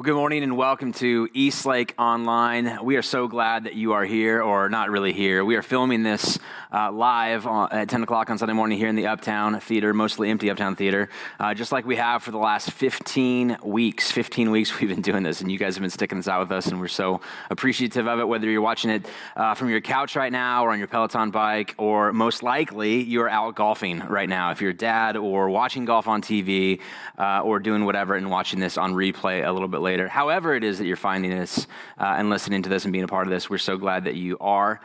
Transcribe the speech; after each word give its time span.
Well, 0.00 0.06
good 0.06 0.14
morning 0.14 0.42
and 0.42 0.56
welcome 0.56 0.94
to 0.94 1.28
Eastlake 1.34 1.94
Online. 1.98 2.82
We 2.82 2.96
are 2.96 3.02
so 3.02 3.28
glad 3.28 3.64
that 3.64 3.74
you 3.74 3.92
are 3.92 4.06
here, 4.06 4.40
or 4.40 4.70
not 4.70 4.88
really 4.88 5.12
here. 5.12 5.44
We 5.44 5.56
are 5.56 5.62
filming 5.62 6.04
this 6.04 6.38
uh, 6.72 6.90
live 6.90 7.46
on, 7.46 7.70
at 7.70 7.90
10 7.90 8.04
o'clock 8.04 8.30
on 8.30 8.38
Sunday 8.38 8.54
morning 8.54 8.78
here 8.78 8.88
in 8.88 8.96
the 8.96 9.08
Uptown 9.08 9.60
Theater, 9.60 9.92
mostly 9.92 10.30
empty 10.30 10.50
Uptown 10.50 10.74
Theater, 10.74 11.10
uh, 11.38 11.52
just 11.52 11.70
like 11.70 11.84
we 11.84 11.96
have 11.96 12.22
for 12.22 12.30
the 12.30 12.38
last 12.38 12.70
15 12.70 13.58
weeks. 13.62 14.10
15 14.10 14.50
weeks 14.50 14.80
we've 14.80 14.88
been 14.88 15.02
doing 15.02 15.22
this, 15.22 15.42
and 15.42 15.52
you 15.52 15.58
guys 15.58 15.74
have 15.74 15.82
been 15.82 15.90
sticking 15.90 16.16
this 16.16 16.28
out 16.28 16.40
with 16.40 16.50
us, 16.50 16.68
and 16.68 16.80
we're 16.80 16.88
so 16.88 17.20
appreciative 17.50 18.08
of 18.08 18.20
it, 18.20 18.24
whether 18.26 18.48
you're 18.48 18.62
watching 18.62 18.90
it 18.90 19.04
uh, 19.36 19.52
from 19.52 19.68
your 19.68 19.82
couch 19.82 20.16
right 20.16 20.32
now 20.32 20.64
or 20.64 20.70
on 20.70 20.78
your 20.78 20.88
Peloton 20.88 21.30
bike, 21.30 21.74
or 21.76 22.10
most 22.14 22.42
likely 22.42 23.02
you're 23.02 23.28
out 23.28 23.54
golfing 23.54 23.98
right 24.08 24.30
now. 24.30 24.50
If 24.50 24.62
you're 24.62 24.70
a 24.70 24.74
dad 24.74 25.18
or 25.18 25.50
watching 25.50 25.84
golf 25.84 26.08
on 26.08 26.22
TV 26.22 26.80
uh, 27.18 27.42
or 27.42 27.58
doing 27.58 27.84
whatever 27.84 28.14
and 28.14 28.30
watching 28.30 28.60
this 28.60 28.78
on 28.78 28.94
replay 28.94 29.46
a 29.46 29.52
little 29.52 29.68
bit 29.68 29.80
later 29.80 29.89
later. 29.90 30.06
However, 30.06 30.54
it 30.54 30.62
is 30.62 30.78
that 30.78 30.86
you're 30.86 30.96
finding 30.96 31.32
this 31.32 31.66
uh, 31.98 32.14
and 32.16 32.30
listening 32.30 32.62
to 32.62 32.68
this 32.68 32.84
and 32.84 32.92
being 32.92 33.02
a 33.02 33.08
part 33.08 33.26
of 33.26 33.32
this, 33.32 33.50
we're 33.50 33.58
so 33.58 33.76
glad 33.76 34.04
that 34.04 34.14
you 34.14 34.38
are. 34.38 34.80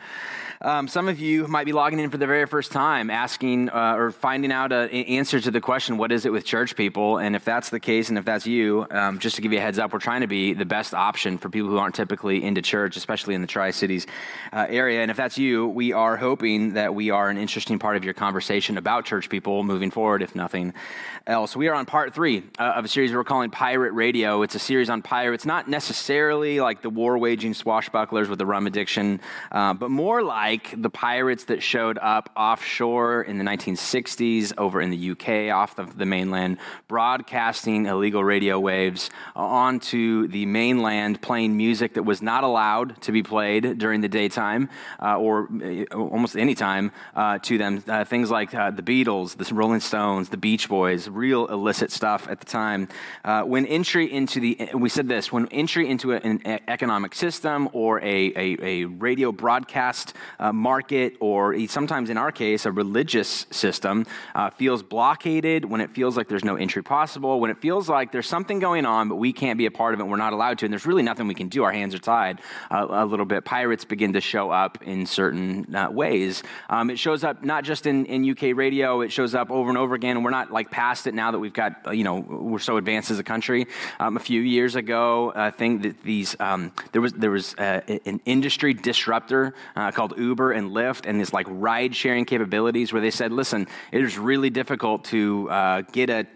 Um, 0.60 0.88
some 0.88 1.06
of 1.06 1.20
you 1.20 1.46
might 1.46 1.66
be 1.66 1.72
logging 1.72 2.00
in 2.00 2.10
for 2.10 2.16
the 2.16 2.26
very 2.26 2.46
first 2.46 2.72
time, 2.72 3.10
asking 3.10 3.68
uh, 3.68 3.94
or 3.96 4.10
finding 4.10 4.50
out 4.50 4.72
an 4.72 4.88
answer 4.88 5.38
to 5.38 5.50
the 5.50 5.60
question, 5.60 5.96
What 5.98 6.10
is 6.10 6.24
it 6.24 6.32
with 6.32 6.44
church 6.44 6.74
people? 6.74 7.18
And 7.18 7.36
if 7.36 7.44
that's 7.44 7.68
the 7.70 7.78
case, 7.78 8.08
and 8.08 8.18
if 8.18 8.24
that's 8.24 8.46
you, 8.46 8.86
um, 8.90 9.18
just 9.18 9.36
to 9.36 9.42
give 9.42 9.52
you 9.52 9.58
a 9.58 9.60
heads 9.60 9.78
up, 9.78 9.92
we're 9.92 9.98
trying 9.98 10.22
to 10.22 10.26
be 10.26 10.54
the 10.54 10.64
best 10.64 10.94
option 10.94 11.38
for 11.38 11.50
people 11.50 11.68
who 11.68 11.76
aren't 11.76 11.94
typically 11.94 12.42
into 12.42 12.62
church, 12.62 12.96
especially 12.96 13.34
in 13.34 13.42
the 13.42 13.46
Tri 13.46 13.70
Cities 13.70 14.06
uh, 14.52 14.66
area. 14.68 15.02
And 15.02 15.10
if 15.10 15.16
that's 15.16 15.36
you, 15.36 15.68
we 15.68 15.92
are 15.92 16.16
hoping 16.16 16.72
that 16.72 16.94
we 16.94 17.10
are 17.10 17.28
an 17.28 17.36
interesting 17.36 17.78
part 17.78 17.96
of 17.96 18.04
your 18.04 18.14
conversation 18.14 18.78
about 18.78 19.04
church 19.04 19.28
people 19.28 19.62
moving 19.62 19.90
forward, 19.90 20.22
if 20.22 20.34
nothing 20.34 20.72
else. 21.26 21.54
We 21.56 21.68
are 21.68 21.74
on 21.74 21.86
part 21.86 22.14
three 22.14 22.44
uh, 22.58 22.74
of 22.76 22.84
a 22.84 22.88
series 22.88 23.12
we're 23.12 23.24
calling 23.24 23.50
Pirate 23.50 23.92
Radio. 23.92 24.42
It's 24.42 24.54
a 24.54 24.60
series 24.60 24.88
on 24.88 24.95
pirates, 25.02 25.44
not 25.44 25.68
necessarily 25.68 26.60
like 26.60 26.82
the 26.82 26.90
war 26.90 27.18
waging 27.18 27.52
swashbucklers 27.52 28.28
with 28.28 28.38
the 28.38 28.46
rum 28.46 28.66
addiction, 28.66 29.20
uh, 29.52 29.74
but 29.74 29.90
more 29.90 30.22
like 30.22 30.80
the 30.80 30.90
pirates 30.90 31.44
that 31.44 31.62
showed 31.62 31.98
up 31.98 32.30
offshore 32.36 33.22
in 33.22 33.38
the 33.38 33.44
1960s 33.44 34.52
over 34.58 34.80
in 34.80 34.90
the 34.90 35.10
UK 35.10 35.54
off 35.54 35.78
of 35.78 35.98
the 35.98 36.06
mainland, 36.06 36.58
broadcasting 36.88 37.86
illegal 37.86 38.22
radio 38.22 38.58
waves 38.58 39.10
onto 39.34 40.28
the 40.28 40.46
mainland, 40.46 41.20
playing 41.20 41.56
music 41.56 41.94
that 41.94 42.02
was 42.02 42.22
not 42.22 42.44
allowed 42.44 43.00
to 43.02 43.12
be 43.12 43.22
played 43.22 43.78
during 43.78 44.00
the 44.00 44.08
daytime 44.08 44.68
uh, 45.00 45.18
or 45.18 45.48
uh, 45.62 45.84
almost 45.94 46.36
any 46.36 46.54
time 46.54 46.92
uh, 47.14 47.38
to 47.38 47.58
them. 47.58 47.82
Uh, 47.86 48.04
things 48.04 48.30
like 48.30 48.54
uh, 48.54 48.70
the 48.70 48.82
Beatles, 48.82 49.36
the 49.36 49.54
Rolling 49.54 49.80
Stones, 49.80 50.28
the 50.28 50.36
Beach 50.36 50.68
Boys, 50.68 51.08
real 51.08 51.46
illicit 51.46 51.90
stuff 51.90 52.26
at 52.28 52.40
the 52.40 52.46
time. 52.46 52.88
When 53.24 53.66
entry 53.66 54.12
into 54.12 54.40
the, 54.40 54.70
we 54.80 54.88
said 54.88 55.08
this, 55.08 55.32
when 55.32 55.46
entry 55.48 55.88
into 55.88 56.12
an 56.12 56.40
economic 56.68 57.14
system 57.14 57.68
or 57.72 58.00
a, 58.00 58.32
a, 58.36 58.56
a 58.62 58.84
radio 58.84 59.32
broadcast 59.32 60.14
uh, 60.38 60.52
market, 60.52 61.14
or 61.20 61.56
sometimes 61.66 62.10
in 62.10 62.16
our 62.16 62.32
case, 62.32 62.66
a 62.66 62.72
religious 62.72 63.46
system, 63.50 64.06
uh, 64.34 64.50
feels 64.50 64.82
blockaded, 64.82 65.64
when 65.64 65.80
it 65.80 65.90
feels 65.90 66.16
like 66.16 66.28
there's 66.28 66.44
no 66.44 66.56
entry 66.56 66.82
possible, 66.82 67.40
when 67.40 67.50
it 67.50 67.58
feels 67.60 67.88
like 67.88 68.12
there's 68.12 68.28
something 68.28 68.58
going 68.58 68.84
on, 68.84 69.08
but 69.08 69.16
we 69.16 69.32
can't 69.32 69.58
be 69.58 69.66
a 69.66 69.70
part 69.70 69.94
of 69.94 70.00
it, 70.00 70.04
we're 70.04 70.16
not 70.16 70.32
allowed 70.32 70.58
to, 70.58 70.66
and 70.66 70.72
there's 70.72 70.86
really 70.86 71.02
nothing 71.02 71.26
we 71.26 71.34
can 71.34 71.48
do, 71.48 71.64
our 71.64 71.72
hands 71.72 71.94
are 71.94 71.98
tied 71.98 72.40
uh, 72.70 72.86
a 72.88 73.06
little 73.06 73.26
bit, 73.26 73.44
pirates 73.44 73.84
begin 73.84 74.12
to 74.12 74.20
show 74.20 74.50
up 74.50 74.82
in 74.82 75.06
certain 75.06 75.74
uh, 75.74 75.90
ways. 75.90 76.42
Um, 76.68 76.90
it 76.90 76.98
shows 76.98 77.24
up 77.24 77.42
not 77.42 77.64
just 77.64 77.86
in, 77.86 78.06
in 78.06 78.30
UK 78.30 78.56
radio, 78.56 79.00
it 79.00 79.12
shows 79.12 79.34
up 79.34 79.50
over 79.50 79.68
and 79.68 79.78
over 79.78 79.94
again, 79.94 80.22
we're 80.22 80.30
not 80.30 80.50
like 80.50 80.70
past 80.70 81.06
it 81.06 81.14
now 81.14 81.30
that 81.30 81.38
we've 81.38 81.52
got, 81.52 81.86
uh, 81.86 81.90
you 81.90 82.04
know, 82.04 82.16
we're 82.16 82.58
so 82.58 82.76
advanced 82.76 83.10
as 83.10 83.18
a 83.18 83.24
country. 83.24 83.66
Um, 84.00 84.16
a 84.16 84.20
few 84.20 84.40
years 84.40 84.65
ago, 84.74 85.32
I 85.34 85.50
think 85.50 85.82
that 85.82 86.02
these, 86.02 86.36
um, 86.40 86.72
there 86.92 87.00
was, 87.00 87.12
there 87.12 87.30
was 87.30 87.54
uh, 87.54 87.80
an 88.04 88.20
industry 88.24 88.74
disruptor 88.74 89.54
called 89.92 90.14
Uber 90.18 90.52
and 90.52 90.70
Lyft 90.70 91.06
and 91.06 91.20
this 91.20 91.32
like 91.32 91.46
ride 91.48 91.94
sharing 91.94 92.24
capabilities 92.24 92.92
where 92.92 93.02
they 93.02 93.10
said, 93.10 93.32
listen, 93.32 93.66
it 93.92 94.02
is 94.02 94.18
really 94.18 94.50
difficult 94.50 95.04
to 95.04 95.48
uh, 95.50 95.82
get 95.92 96.10
a, 96.10 96.26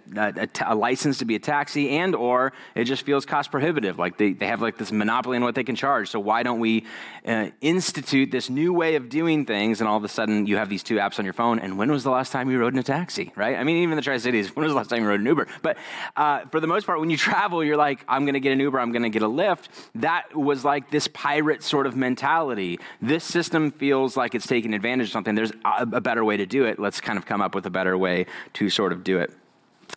a, 0.66 0.74
license 0.74 1.18
to 1.18 1.24
be 1.24 1.34
a 1.34 1.38
taxi 1.38 1.90
and 1.90 2.14
or 2.14 2.52
it 2.74 2.84
just 2.84 3.02
feels 3.02 3.26
cost 3.26 3.50
prohibitive. 3.50 3.98
Like 3.98 4.16
they, 4.18 4.32
they 4.32 4.46
have 4.46 4.62
like 4.62 4.78
this 4.78 4.92
monopoly 4.92 5.36
on 5.36 5.42
what 5.42 5.54
they 5.54 5.64
can 5.64 5.76
charge. 5.76 6.10
So 6.10 6.20
why 6.20 6.42
don't 6.42 6.60
we 6.60 6.84
uh, 7.26 7.48
institute 7.60 8.30
this 8.30 8.50
new 8.50 8.72
way 8.72 8.96
of 8.96 9.08
doing 9.08 9.44
things? 9.44 9.80
And 9.80 9.88
all 9.88 9.96
of 9.96 10.04
a 10.04 10.08
sudden 10.08 10.46
you 10.46 10.56
have 10.56 10.68
these 10.68 10.82
two 10.82 10.96
apps 10.96 11.18
on 11.18 11.24
your 11.24 11.34
phone. 11.34 11.58
And 11.58 11.78
when 11.78 11.90
was 11.90 12.04
the 12.04 12.10
last 12.10 12.32
time 12.32 12.50
you 12.50 12.58
rode 12.58 12.72
in 12.72 12.78
a 12.78 12.84
taxi, 12.84 13.32
right? 13.36 13.56
I 13.56 13.64
mean, 13.64 13.82
even 13.82 13.96
the 13.96 14.02
Tri-Cities, 14.02 14.54
when 14.56 14.64
was 14.64 14.72
the 14.72 14.76
last 14.76 14.90
time 14.90 15.02
you 15.02 15.08
rode 15.08 15.20
an 15.20 15.26
Uber? 15.26 15.46
But 15.62 15.78
uh, 16.16 16.46
for 16.46 16.60
the 16.60 16.66
most 16.66 16.86
part, 16.86 17.00
when 17.00 17.10
you 17.10 17.16
travel, 17.16 17.64
you're 17.64 17.76
like, 17.76 18.04
I'm 18.20 18.26
going 18.26 18.34
to 18.34 18.40
get 18.40 18.52
an 18.52 18.60
Uber, 18.60 18.78
I'm 18.78 18.92
going 18.92 19.02
to 19.02 19.08
get 19.08 19.22
a 19.22 19.28
Lyft. 19.28 19.68
That 19.94 20.36
was 20.36 20.62
like 20.62 20.90
this 20.90 21.08
pirate 21.08 21.62
sort 21.62 21.86
of 21.86 21.96
mentality. 21.96 22.78
This 23.00 23.24
system 23.24 23.70
feels 23.70 24.14
like 24.14 24.34
it's 24.34 24.46
taking 24.46 24.74
advantage 24.74 25.06
of 25.06 25.12
something. 25.12 25.34
There's 25.34 25.52
a, 25.64 25.88
a 25.92 26.00
better 26.02 26.22
way 26.22 26.36
to 26.36 26.44
do 26.44 26.66
it. 26.66 26.78
Let's 26.78 27.00
kind 27.00 27.18
of 27.18 27.24
come 27.24 27.40
up 27.40 27.54
with 27.54 27.64
a 27.64 27.70
better 27.70 27.96
way 27.96 28.26
to 28.54 28.68
sort 28.68 28.92
of 28.92 29.02
do 29.04 29.18
it. 29.18 29.32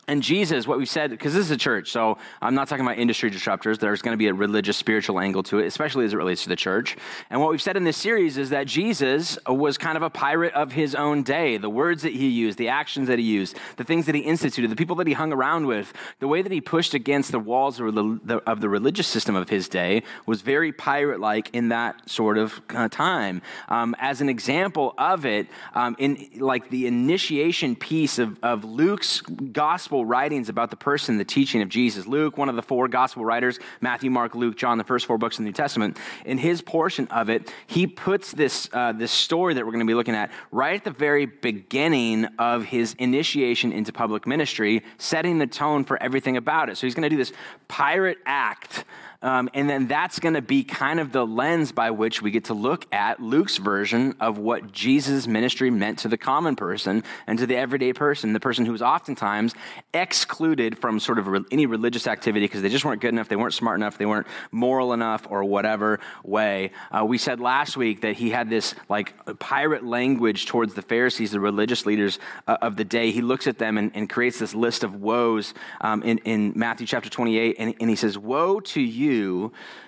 And 0.06 0.22
Jesus, 0.22 0.68
what 0.68 0.78
we've 0.78 0.90
said, 0.90 1.12
because 1.12 1.34
this 1.34 1.46
is 1.46 1.52
a 1.52 1.58
church, 1.58 1.90
so 1.90 2.18
I'm 2.42 2.56
not 2.56 2.68
talking 2.68 2.86
about 2.86 2.98
industry 2.98 3.32
disruptors. 3.32 3.80
There's 3.80 4.02
going 4.02 4.12
to 4.12 4.18
be 4.18 4.28
a 4.28 4.34
religious, 4.34 4.76
spiritual 4.76 5.18
angle 5.18 5.44
to 5.44 5.60
it, 5.60 5.66
especially 5.66 6.04
as 6.04 6.12
it 6.12 6.18
relates 6.18 6.44
to 6.44 6.50
the 6.50 6.58
church. 6.58 6.98
And 7.30 7.40
what 7.40 7.52
we've 7.52 7.62
said 7.62 7.78
in 7.78 7.86
this 7.86 7.96
series 7.96 8.38
is 8.38 8.50
that 8.50 8.68
Jesus 8.68 9.38
was 9.48 9.78
kind 9.78 9.96
of 9.96 10.04
a 10.04 10.10
pirate 10.10 10.54
of 10.56 10.74
his 10.74 10.94
own 10.94 11.24
day. 11.24 11.56
The 11.56 11.70
words 11.70 12.04
that 12.04 12.12
he 12.12 12.28
used, 12.28 12.58
the 12.58 12.68
actions 12.68 13.08
that 13.08 13.18
he 13.18 13.24
used, 13.24 13.58
the 13.78 13.86
things 13.86 14.06
that 14.08 14.16
he 14.16 14.22
instituted, 14.22 14.70
the 14.70 14.76
people 14.76 14.98
that 14.98 15.08
he 15.08 15.14
hung 15.14 15.32
around 15.32 15.68
with, 15.68 15.94
the 16.20 16.28
way 16.28 16.42
that 16.42 16.52
he 16.52 16.60
pushed 16.60 16.94
against 16.94 17.32
the 17.32 17.40
walls 17.40 17.80
of 17.80 17.96
the, 17.96 18.42
of 18.46 18.60
the 18.60 18.68
religious 18.68 19.08
system 19.08 19.38
of 19.38 19.48
his 19.48 19.70
day 19.70 20.04
was 20.26 20.42
very 20.42 20.74
pirate 20.74 21.22
like 21.22 21.50
in 21.56 21.70
that 21.70 22.10
sort 22.10 22.38
of 22.38 22.60
uh, 22.72 22.90
time. 22.90 23.42
Um, 23.70 23.96
as 24.00 24.20
an 24.20 24.28
example 24.28 24.96
of 24.98 25.26
it, 25.26 25.48
um, 25.76 25.96
in 25.98 26.30
like 26.40 26.70
the 26.70 26.88
initiation 26.88 27.78
piece 27.78 28.20
of, 28.20 28.38
of 28.44 28.66
Luke's 28.66 29.22
gospel 29.22 29.93
gospel 29.94 30.06
writings 30.08 30.50
about 30.50 30.72
the 30.72 30.76
person, 30.76 31.20
the 31.20 31.24
teaching 31.24 31.62
of 31.62 31.70
Jesus. 31.70 32.08
Luke, 32.08 32.36
one 32.36 32.50
of 32.50 32.56
the 32.56 32.64
four 32.64 32.88
gospel 32.88 33.24
writers, 33.24 33.60
Matthew, 33.80 34.10
Mark, 34.10 34.34
Luke, 34.34 34.58
John, 34.58 34.80
the 34.80 34.84
first 34.84 35.06
four 35.06 35.20
books 35.20 35.36
of 35.36 35.44
the 35.44 35.50
New 35.50 35.54
Testament, 35.54 36.00
in 36.26 36.40
his 36.40 36.64
portion 36.64 37.08
of 37.10 37.30
it, 37.30 37.54
he 37.68 37.86
puts 37.86 38.32
this, 38.32 38.68
uh, 38.74 38.92
this 38.92 39.12
story 39.12 39.54
that 39.54 39.64
we're 39.64 39.72
going 39.72 39.86
to 39.86 39.88
be 39.88 39.94
looking 39.94 40.16
at 40.16 40.32
right 40.50 40.76
at 40.78 40.84
the 40.84 40.90
very 40.90 41.28
beginning 41.28 42.26
of 42.40 42.66
his 42.66 42.96
initiation 42.96 43.72
into 43.72 43.94
public 43.94 44.26
ministry, 44.26 44.82
setting 44.98 45.38
the 45.38 45.46
tone 45.46 45.84
for 45.84 46.02
everything 46.02 46.38
about 46.38 46.70
it. 46.70 46.78
So 46.78 46.88
he's 46.88 46.96
going 46.96 47.04
to 47.04 47.10
do 47.10 47.18
this 47.18 47.32
pirate 47.68 48.18
act 48.26 48.86
um, 49.24 49.50
and 49.54 49.70
then 49.70 49.88
that's 49.88 50.20
going 50.20 50.36
to 50.36 50.42
be 50.42 50.66
kind 50.66 51.00
of 51.00 51.14
the 51.14 51.26
lens 51.26 51.72
by 51.72 51.92
which 51.92 52.22
we 52.22 52.30
get 52.30 52.46
to 52.46 52.54
look 52.54 52.86
at 52.94 53.22
Luke's 53.22 53.56
version 53.56 54.16
of 54.20 54.38
what 54.38 54.74
Jesus' 54.74 55.28
ministry 55.28 55.72
meant 55.72 56.00
to 56.00 56.10
the 56.10 56.18
common 56.18 56.58
person 56.58 57.04
and 57.26 57.40
to 57.40 57.48
the 57.48 57.56
everyday 57.56 57.94
person, 57.94 58.34
the 58.34 58.40
person 58.42 58.66
who 58.66 58.74
was 58.74 58.82
oftentimes 58.82 59.56
excluded 59.94 60.78
from 60.78 61.00
sort 61.00 61.20
of 61.20 61.28
re- 61.28 61.46
any 61.52 61.66
religious 61.66 62.06
activity 62.06 62.46
because 62.46 62.62
they 62.62 62.70
just 62.70 62.84
weren't 62.84 63.02
good 63.02 63.14
enough, 63.14 63.30
they 63.30 63.38
weren't 63.38 63.54
smart 63.54 63.80
enough, 63.80 63.98
they 63.98 64.06
weren't 64.06 64.28
moral 64.52 64.92
enough, 64.92 65.26
or 65.30 65.46
whatever 65.46 66.02
way. 66.24 66.72
Uh, 66.92 67.06
we 67.06 67.18
said 67.18 67.40
last 67.40 67.78
week 67.78 68.02
that 68.02 68.18
he 68.18 68.30
had 68.30 68.50
this 68.50 68.76
like 68.90 69.14
pirate 69.40 69.86
language 69.86 70.48
towards 70.48 70.74
the 70.74 70.82
Pharisees, 70.82 71.32
the 71.32 71.40
religious 71.40 71.86
leaders 71.86 72.20
uh, 72.48 72.58
of 72.62 72.76
the 72.76 72.84
day. 72.84 73.12
He 73.12 73.22
looks 73.22 73.48
at 73.48 73.58
them 73.58 73.78
and, 73.78 73.90
and 73.96 74.10
creates 74.10 74.38
this 74.38 74.54
list 74.54 74.84
of 74.84 74.96
woes 74.96 75.54
um, 75.80 76.04
in, 76.04 76.18
in 76.20 76.52
Matthew 76.58 76.86
chapter 76.86 77.10
28, 77.10 77.56
and, 77.58 77.74
and 77.80 77.90
he 77.90 77.96
says, 77.96 78.18
Woe 78.18 78.60
to 78.60 78.82
you! 78.82 79.13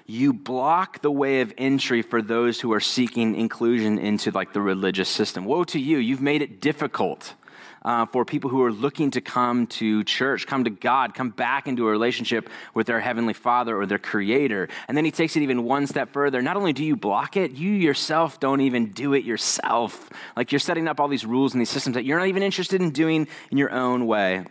You 0.06 0.34
block 0.34 1.02
the 1.02 1.12
way 1.12 1.42
of 1.42 1.54
entry 1.58 2.02
for 2.02 2.22
those 2.22 2.60
who 2.62 2.74
are 2.74 2.80
seeking 2.80 3.36
inclusion 3.36 3.98
into 3.98 4.32
like 4.32 4.54
the 4.54 4.62
religious 4.62 5.10
system. 5.10 5.46
Woe 5.46 5.64
to 5.66 5.80
you, 5.80 5.98
you've 5.98 6.22
made 6.22 6.42
it 6.42 6.62
difficult. 6.62 7.34
Uh, 7.84 8.04
for 8.08 8.26
people 8.26 8.50
who 8.50 8.64
are 8.64 8.72
looking 8.72 9.12
to 9.12 9.22
come 9.22 9.68
to 9.68 10.04
church, 10.04 10.48
come 10.48 10.64
to 10.64 10.72
God, 10.72 11.14
come 11.14 11.30
back 11.30 11.68
into 11.68 11.88
a 11.88 11.92
relationship 11.92 12.50
with 12.74 12.88
their 12.88 13.00
Heavenly 13.00 13.34
Father 13.36 13.80
or 13.80 13.86
their 13.86 14.00
Creator. 14.00 14.70
And 14.88 14.98
then 14.98 15.06
he 15.06 15.12
takes 15.12 15.36
it 15.36 15.44
even 15.44 15.64
one 15.64 15.86
step 15.86 16.12
further. 16.12 16.42
Not 16.42 16.58
only 16.58 16.74
do 16.74 16.84
you 16.84 16.96
block 16.96 17.38
it, 17.38 17.52
you 17.52 17.70
yourself 17.70 18.40
don't 18.40 18.62
even 18.62 18.88
do 18.88 19.14
it 19.14 19.24
yourself. 19.24 20.10
Like 20.36 20.52
you're 20.52 20.58
setting 20.58 20.88
up 20.88 21.00
all 21.00 21.08
these 21.08 21.28
rules 21.28 21.54
and 21.54 21.62
these 21.62 21.70
systems 21.70 21.94
that 21.94 22.06
you're 22.06 22.18
not 22.18 22.28
even 22.28 22.42
interested 22.42 22.82
in 22.82 22.90
doing 22.90 23.28
in 23.52 23.58
your 23.60 23.72
own 23.72 24.08
way. 24.08 24.46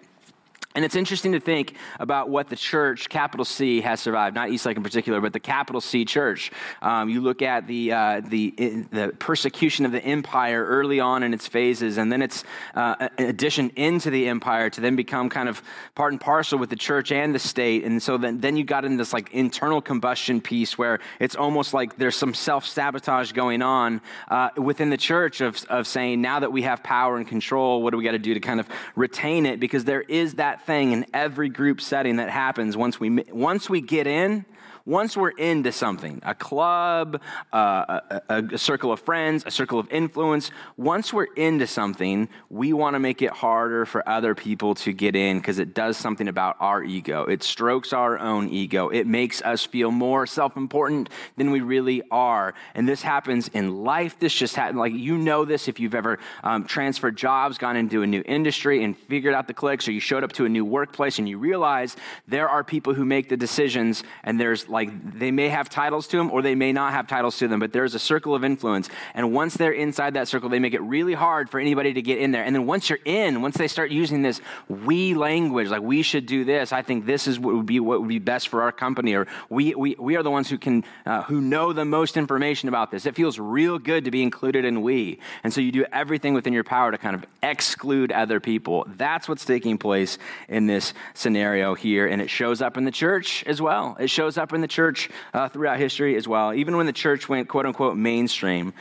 And 0.76 0.85
it's 0.85 0.97
interesting 0.97 1.32
to 1.32 1.41
think 1.41 1.75
about 2.00 2.31
what 2.31 2.49
the 2.49 2.56
church, 2.56 3.09
capital 3.09 3.44
C, 3.44 3.81
has 3.82 4.00
survived. 4.00 4.35
Not 4.35 4.50
Eastlake 4.50 4.76
in 4.76 4.82
particular, 4.82 5.21
but 5.21 5.32
the 5.32 5.38
capital 5.38 5.81
C 5.81 6.05
church. 6.05 6.50
Um, 6.82 7.09
you 7.09 7.21
look 7.21 7.43
at 7.43 7.69
the, 7.69 7.93
uh, 7.93 8.23
the, 8.26 8.50
the 8.91 9.15
persecution 9.21 9.87
of 9.87 9.93
the 9.93 10.03
empire 10.03 10.67
early 10.67 10.99
on 10.99 11.23
in 11.23 11.32
its 11.32 11.47
phases, 11.47 11.97
and 11.97 12.11
then 12.11 12.23
its 12.23 12.43
uh, 12.75 13.09
addition 13.19 13.71
into 13.76 14.11
the 14.11 14.26
empire 14.26 14.69
to 14.71 14.81
then 14.81 14.97
become 14.97 15.31
kind 15.31 15.49
of 15.49 15.62
part 15.94 16.12
and 16.12 16.21
parcel 16.21 16.59
with 16.59 16.71
the 16.71 16.76
church 16.76 17.12
and 17.12 17.32
the 17.32 17.38
state. 17.38 17.85
And 17.85 18.03
so 18.03 18.19
then, 18.19 18.41
then 18.41 18.56
you 18.56 18.65
got 18.65 18.85
in 18.85 18.97
this 18.97 19.12
like 19.12 19.32
internal 19.32 19.81
combustion 19.81 20.41
piece 20.41 20.76
where 20.76 20.99
it's 21.21 21.37
almost 21.37 21.73
like 21.73 21.99
there's 21.99 22.17
some 22.17 22.35
self 22.35 22.67
sabotage 22.67 23.31
going 23.31 23.62
on 23.62 24.00
uh, 24.26 24.49
within 24.56 24.91
the 24.91 24.97
church 24.97 25.41
of, 25.41 25.65
of 25.67 25.87
saying, 25.87 26.21
now 26.21 26.41
that 26.41 26.50
we 26.50 26.62
have 26.62 26.82
power 26.82 27.17
and 27.17 27.29
control, 27.29 27.81
what 27.81 27.93
do 27.93 27.97
we 27.97 28.03
got 28.03 28.11
to 28.11 28.19
do 28.19 28.35
to 28.35 28.41
kind 28.41 28.59
of 28.59 28.69
retain 28.97 29.47
it? 29.47 29.61
Because 29.61 29.85
there 29.85 30.03
is 30.03 30.35
that 30.35 30.62
thing 30.64 30.93
in 30.93 31.06
every 31.12 31.49
group 31.49 31.81
setting 31.81 32.16
that 32.16 32.31
happens 32.31 32.76
once 32.76 32.99
we, 32.99 33.11
once 33.31 33.69
we 33.69 33.81
get 33.81 34.06
in 34.06 34.44
once 34.87 35.17
we're 35.17 35.31
into 35.31 35.73
something, 35.73 36.21
a 36.25 36.35
club, 36.35 37.21
uh, 37.55 38.01
a, 38.29 38.45
a, 38.53 38.59
circle 38.59 38.93
of 38.93 39.01
friends, 39.01 39.43
a 39.47 39.51
circle 39.51 39.79
of 39.79 39.91
influence, 39.91 40.51
once 40.77 41.11
we're 41.11 41.33
into 41.37 41.67
something, 41.67 42.29
we 42.51 42.75
want 42.75 42.95
to 42.95 42.99
make 42.99 43.23
it 43.23 43.31
harder 43.31 43.87
for 43.87 44.07
other 44.07 44.35
people 44.35 44.75
to 44.75 44.93
get 44.93 45.17
in 45.17 45.39
because 45.39 45.59
it 45.59 45.73
does 45.73 45.97
something 45.97 46.29
about 46.29 46.57
our 46.61 46.85
ego. 46.85 47.25
It 47.25 47.43
strokes 47.43 47.95
our 47.95 48.19
own 48.19 48.51
ego. 48.51 48.91
It 48.91 49.07
makes 49.07 49.41
us 49.41 49.65
feel 49.65 49.91
more 49.91 50.27
self 50.27 50.55
important 50.55 51.09
than 51.37 51.51
we 51.51 51.63
really 51.63 52.03
are. 52.11 52.53
And 52.75 52.87
this 52.87 53.01
happens 53.01 53.49
in 53.49 53.85
life. 53.85 54.19
This 54.19 54.35
just 54.35 54.55
happened. 54.55 54.79
Like, 54.79 54.93
you 54.93 55.17
know 55.17 55.47
this 55.47 55.67
if 55.67 55.81
you've 55.81 55.95
ever 55.95 56.19
um, 56.43 56.65
transferred 56.65 57.17
jobs, 57.17 57.57
gone 57.57 57.77
into 57.77 58.03
a 58.03 58.07
new 58.07 58.23
industry, 58.27 58.85
and 58.85 58.99
figured 58.99 59.33
out 59.33 59.47
the 59.47 59.55
clicks, 59.55 59.89
or 59.89 59.93
you 59.93 60.01
showed 60.01 60.25
up 60.25 60.33
to 60.33 60.45
a 60.45 60.49
new 60.49 60.65
workplace 60.65 61.19
and 61.19 61.27
you 61.27 61.39
realize 61.39 61.97
there 62.29 62.51
are 62.51 62.63
people 62.63 62.93
who 62.93 63.07
make 63.07 63.31
the 63.31 63.37
decisions, 63.37 64.05
and 64.25 64.39
there's 64.39 64.69
like 64.75 65.19
they 65.19 65.31
may 65.31 65.49
have 65.49 65.71
titles 65.71 66.09
to 66.09 66.17
them 66.17 66.31
or 66.32 66.43
they 66.43 66.56
may 66.56 66.73
not 66.73 66.93
have 66.93 67.06
titles 67.06 67.38
to 67.38 67.47
them, 67.47 67.61
but 67.61 67.73
there's 67.73 67.94
a 67.94 67.99
circle 67.99 68.35
of 68.35 68.44
influence. 68.44 68.88
And 69.15 69.32
once 69.32 69.55
they're 69.55 69.73
inside 69.73 70.15
that 70.15 70.26
circle, 70.26 70.49
they 70.49 70.59
make 70.59 70.75
it 70.75 70.82
really 70.82 71.15
hard 71.15 71.49
for 71.49 71.61
anybody 71.61 71.94
to 71.94 72.03
get 72.03 72.19
in 72.19 72.32
there. 72.32 72.43
And 72.43 72.55
then 72.55 72.67
once 72.67 72.91
you're 72.91 72.99
in, 73.05 73.41
once 73.41 73.56
they 73.56 73.69
start 73.69 73.93
using 73.93 74.23
this 74.23 74.41
we 74.69 75.15
language, 75.15 75.69
like 75.69 75.81
we 75.81 76.03
should 76.03 76.26
do 76.26 76.44
this, 76.44 76.73
I 76.73 76.82
think 76.82 77.06
this 77.06 77.29
is 77.29 77.38
what 77.38 77.55
would 77.55 77.67
be 77.67 77.79
what 77.79 78.00
would 78.00 78.09
be 78.09 78.19
best 78.19 78.49
for 78.49 78.62
our 78.62 78.73
company, 78.73 79.15
or 79.15 79.29
we 79.49 79.75
we, 79.76 79.94
we 79.97 80.17
are 80.17 80.25
the 80.25 80.31
ones 80.31 80.50
who 80.50 80.59
can 80.59 80.85
uh, 81.06 81.23
who 81.23 81.41
know 81.41 81.73
the 81.73 81.85
most 81.85 82.17
information 82.17 82.69
about 82.69 82.91
this. 82.91 83.06
It 83.06 83.15
feels 83.15 83.38
real 83.38 83.79
good 83.79 84.05
to 84.06 84.11
be 84.11 84.23
included 84.23 84.65
in 84.65 84.82
we. 84.82 85.21
And 85.44 85.55
so 85.55 85.61
you 85.61 85.71
do 85.71 85.85
everything 85.93 86.35
within 86.35 86.53
your 86.53 86.65
power 86.65 86.91
to 86.91 86.99
kind 86.99 87.15
of 87.15 87.25
exclude 87.44 88.11
other 88.11 88.41
people. 88.41 88.85
That's 88.88 89.29
what's 89.29 89.44
taking 89.44 89.79
place 89.79 90.19
in 90.49 90.67
this 90.67 90.94
scenario 91.15 91.75
here. 91.76 92.09
And 92.09 92.21
it 92.21 92.29
shows 92.29 92.61
up 92.61 92.76
in 92.76 92.85
the 92.85 92.91
church 92.91 93.44
as 93.47 93.62
well. 93.62 93.97
It 94.00 94.11
shows 94.11 94.37
up 94.37 94.53
in 94.53 94.63
the 94.64 94.69
church 94.69 95.11
uh, 95.34 95.49
throughout 95.49 95.78
history 95.78 96.16
as 96.16 96.26
well. 96.26 96.55
Even 96.55 96.76
when 96.76 96.87
the 96.87 96.93
church 96.93 97.28
went 97.28 97.49
quote 97.49 97.66
unquote 97.66 97.96
mainstream, 97.96 98.72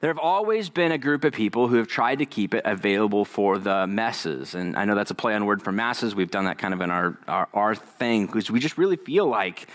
there 0.00 0.10
have 0.10 0.18
always 0.18 0.70
been 0.70 0.92
a 0.92 0.98
group 0.98 1.24
of 1.24 1.32
people 1.32 1.68
who 1.68 1.76
have 1.76 1.86
tried 1.86 2.18
to 2.18 2.26
keep 2.26 2.54
it 2.54 2.62
available 2.64 3.24
for 3.24 3.58
the 3.58 3.86
masses. 3.86 4.54
And 4.54 4.76
I 4.76 4.84
know 4.86 4.94
that's 4.94 5.10
a 5.10 5.14
play 5.14 5.34
on 5.34 5.44
word 5.44 5.62
for 5.62 5.72
masses. 5.72 6.14
We've 6.14 6.30
done 6.30 6.46
that 6.46 6.58
kind 6.58 6.74
of 6.74 6.80
in 6.80 6.90
our, 6.90 7.18
our, 7.28 7.48
our 7.52 7.74
thing 7.74 8.26
because 8.26 8.50
we 8.50 8.60
just 8.60 8.78
really 8.78 8.96
feel 8.96 9.26
like 9.26 9.68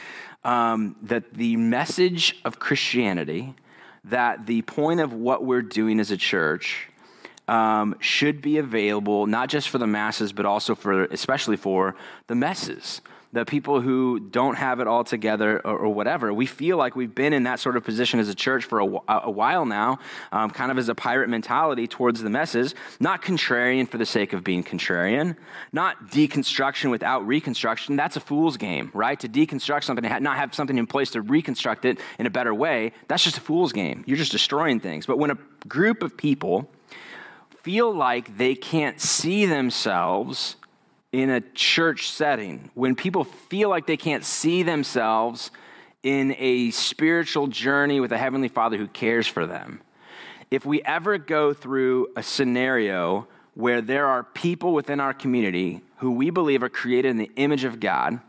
um, 0.44 0.96
that 1.04 1.34
the 1.34 1.56
message 1.58 2.40
of 2.44 2.60
Christianity, 2.60 3.54
that 4.06 4.48
the 4.48 4.64
point 4.64 5.00
of 5.00 5.14
what 5.14 5.46
we're 5.46 5.62
doing 5.62 6.00
as 6.00 6.12
a 6.12 6.18
church, 6.18 6.90
um, 7.48 7.96
should 8.00 8.42
be 8.42 8.58
available 8.58 9.28
not 9.28 9.50
just 9.50 9.70
for 9.70 9.78
the 9.78 9.86
masses, 9.88 10.34
but 10.34 10.48
also 10.48 10.74
for, 10.74 11.06
especially 11.06 11.58
for 11.58 11.96
the 12.26 12.36
messes 12.36 13.02
the 13.36 13.44
people 13.44 13.82
who 13.82 14.18
don't 14.18 14.56
have 14.56 14.80
it 14.80 14.88
all 14.88 15.04
together 15.04 15.60
or, 15.66 15.78
or, 15.78 15.94
whatever. 15.94 16.34
We 16.34 16.46
feel 16.46 16.78
like 16.78 16.96
we've 16.96 17.14
been 17.14 17.34
in 17.34 17.44
that 17.44 17.60
sort 17.60 17.76
of 17.76 17.84
position 17.84 18.18
as 18.22 18.30
a 18.30 18.34
church 18.34 18.64
for 18.64 18.80
a, 18.80 18.86
a 19.10 19.30
while 19.30 19.66
now, 19.66 20.00
um, 20.32 20.50
kind 20.50 20.72
of 20.72 20.78
as 20.78 20.88
a 20.88 20.96
pirate 20.96 21.28
mentality 21.28 21.86
towards 21.86 22.22
the 22.22 22.30
messes, 22.30 22.76
not 23.02 23.22
contrarian 23.22 23.90
for 23.90 23.98
the 23.98 24.06
sake 24.06 24.32
of 24.32 24.42
being 24.46 24.64
contrarian, 24.64 25.36
not 25.74 26.12
deconstruction 26.12 26.90
without 26.90 27.28
reconstruction. 27.28 27.98
That's 27.98 28.16
a 28.16 28.22
fool's 28.22 28.56
game, 28.56 28.90
right? 28.94 29.20
To 29.20 29.28
deconstruct 29.28 29.84
something, 29.84 30.06
and 30.06 30.24
not 30.24 30.38
have 30.38 30.56
something 30.56 30.78
in 30.78 30.88
place 30.88 31.12
to 31.12 31.22
reconstruct 31.22 31.84
it 31.84 32.00
in 32.18 32.26
a 32.26 32.30
better 32.30 32.54
way, 32.54 32.94
that's 33.10 33.26
just 33.26 33.38
a 33.38 33.42
fool's 33.42 33.74
game. 33.74 34.06
You're 34.08 34.18
just 34.18 34.32
destroying 34.32 34.80
things. 34.80 35.06
But 35.06 35.20
when 35.20 35.32
a 35.32 35.38
group 35.68 36.04
of 36.04 36.16
people 36.16 36.70
feel 37.64 37.94
like 37.94 38.38
they 38.38 38.56
can't 38.56 39.02
see 39.02 39.46
themselves 39.46 40.56
in 41.22 41.30
a 41.30 41.40
church 41.40 42.10
setting, 42.10 42.70
when 42.74 42.94
people 42.94 43.24
feel 43.24 43.70
like 43.70 43.88
they 43.88 43.96
can't 43.96 44.26
see 44.26 44.64
themselves 44.64 45.50
in 46.04 46.36
a 46.38 46.72
spiritual 46.72 47.48
journey 47.48 48.02
with 48.02 48.12
a 48.12 48.18
Heavenly 48.18 48.50
Father 48.50 48.76
who 48.76 48.88
cares 48.90 49.26
for 49.26 49.46
them, 49.46 49.80
if 50.52 50.66
we 50.66 50.82
ever 50.84 51.18
go 51.18 51.54
through 51.54 52.10
a 52.18 52.22
scenario 52.22 53.30
where 53.54 53.80
there 53.80 54.08
are 54.08 54.24
people 54.24 54.74
within 54.74 55.00
our 55.00 55.14
community 55.14 55.80
who 56.00 56.12
we 56.12 56.32
believe 56.32 56.62
are 56.62 56.70
created 56.70 57.12
in 57.12 57.18
the 57.18 57.32
image 57.38 57.64
of 57.64 57.80
God, 57.80 58.20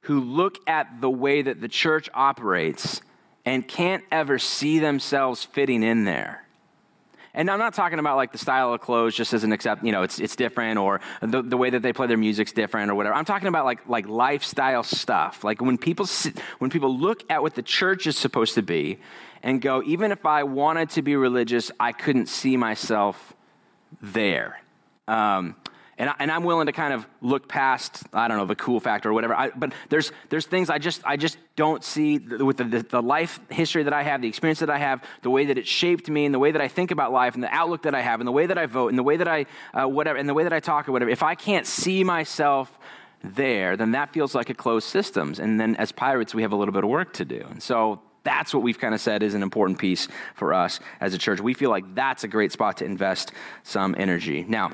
who 0.00 0.18
look 0.18 0.58
at 0.66 1.00
the 1.00 1.08
way 1.08 1.42
that 1.42 1.60
the 1.60 1.68
church 1.68 2.10
operates 2.14 3.00
and 3.44 3.66
can't 3.68 4.02
ever 4.10 4.40
see 4.40 4.80
themselves 4.80 5.44
fitting 5.44 5.84
in 5.84 6.04
there 6.04 6.47
and 7.38 7.48
I'm 7.48 7.60
not 7.60 7.72
talking 7.72 8.00
about 8.00 8.16
like 8.16 8.32
the 8.32 8.38
style 8.38 8.74
of 8.74 8.80
clothes 8.80 9.14
just 9.14 9.32
as 9.32 9.44
an 9.44 9.52
accept, 9.52 9.84
you 9.84 9.92
know, 9.92 10.02
it's, 10.02 10.18
it's 10.18 10.34
different 10.34 10.76
or 10.76 11.00
the, 11.22 11.40
the 11.40 11.56
way 11.56 11.70
that 11.70 11.82
they 11.82 11.92
play 11.92 12.08
their 12.08 12.16
music's 12.16 12.50
different 12.50 12.90
or 12.90 12.96
whatever. 12.96 13.14
I'm 13.14 13.24
talking 13.24 13.46
about 13.46 13.64
like, 13.64 13.88
like 13.88 14.08
lifestyle 14.08 14.82
stuff. 14.82 15.44
Like 15.44 15.62
when 15.62 15.78
people, 15.78 16.04
sit, 16.04 16.36
when 16.58 16.68
people 16.68 16.98
look 16.98 17.22
at 17.30 17.40
what 17.40 17.54
the 17.54 17.62
church 17.62 18.08
is 18.08 18.18
supposed 18.18 18.54
to 18.56 18.62
be 18.62 18.98
and 19.40 19.62
go, 19.62 19.84
even 19.84 20.10
if 20.10 20.26
I 20.26 20.42
wanted 20.42 20.90
to 20.90 21.02
be 21.02 21.14
religious, 21.14 21.70
I 21.78 21.92
couldn't 21.92 22.26
see 22.26 22.56
myself 22.56 23.34
there. 24.02 24.60
Um, 25.06 25.54
and, 25.98 26.10
I, 26.18 26.36
am 26.36 26.44
willing 26.44 26.66
to 26.66 26.72
kind 26.72 26.94
of 26.94 27.06
look 27.20 27.48
past 27.48 28.04
I 28.12 28.28
don't 28.28 28.38
know 28.38 28.46
the 28.46 28.54
cool 28.54 28.80
factor 28.80 29.10
or 29.10 29.12
whatever. 29.12 29.34
I, 29.34 29.50
but 29.50 29.72
there's 29.88 30.12
there's 30.28 30.46
things 30.46 30.70
I 30.70 30.78
just 30.78 31.02
I 31.04 31.16
just 31.16 31.36
don't 31.56 31.82
see 31.82 32.18
with 32.18 32.58
the, 32.58 32.64
the, 32.64 32.82
the, 32.82 33.02
life 33.02 33.40
history 33.50 33.82
that 33.82 33.92
I 33.92 34.04
have, 34.04 34.22
the 34.22 34.28
experience 34.28 34.60
that 34.60 34.70
I 34.70 34.78
have, 34.78 35.02
the 35.22 35.30
way 35.30 35.46
that 35.46 35.58
it 35.58 35.66
shaped 35.66 36.08
me, 36.08 36.24
and 36.24 36.34
the 36.34 36.38
way 36.38 36.52
that 36.52 36.60
I 36.60 36.68
think 36.68 36.92
about 36.92 37.12
life, 37.12 37.34
and 37.34 37.42
the 37.42 37.52
outlook 37.52 37.82
that 37.82 37.94
I 37.94 38.00
have, 38.00 38.20
and 38.20 38.26
the 38.26 38.32
way 38.32 38.46
that 38.46 38.56
I 38.56 38.66
vote, 38.66 38.88
and 38.88 38.98
the 38.98 39.02
way 39.02 39.16
that 39.16 39.28
I 39.28 39.46
uh, 39.74 39.88
whatever, 39.88 40.18
and 40.18 40.28
the 40.28 40.34
way 40.34 40.44
that 40.44 40.52
I 40.52 40.60
talk 40.60 40.88
or 40.88 40.92
whatever. 40.92 41.10
If 41.10 41.22
I 41.22 41.34
can't 41.34 41.66
see 41.66 42.04
myself 42.04 42.78
there, 43.24 43.76
then 43.76 43.92
that 43.92 44.12
feels 44.12 44.34
like 44.34 44.50
a 44.50 44.54
closed 44.54 44.88
systems. 44.88 45.40
And 45.40 45.60
then 45.60 45.74
as 45.76 45.90
pirates, 45.90 46.34
we 46.34 46.42
have 46.42 46.52
a 46.52 46.56
little 46.56 46.72
bit 46.72 46.84
of 46.84 46.90
work 46.90 47.14
to 47.14 47.24
do. 47.24 47.44
And 47.50 47.62
so 47.62 48.00
that's 48.22 48.54
what 48.54 48.62
we've 48.62 48.78
kind 48.78 48.94
of 48.94 49.00
said 49.00 49.22
is 49.22 49.34
an 49.34 49.42
important 49.42 49.78
piece 49.78 50.06
for 50.34 50.54
us 50.54 50.80
as 51.00 51.14
a 51.14 51.18
church. 51.18 51.40
We 51.40 51.54
feel 51.54 51.70
like 51.70 51.94
that's 51.94 52.24
a 52.24 52.28
great 52.28 52.52
spot 52.52 52.76
to 52.78 52.84
invest 52.84 53.32
some 53.62 53.94
energy. 53.98 54.44
Now. 54.48 54.72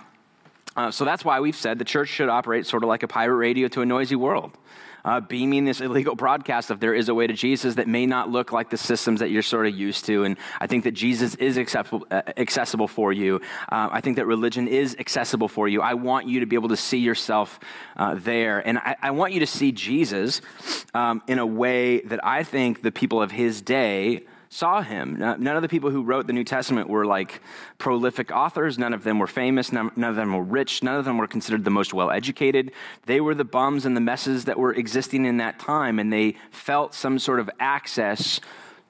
Uh, 0.76 0.90
so 0.90 1.04
that's 1.04 1.24
why 1.24 1.40
we've 1.40 1.56
said 1.56 1.78
the 1.78 1.84
church 1.84 2.08
should 2.08 2.28
operate 2.28 2.66
sort 2.66 2.82
of 2.82 2.88
like 2.88 3.02
a 3.02 3.08
pirate 3.08 3.36
radio 3.36 3.68
to 3.68 3.82
a 3.82 3.86
noisy 3.86 4.16
world. 4.16 4.56
Uh, 5.04 5.20
beaming 5.20 5.66
this 5.66 5.82
illegal 5.82 6.14
broadcast 6.14 6.70
of 6.70 6.80
there 6.80 6.94
is 6.94 7.10
a 7.10 7.14
way 7.14 7.26
to 7.26 7.34
Jesus 7.34 7.74
that 7.74 7.86
may 7.86 8.06
not 8.06 8.30
look 8.30 8.52
like 8.52 8.70
the 8.70 8.78
systems 8.78 9.20
that 9.20 9.30
you're 9.30 9.42
sort 9.42 9.66
of 9.66 9.74
used 9.74 10.06
to. 10.06 10.24
And 10.24 10.38
I 10.58 10.66
think 10.66 10.84
that 10.84 10.92
Jesus 10.92 11.34
is 11.34 11.58
accessible, 11.58 12.06
uh, 12.10 12.22
accessible 12.38 12.88
for 12.88 13.12
you. 13.12 13.42
Uh, 13.70 13.90
I 13.92 14.00
think 14.00 14.16
that 14.16 14.24
religion 14.24 14.66
is 14.66 14.96
accessible 14.98 15.48
for 15.48 15.68
you. 15.68 15.82
I 15.82 15.92
want 15.92 16.26
you 16.26 16.40
to 16.40 16.46
be 16.46 16.56
able 16.56 16.70
to 16.70 16.76
see 16.76 16.98
yourself 16.98 17.60
uh, 17.98 18.14
there. 18.14 18.66
And 18.66 18.78
I, 18.78 18.96
I, 19.02 19.10
want 19.10 19.34
you 19.34 19.40
to 19.40 19.46
see 19.46 19.72
Jesus 19.72 20.40
um, 20.94 21.22
in 21.28 21.38
a 21.38 21.46
way 21.46 22.00
that 22.00 22.24
I 22.24 22.42
think 22.42 22.80
the 22.80 22.90
people 22.90 23.20
of 23.20 23.30
his 23.30 23.60
day 23.60 24.22
saw 24.54 24.82
him. 24.82 25.16
None 25.18 25.48
of 25.48 25.62
the 25.62 25.68
people 25.68 25.90
who 25.90 26.04
wrote 26.04 26.28
the 26.28 26.32
New 26.32 26.44
Testament 26.44 26.88
were 26.88 27.04
like 27.04 27.42
prolific 27.78 28.30
authors. 28.30 28.78
None 28.78 28.94
of 28.94 29.02
them 29.02 29.18
were 29.18 29.26
famous. 29.26 29.72
None, 29.72 29.90
of 30.04 30.14
them 30.14 30.32
were 30.32 30.44
rich. 30.44 30.80
None 30.80 30.94
of 30.94 31.04
them 31.04 31.18
were 31.18 31.26
considered 31.26 31.64
the 31.64 31.70
most 31.70 31.92
well 31.92 32.08
educated. 32.08 32.70
They 33.06 33.20
were 33.20 33.34
the 33.34 33.44
bums 33.44 33.84
and 33.84 33.96
the 33.96 34.00
messes 34.00 34.44
that 34.44 34.56
were 34.56 34.72
existing 34.72 35.24
in 35.24 35.38
that 35.38 35.58
time, 35.58 35.98
and 35.98 36.12
they 36.12 36.36
felt 36.52 36.94
some 36.94 37.18
sort 37.18 37.40
of 37.40 37.50
access 37.58 38.40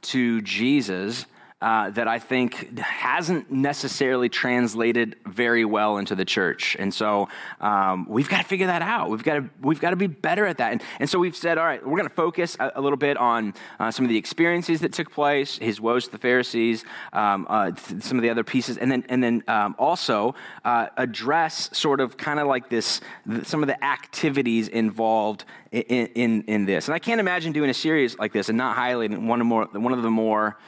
to 0.03 0.43
Jesus 0.43 1.25
uh, 1.65 1.89
that 1.89 2.07
I 2.07 2.19
think 2.19 2.79
hasn't 2.79 3.51
necessarily 3.51 4.29
translated 4.29 5.17
very 5.27 5.65
well 5.65 5.97
into 5.97 6.15
the 6.15 6.27
church. 6.27 6.77
And 6.79 6.93
so 6.93 7.31
um, 7.59 8.07
we've 8.07 8.29
got 8.29 8.43
to 8.43 8.45
figure 8.45 8.67
that 8.67 8.83
out. 8.83 9.09
We've 9.09 9.25
got 9.25 9.37
to, 9.37 9.49
we've 9.63 9.81
got 9.81 9.89
to 9.89 9.97
be 9.97 10.07
better 10.07 10.45
at 10.45 10.59
that. 10.59 10.73
And, 10.73 10.83
and 11.01 11.09
so 11.09 11.19
we've 11.19 11.35
said, 11.35 11.57
all 11.57 11.65
right, 11.65 11.83
we're 11.83 11.97
going 11.97 12.07
to 12.11 12.15
focus 12.15 12.55
a, 12.61 12.73
a, 12.75 12.83
little 12.83 12.99
bit 12.99 13.17
on 13.17 13.55
uh, 13.81 13.91
some 13.91 14.05
of 14.05 14.11
the 14.11 14.19
experiences 14.19 14.83
that 14.83 14.93
took 14.93 15.11
place, 15.11 15.57
his 15.57 15.81
woes 15.81 16.05
to 16.05 16.11
the 16.11 16.19
Pharisees, 16.19 16.85
um, 17.15 17.47
uh, 17.49 17.73
some 17.77 18.19
of 18.19 18.23
the 18.23 18.29
other 18.29 18.45
pieces, 18.45 18.77
and 18.77 18.93
then, 18.93 19.03
and 19.09 19.25
then 19.25 19.43
um, 19.49 19.75
also 19.79 20.35
uh, 20.67 20.89
address 20.99 21.71
sort 21.73 21.99
of 21.99 22.19
kind 22.19 22.41
of 22.41 22.47
like 22.47 22.69
this, 22.69 23.01
some 23.43 23.63
of 23.63 23.69
the 23.69 23.83
activities 23.83 24.69
involved 24.69 25.47
in, 25.73 26.09
in, 26.09 26.43
in, 26.43 26.67
this. 26.67 26.89
And 26.89 26.95
I 26.95 26.99
can't 26.99 27.21
imagine 27.21 27.55
doing 27.55 27.71
a 27.71 27.75
series 27.75 28.19
like 28.19 28.35
this 28.35 28.51
and 28.51 28.59
not 28.59 28.77
highlighting 28.77 29.27
one 29.27 29.41
of, 29.41 29.47
more, 29.47 29.65
one 29.73 29.95
of 29.95 30.03
the 30.03 30.11
more 30.11 30.59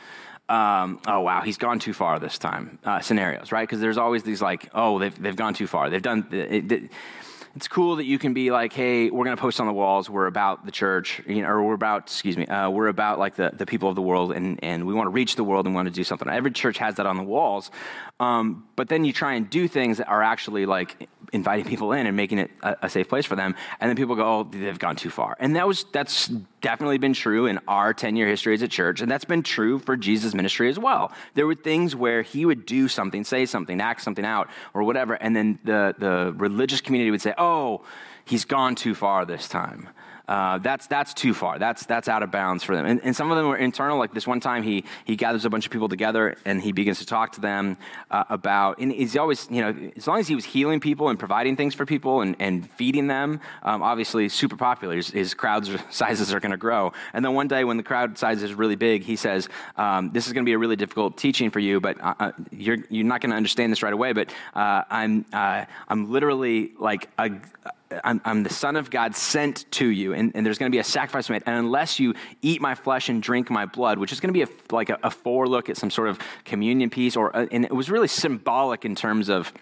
um, 0.49 1.01
oh 1.07 1.21
wow, 1.21 1.43
he's 1.43 1.59
gone 1.59 1.79
too 1.79 1.93
far 1.93 2.19
this 2.19 2.39
time 2.39 2.79
uh, 2.85 3.01
scenarios, 3.01 3.53
right? 3.53 3.67
Because 3.67 3.81
there's 3.81 3.99
always 3.99 4.23
these 4.23 4.41
like, 4.41 4.69
oh, 4.75 4.99
they've, 4.99 5.23
they've 5.23 5.37
gone 5.37 5.55
too 5.55 5.67
far. 5.67 5.91
They've 5.91 6.03
done. 6.03 6.27
It, 6.31 6.71
it, 6.71 6.91
it's 7.57 7.69
cool 7.69 7.97
that 7.97 8.05
you 8.05 8.19
can 8.19 8.35
be 8.35 8.51
like, 8.51 8.75
hey, 8.75 9.09
we're 9.09 9.25
going 9.25 9.35
to 9.35 9.41
post 9.41 9.61
on 9.61 9.67
the 9.67 9.73
walls. 9.73 10.11
We're 10.11 10.27
about 10.27 10.67
the 10.67 10.71
church, 10.71 11.23
you 11.27 11.41
know, 11.41 11.49
or 11.49 11.65
we're 11.65 11.73
about, 11.73 12.03
excuse 12.03 12.37
me, 12.37 12.45
uh, 12.47 12.69
we're 12.69 12.89
about 12.89 13.19
like 13.19 13.37
the, 13.37 13.51
the 13.57 13.65
people 13.65 13.89
of 13.89 13.95
the 13.95 14.03
world, 14.03 14.33
and, 14.33 14.63
and 14.63 14.87
we 14.87 14.93
want 14.93 15.07
to 15.07 15.11
reach 15.11 15.37
the 15.37 15.45
world 15.45 15.65
and 15.65 15.75
want 15.75 15.87
to 15.87 15.93
do 15.93 16.05
something. 16.05 16.29
Every 16.29 16.51
church 16.51 16.77
has 16.79 16.97
that 16.97 17.07
on 17.07 17.17
the 17.17 17.23
walls, 17.23 17.71
um, 18.21 18.67
but 18.77 18.91
then 18.91 19.07
you 19.07 19.13
try 19.15 19.35
and 19.35 19.49
do 19.49 19.69
things 19.69 19.97
that 19.99 20.07
are 20.07 20.23
actually 20.23 20.67
like 20.67 21.09
inviting 21.33 21.65
people 21.65 21.93
in 21.93 22.07
and 22.07 22.17
making 22.17 22.39
it 22.39 22.51
a, 22.63 22.77
a, 22.83 22.89
safe 22.89 23.09
place 23.09 23.27
for 23.27 23.37
them, 23.37 23.55
and 23.81 23.89
then 23.89 23.97
people 23.97 24.15
go, 24.17 24.25
"Oh, 24.25 24.45
they've 24.45 24.79
gone 24.79 24.97
too 24.97 25.11
far." 25.11 25.37
And 25.41 25.57
that 25.57 25.67
was 25.67 25.85
that's 25.93 26.29
definitely 26.61 26.99
been 26.99 27.13
true 27.13 27.47
in 27.47 27.61
our 27.69 27.93
ten-year 27.95 28.27
history 28.27 28.55
as 28.55 28.63
a 28.63 28.69
church, 28.69 29.01
and 29.01 29.11
that's 29.11 29.25
been 29.25 29.43
true 29.43 29.79
for 29.79 29.97
Jesus' 29.97 30.35
ministry 30.35 30.69
as 30.69 30.79
well. 30.79 31.13
There 31.35 31.47
were 31.47 31.55
things 31.55 31.95
where 31.95 32.23
he 32.23 32.45
would 32.45 32.67
do 32.67 32.89
something, 32.89 33.25
say 33.25 33.47
something, 33.47 33.81
act 33.81 34.03
something 34.03 34.25
out, 34.25 34.51
or 34.75 34.83
whatever, 34.83 35.15
and 35.15 35.35
then 35.35 35.59
the 35.65 35.95
the 35.99 36.35
religious 36.37 36.81
community 36.81 37.11
would 37.11 37.23
say, 37.23 37.35
"Oh." 37.39 37.85
he's 38.27 38.45
gone 38.45 38.75
too 38.75 38.95
far 38.95 39.25
this 39.25 39.49
time. 39.49 39.89
Uh, 40.29 40.59
that's 40.59 40.87
that's 40.89 41.15
too 41.15 41.33
far. 41.33 41.59
That's 41.59 41.87
that's 41.87 42.09
out 42.09 42.23
of 42.23 42.31
bounds 42.31 42.65
for 42.65 42.75
them. 42.75 42.85
And, 42.85 43.01
and, 43.05 43.15
some 43.15 43.31
of 43.31 43.37
them 43.37 43.49
were 43.49 43.57
internal. 43.57 43.97
Like 43.99 44.13
this 44.13 44.27
one 44.27 44.41
time, 44.41 44.63
he 44.63 44.85
he 45.05 45.15
gathers 45.15 45.45
a 45.45 45.51
bunch 45.51 45.67
of 45.67 45.73
people 45.73 45.89
together 45.89 46.37
and 46.45 46.61
he 46.61 46.73
begins 46.73 46.99
to 46.99 47.07
talk 47.07 47.33
to 47.33 47.41
them 47.41 47.77
uh, 48.11 48.25
about. 48.29 48.79
And 48.79 48.91
he's 48.91 49.17
always, 49.17 49.49
you 49.51 49.63
know, 49.63 49.91
as 49.97 50.07
long 50.07 50.19
as 50.19 50.27
he 50.27 50.35
was 50.35 50.45
healing 50.45 50.81
people 50.81 51.09
and 51.11 51.19
providing 51.19 51.57
things 51.57 51.75
for 51.75 51.87
people 51.87 52.23
and, 52.23 52.35
and 52.41 52.69
feeding 52.73 53.07
them, 53.07 53.41
um, 53.63 53.83
obviously 53.83 54.29
super 54.29 54.57
popular. 54.57 54.97
His, 54.97 55.11
his 55.11 55.35
crowd 55.35 55.69
sizes 55.91 56.35
are 56.35 56.41
going 56.41 56.51
to 56.51 56.57
grow. 56.57 56.93
And 57.13 57.25
then 57.25 57.35
one 57.35 57.47
day, 57.47 57.63
when 57.63 57.77
the 57.77 57.85
crowd 57.85 58.19
size 58.19 58.43
is 58.43 58.53
really 58.53 58.77
big, 58.77 59.05
he 59.05 59.15
says, 59.15 59.49
um, 59.77 60.11
"This 60.11 60.27
is 60.27 60.33
going 60.33 60.45
to 60.45 60.49
be 60.49 60.55
a 60.55 60.59
really 60.59 60.77
difficult 60.77 61.17
teaching 61.17 61.51
for 61.51 61.61
you, 61.61 61.81
but 61.81 62.01
uh, 62.01 62.15
uh 62.19 62.33
you're 62.51 62.79
you're 62.91 63.05
not 63.05 63.21
going 63.21 63.31
to 63.31 63.37
understand 63.37 63.71
this 63.71 63.83
right 63.83 63.93
away. 63.93 64.13
But 64.13 64.33
uh, 64.55 64.83
I'm 64.91 65.25
uh, 65.33 65.67
I'm 65.89 66.11
literally 66.11 66.73
like 66.79 67.09
a 67.17 67.31
I'm, 68.03 68.21
I'm, 68.25 68.43
the 68.43 68.51
Son 68.51 68.77
of 68.77 68.91
God 68.91 69.15
sent 69.15 69.71
to 69.73 69.87
you, 69.87 70.13
and, 70.13 70.33
and 70.35 70.45
there's 70.45 70.59
going 70.59 70.71
to 70.71 70.75
be 70.75 70.81
a 70.81 70.85
sacrifice 70.85 71.31
made. 71.31 71.43
And 71.47 71.57
unless 71.57 72.01
you 72.01 72.15
eat 72.43 72.61
my 72.61 72.75
flesh 72.75 73.09
and 73.09 73.23
drink 73.23 73.51
my 73.51 73.67
blood, 73.67 73.99
which 73.99 74.13
is 74.13 74.21
going 74.21 74.29
to 74.29 74.33
be 74.33 74.43
a, 74.43 74.75
like 74.75 74.91
a, 74.91 74.99
a 75.03 75.11
forelook 75.11 75.69
at 75.71 75.77
some 75.77 75.91
sort 75.91 76.09
of 76.09 76.19
communion 76.45 76.91
piece, 76.91 77.17
or 77.17 77.31
a, 77.31 77.49
and 77.53 77.65
it 77.65 77.73
was 77.73 77.91
really 77.91 78.09
symbolic 78.09 78.85
in 78.85 78.95
terms 78.95 79.29
of 79.29 79.53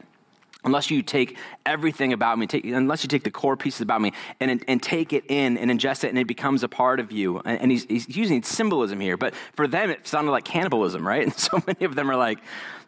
unless 0.65 0.91
you 0.91 1.03
take 1.03 1.37
everything 1.67 2.13
about 2.13 2.39
me, 2.39 2.47
take, 2.47 2.65
unless 2.65 3.05
you 3.05 3.09
take 3.09 3.25
the 3.25 3.31
core 3.31 3.57
pieces 3.57 3.83
about 3.83 4.01
me 4.01 4.13
and, 4.41 4.65
and 4.67 4.83
take 4.83 5.13
it 5.13 5.25
in 5.29 5.59
and 5.59 5.71
ingest 5.71 6.05
it, 6.05 6.09
and 6.09 6.19
it 6.19 6.27
becomes 6.27 6.63
a 6.63 6.69
part 6.69 7.01
of 7.01 7.13
you. 7.13 7.39
And, 7.45 7.61
and 7.61 7.71
he's, 7.71 7.85
he's, 7.85 8.17
using 8.17 8.43
symbolism 8.43 9.01
here, 9.01 9.17
but 9.17 9.35
for 9.53 9.67
them, 9.67 9.91
it 9.91 10.07
sounded 10.07 10.31
like 10.31 10.45
cannibalism, 10.45 11.07
right? 11.07 11.25
And 11.25 11.35
so 11.39 11.63
many 11.67 11.85
of 11.85 11.95
them 11.95 12.11
are 12.11 12.17
like, 12.17 12.39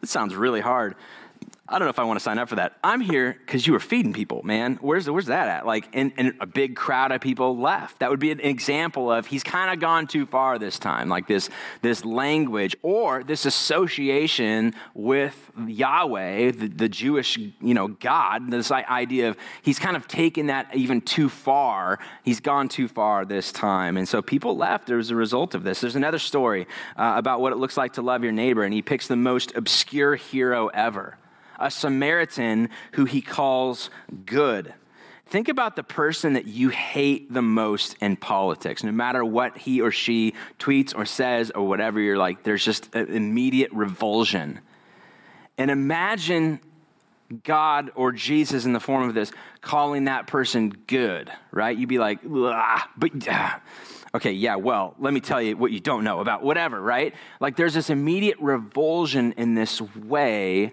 this 0.00 0.10
sounds 0.10 0.34
really 0.34 0.60
hard. 0.60 0.94
I 1.68 1.80
don't 1.80 1.86
know 1.86 1.90
if 1.90 1.98
I 1.98 2.04
want 2.04 2.20
to 2.20 2.22
sign 2.22 2.38
up 2.38 2.48
for 2.48 2.56
that. 2.56 2.78
I'm 2.84 3.00
here 3.00 3.36
because 3.44 3.66
you 3.66 3.72
were 3.72 3.80
feeding 3.80 4.12
people, 4.12 4.42
man. 4.44 4.78
Where's, 4.80 5.10
where's 5.10 5.26
that 5.26 5.48
at? 5.48 5.66
Like, 5.66 5.88
and, 5.94 6.12
and 6.16 6.34
a 6.40 6.46
big 6.46 6.76
crowd 6.76 7.10
of 7.10 7.20
people 7.20 7.58
left. 7.58 7.98
That 7.98 8.10
would 8.10 8.20
be 8.20 8.30
an 8.30 8.38
example 8.38 9.10
of 9.10 9.26
he's 9.26 9.42
kind 9.42 9.72
of 9.72 9.80
gone 9.80 10.06
too 10.06 10.26
far 10.26 10.60
this 10.60 10.78
time, 10.78 11.08
like 11.08 11.26
this, 11.26 11.50
this 11.82 12.04
language 12.04 12.76
or 12.82 13.24
this 13.24 13.46
association 13.46 14.74
with 14.94 15.50
Yahweh, 15.66 16.52
the, 16.52 16.68
the 16.68 16.88
Jewish, 16.88 17.36
you 17.36 17.74
know, 17.74 17.88
God, 17.88 18.48
this 18.48 18.70
idea 18.70 19.30
of 19.30 19.36
he's 19.62 19.80
kind 19.80 19.96
of 19.96 20.06
taken 20.06 20.46
that 20.46 20.72
even 20.72 21.00
too 21.00 21.28
far. 21.28 21.98
He's 22.22 22.38
gone 22.38 22.68
too 22.68 22.86
far 22.86 23.24
this 23.24 23.50
time. 23.50 23.96
And 23.96 24.08
so 24.08 24.22
people 24.22 24.56
left 24.56 24.88
as 24.90 25.10
a 25.10 25.16
result 25.16 25.56
of 25.56 25.64
this. 25.64 25.80
There's 25.80 25.96
another 25.96 26.20
story 26.20 26.68
uh, 26.96 27.14
about 27.16 27.40
what 27.40 27.52
it 27.52 27.56
looks 27.56 27.76
like 27.76 27.94
to 27.94 28.02
love 28.02 28.22
your 28.22 28.32
neighbor, 28.32 28.62
and 28.62 28.72
he 28.72 28.82
picks 28.82 29.08
the 29.08 29.16
most 29.16 29.56
obscure 29.56 30.14
hero 30.14 30.68
ever 30.68 31.18
a 31.58 31.70
Samaritan 31.70 32.70
who 32.92 33.04
he 33.04 33.20
calls 33.20 33.90
good. 34.24 34.74
Think 35.28 35.48
about 35.48 35.74
the 35.74 35.82
person 35.82 36.34
that 36.34 36.46
you 36.46 36.68
hate 36.68 37.32
the 37.32 37.42
most 37.42 37.96
in 38.00 38.16
politics. 38.16 38.84
No 38.84 38.92
matter 38.92 39.24
what 39.24 39.58
he 39.58 39.80
or 39.80 39.90
she 39.90 40.34
tweets 40.58 40.96
or 40.96 41.04
says 41.04 41.50
or 41.50 41.66
whatever, 41.66 41.98
you're 41.98 42.16
like, 42.16 42.44
there's 42.44 42.64
just 42.64 42.94
an 42.94 43.08
immediate 43.08 43.72
revulsion. 43.72 44.60
And 45.58 45.70
imagine 45.70 46.60
God 47.42 47.90
or 47.96 48.12
Jesus 48.12 48.66
in 48.66 48.72
the 48.72 48.78
form 48.78 49.08
of 49.08 49.14
this 49.14 49.32
calling 49.62 50.04
that 50.04 50.28
person 50.28 50.70
good, 50.86 51.28
right? 51.50 51.76
You'd 51.76 51.88
be 51.88 51.98
like, 51.98 52.20
but. 52.22 53.12
Okay, 54.14 54.32
yeah, 54.32 54.56
well, 54.56 54.94
let 54.98 55.12
me 55.12 55.20
tell 55.20 55.42
you 55.42 55.58
what 55.58 55.72
you 55.72 55.80
don't 55.80 56.02
know 56.02 56.20
about 56.20 56.42
whatever, 56.42 56.80
right? 56.80 57.12
Like 57.38 57.56
there's 57.56 57.74
this 57.74 57.90
immediate 57.90 58.38
revulsion 58.40 59.32
in 59.32 59.54
this 59.54 59.78
way 59.80 60.72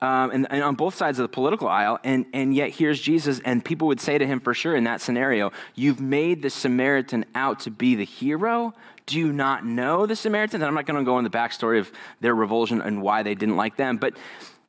um, 0.00 0.30
and, 0.30 0.46
and, 0.50 0.62
on 0.62 0.74
both 0.74 0.94
sides 0.94 1.18
of 1.18 1.24
the 1.24 1.28
political 1.28 1.68
aisle, 1.68 1.98
and, 2.04 2.26
and 2.32 2.54
yet 2.54 2.70
here's 2.70 3.00
Jesus, 3.00 3.40
and 3.40 3.64
people 3.64 3.88
would 3.88 4.00
say 4.00 4.18
to 4.18 4.26
him 4.26 4.40
for 4.40 4.52
sure 4.52 4.76
in 4.76 4.84
that 4.84 5.00
scenario, 5.00 5.52
You've 5.74 6.00
made 6.00 6.42
the 6.42 6.50
Samaritan 6.50 7.24
out 7.34 7.60
to 7.60 7.70
be 7.70 7.94
the 7.94 8.04
hero. 8.04 8.74
Do 9.06 9.18
you 9.18 9.32
not 9.32 9.64
know 9.64 10.04
the 10.04 10.16
Samaritans? 10.16 10.62
And 10.62 10.68
I'm 10.68 10.74
not 10.74 10.86
going 10.86 10.98
to 10.98 11.04
go 11.04 11.18
in 11.18 11.24
the 11.24 11.30
backstory 11.30 11.78
of 11.78 11.90
their 12.20 12.34
revulsion 12.34 12.82
and 12.82 13.00
why 13.00 13.22
they 13.22 13.34
didn't 13.34 13.56
like 13.56 13.76
them, 13.76 13.96
but 13.96 14.16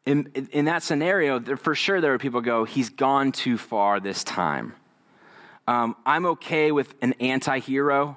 in, 0.05 0.31
in 0.53 0.65
that 0.65 0.83
scenario, 0.83 1.41
for 1.57 1.75
sure 1.75 1.99
there 1.99 2.13
are 2.13 2.17
people 2.17 2.39
go, 2.39 2.63
He's 2.63 2.89
gone 2.89 3.33
too 3.33 3.57
far 3.57 3.99
this 3.99 4.23
time. 4.23 4.73
Um, 5.67 5.97
I'm 6.05 6.25
okay 6.27 6.71
with 6.71 6.93
an 7.01 7.13
anti 7.19 7.59
hero 7.59 8.15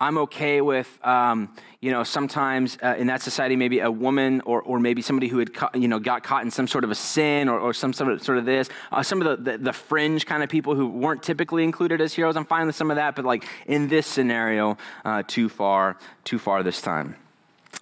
I'm 0.00 0.16
okay 0.18 0.62
with, 0.62 0.88
um, 1.04 1.54
you 1.80 1.90
know, 1.90 2.04
sometimes 2.04 2.78
uh, 2.82 2.94
in 2.96 3.08
that 3.08 3.20
society, 3.20 3.54
maybe 3.54 3.80
a 3.80 3.90
woman 3.90 4.40
or, 4.46 4.62
or 4.62 4.80
maybe 4.80 5.02
somebody 5.02 5.28
who 5.28 5.38
had, 5.38 5.50
you 5.74 5.88
know, 5.88 5.98
got 5.98 6.22
caught 6.22 6.42
in 6.42 6.50
some 6.50 6.66
sort 6.66 6.84
of 6.84 6.90
a 6.90 6.94
sin 6.94 7.50
or, 7.50 7.58
or 7.58 7.74
some 7.74 7.92
sort 7.92 8.12
of, 8.12 8.22
sort 8.22 8.38
of 8.38 8.46
this. 8.46 8.70
Uh, 8.90 9.02
some 9.02 9.20
of 9.20 9.44
the, 9.44 9.52
the, 9.52 9.58
the, 9.58 9.72
fringe 9.74 10.24
kind 10.24 10.42
of 10.42 10.48
people 10.48 10.74
who 10.74 10.88
weren't 10.88 11.22
typically 11.22 11.64
included 11.64 12.00
as 12.00 12.14
heroes, 12.14 12.36
I'm 12.36 12.46
fine 12.46 12.66
with 12.66 12.76
some 12.76 12.90
of 12.90 12.96
that. 12.96 13.14
But 13.14 13.26
like 13.26 13.44
in 13.66 13.88
this 13.88 14.06
scenario, 14.06 14.78
uh, 15.04 15.22
too 15.26 15.50
far, 15.50 15.98
too 16.24 16.38
far 16.38 16.62
this 16.62 16.80
time. 16.80 17.16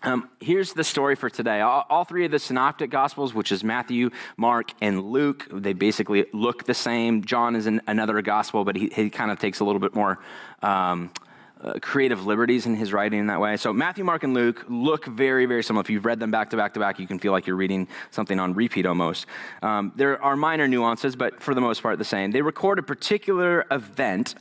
Um, 0.03 0.29
here's 0.41 0.73
the 0.73 0.85
story 0.85 1.15
for 1.15 1.31
today. 1.31 1.61
All, 1.61 1.85
all, 1.89 2.05
three 2.05 2.25
of 2.25 2.31
the 2.31 2.39
synoptic 2.39 2.91
gospels, 2.91 3.35
which 3.35 3.51
is 3.51 3.65
Matthew, 3.65 4.11
Mark, 4.37 4.73
and 4.81 5.03
Luke, 5.03 5.47
they 5.53 5.73
basically 5.73 6.27
look 6.33 6.65
the 6.65 6.75
same. 6.75 7.25
John 7.25 7.57
is 7.57 7.67
in 7.67 7.81
another 7.87 8.23
gospel, 8.23 8.65
but 8.65 8.77
he, 8.77 8.89
he 8.89 9.11
kind 9.11 9.31
of 9.31 9.41
takes 9.41 9.59
a 9.59 9.65
little 9.65 9.81
bit 9.81 9.95
more 9.97 10.21
um, 10.63 11.11
uh, 11.61 11.75
creative 11.81 12.25
liberties 12.27 12.67
in 12.67 12.75
his 12.75 12.93
writing 12.93 13.21
in 13.21 13.27
that 13.27 13.41
way. 13.41 13.57
So 13.57 13.73
Matthew, 13.73 14.05
Mark, 14.05 14.23
and 14.23 14.35
Luke 14.35 14.65
look 14.69 15.07
very, 15.07 15.47
very 15.47 15.63
similar. 15.63 15.81
If 15.81 15.91
you've 15.91 16.05
read 16.05 16.21
them 16.21 16.31
back 16.31 16.51
to 16.51 16.57
back 16.57 16.75
to 16.75 16.81
back, 16.81 16.99
you 16.99 17.07
can 17.07 17.19
feel 17.19 17.33
like 17.33 17.47
you're 17.47 17.57
reading 17.57 17.89
something 18.11 18.39
on 18.39 18.55
repeat 18.55 18.87
almost. 18.87 19.27
Um, 19.63 19.93
there 19.97 20.23
are 20.23 20.37
minor 20.37 20.69
nuances, 20.69 21.17
but 21.17 21.43
for 21.43 21.55
the 21.55 21.61
most 21.61 21.83
part, 21.83 21.99
the 21.99 22.05
same. 22.05 22.31
They 22.31 22.43
record 22.43 22.79
a 22.79 22.83
particular 22.83 23.67
event. 23.71 24.35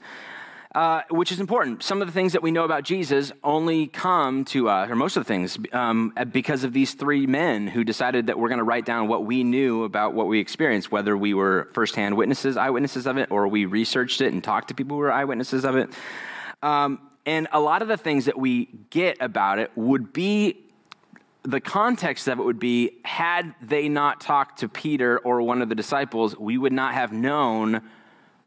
Uh, 0.75 1.01
which 1.09 1.31
is 1.31 1.39
important. 1.39 1.81
Some 1.81 2.01
of 2.01 2.07
the 2.07 2.11
things 2.11 2.33
that 2.33 2.43
we 2.43 2.51
know 2.51 2.63
about 2.63 2.83
Jesus 2.83 3.31
only 3.43 3.87
come 3.87 4.45
to 4.45 4.69
us, 4.69 4.87
or 4.91 4.95
most 4.95 5.17
of 5.17 5.23
the 5.23 5.27
things, 5.27 5.57
um, 5.73 6.13
because 6.31 6.63
of 6.63 6.71
these 6.71 6.93
three 6.93 7.25
men 7.25 7.65
who 7.65 7.83
decided 7.83 8.27
that 8.27 8.37
we're 8.37 8.49
going 8.49 8.59
to 8.59 8.63
write 8.63 8.85
down 8.85 9.07
what 9.07 9.25
we 9.25 9.43
knew 9.43 9.85
about 9.85 10.13
what 10.13 10.27
we 10.27 10.39
experienced, 10.39 10.91
whether 10.91 11.17
we 11.17 11.33
were 11.33 11.69
firsthand 11.73 12.15
witnesses, 12.15 12.57
eyewitnesses 12.57 13.07
of 13.07 13.17
it, 13.17 13.31
or 13.31 13.47
we 13.47 13.65
researched 13.65 14.21
it 14.21 14.33
and 14.33 14.43
talked 14.43 14.67
to 14.67 14.75
people 14.75 14.97
who 14.97 15.01
were 15.01 15.11
eyewitnesses 15.11 15.65
of 15.65 15.77
it. 15.77 15.89
Um, 16.61 16.99
and 17.27 17.47
a 17.51 17.59
lot 17.59 17.81
of 17.81 17.89
the 17.89 17.97
things 17.97 18.25
that 18.25 18.39
we 18.39 18.69
get 18.89 19.17
about 19.19 19.59
it 19.59 19.69
would 19.75 20.13
be 20.13 20.63
the 21.43 21.59
context 21.59 22.27
of 22.27 22.39
it 22.39 22.43
would 22.43 22.59
be 22.59 22.97
had 23.05 23.53
they 23.61 23.89
not 23.89 24.19
talked 24.19 24.59
to 24.59 24.69
Peter 24.69 25.19
or 25.19 25.41
one 25.41 25.61
of 25.61 25.69
the 25.69 25.75
disciples, 25.75 26.37
we 26.37 26.57
would 26.57 26.73
not 26.73 26.93
have 26.93 27.11
known 27.11 27.81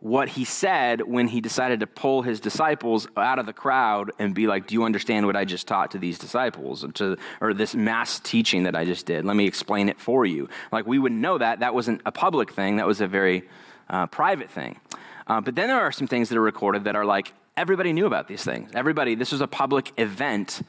what 0.00 0.30
he 0.30 0.46
said 0.46 1.02
when 1.02 1.28
he 1.28 1.42
decided 1.42 1.80
to 1.80 1.86
pull 1.86 2.22
his 2.22 2.40
disciples 2.40 3.06
out 3.18 3.38
of 3.38 3.44
the 3.44 3.52
crowd 3.52 4.10
and 4.18 4.34
be 4.34 4.46
like, 4.46 4.66
Do 4.66 4.74
you 4.74 4.84
understand 4.84 5.26
what 5.26 5.36
I 5.36 5.44
just 5.44 5.68
taught 5.68 5.90
to 5.90 5.98
these 5.98 6.18
disciples? 6.18 6.82
Or, 6.82 6.92
to, 6.92 7.16
or 7.42 7.52
this 7.52 7.74
mass 7.74 8.18
teaching 8.18 8.62
that 8.62 8.74
I 8.74 8.86
just 8.86 9.04
did? 9.04 9.26
Let 9.26 9.36
me 9.36 9.46
explain 9.46 9.90
it 9.90 10.00
for 10.00 10.24
you. 10.24 10.48
Like, 10.72 10.86
we 10.86 10.98
wouldn't 10.98 11.20
know 11.20 11.36
that. 11.36 11.60
That 11.60 11.74
wasn't 11.74 12.00
a 12.06 12.12
public 12.12 12.50
thing, 12.52 12.76
that 12.76 12.86
was 12.86 13.02
a 13.02 13.06
very 13.06 13.46
uh, 13.90 14.06
private 14.06 14.50
thing. 14.50 14.80
Uh, 15.26 15.40
but 15.40 15.54
then 15.54 15.68
there 15.68 15.80
are 15.80 15.92
some 15.92 16.06
things 16.06 16.30
that 16.30 16.38
are 16.38 16.42
recorded 16.42 16.84
that 16.84 16.96
are 16.96 17.04
like, 17.04 17.34
everybody 17.56 17.92
knew 17.92 18.06
about 18.06 18.28
these 18.28 18.42
things. 18.42 18.70
Everybody, 18.74 19.14
this 19.14 19.32
was 19.32 19.40
a 19.40 19.46
public 19.46 19.92
event. 19.96 20.62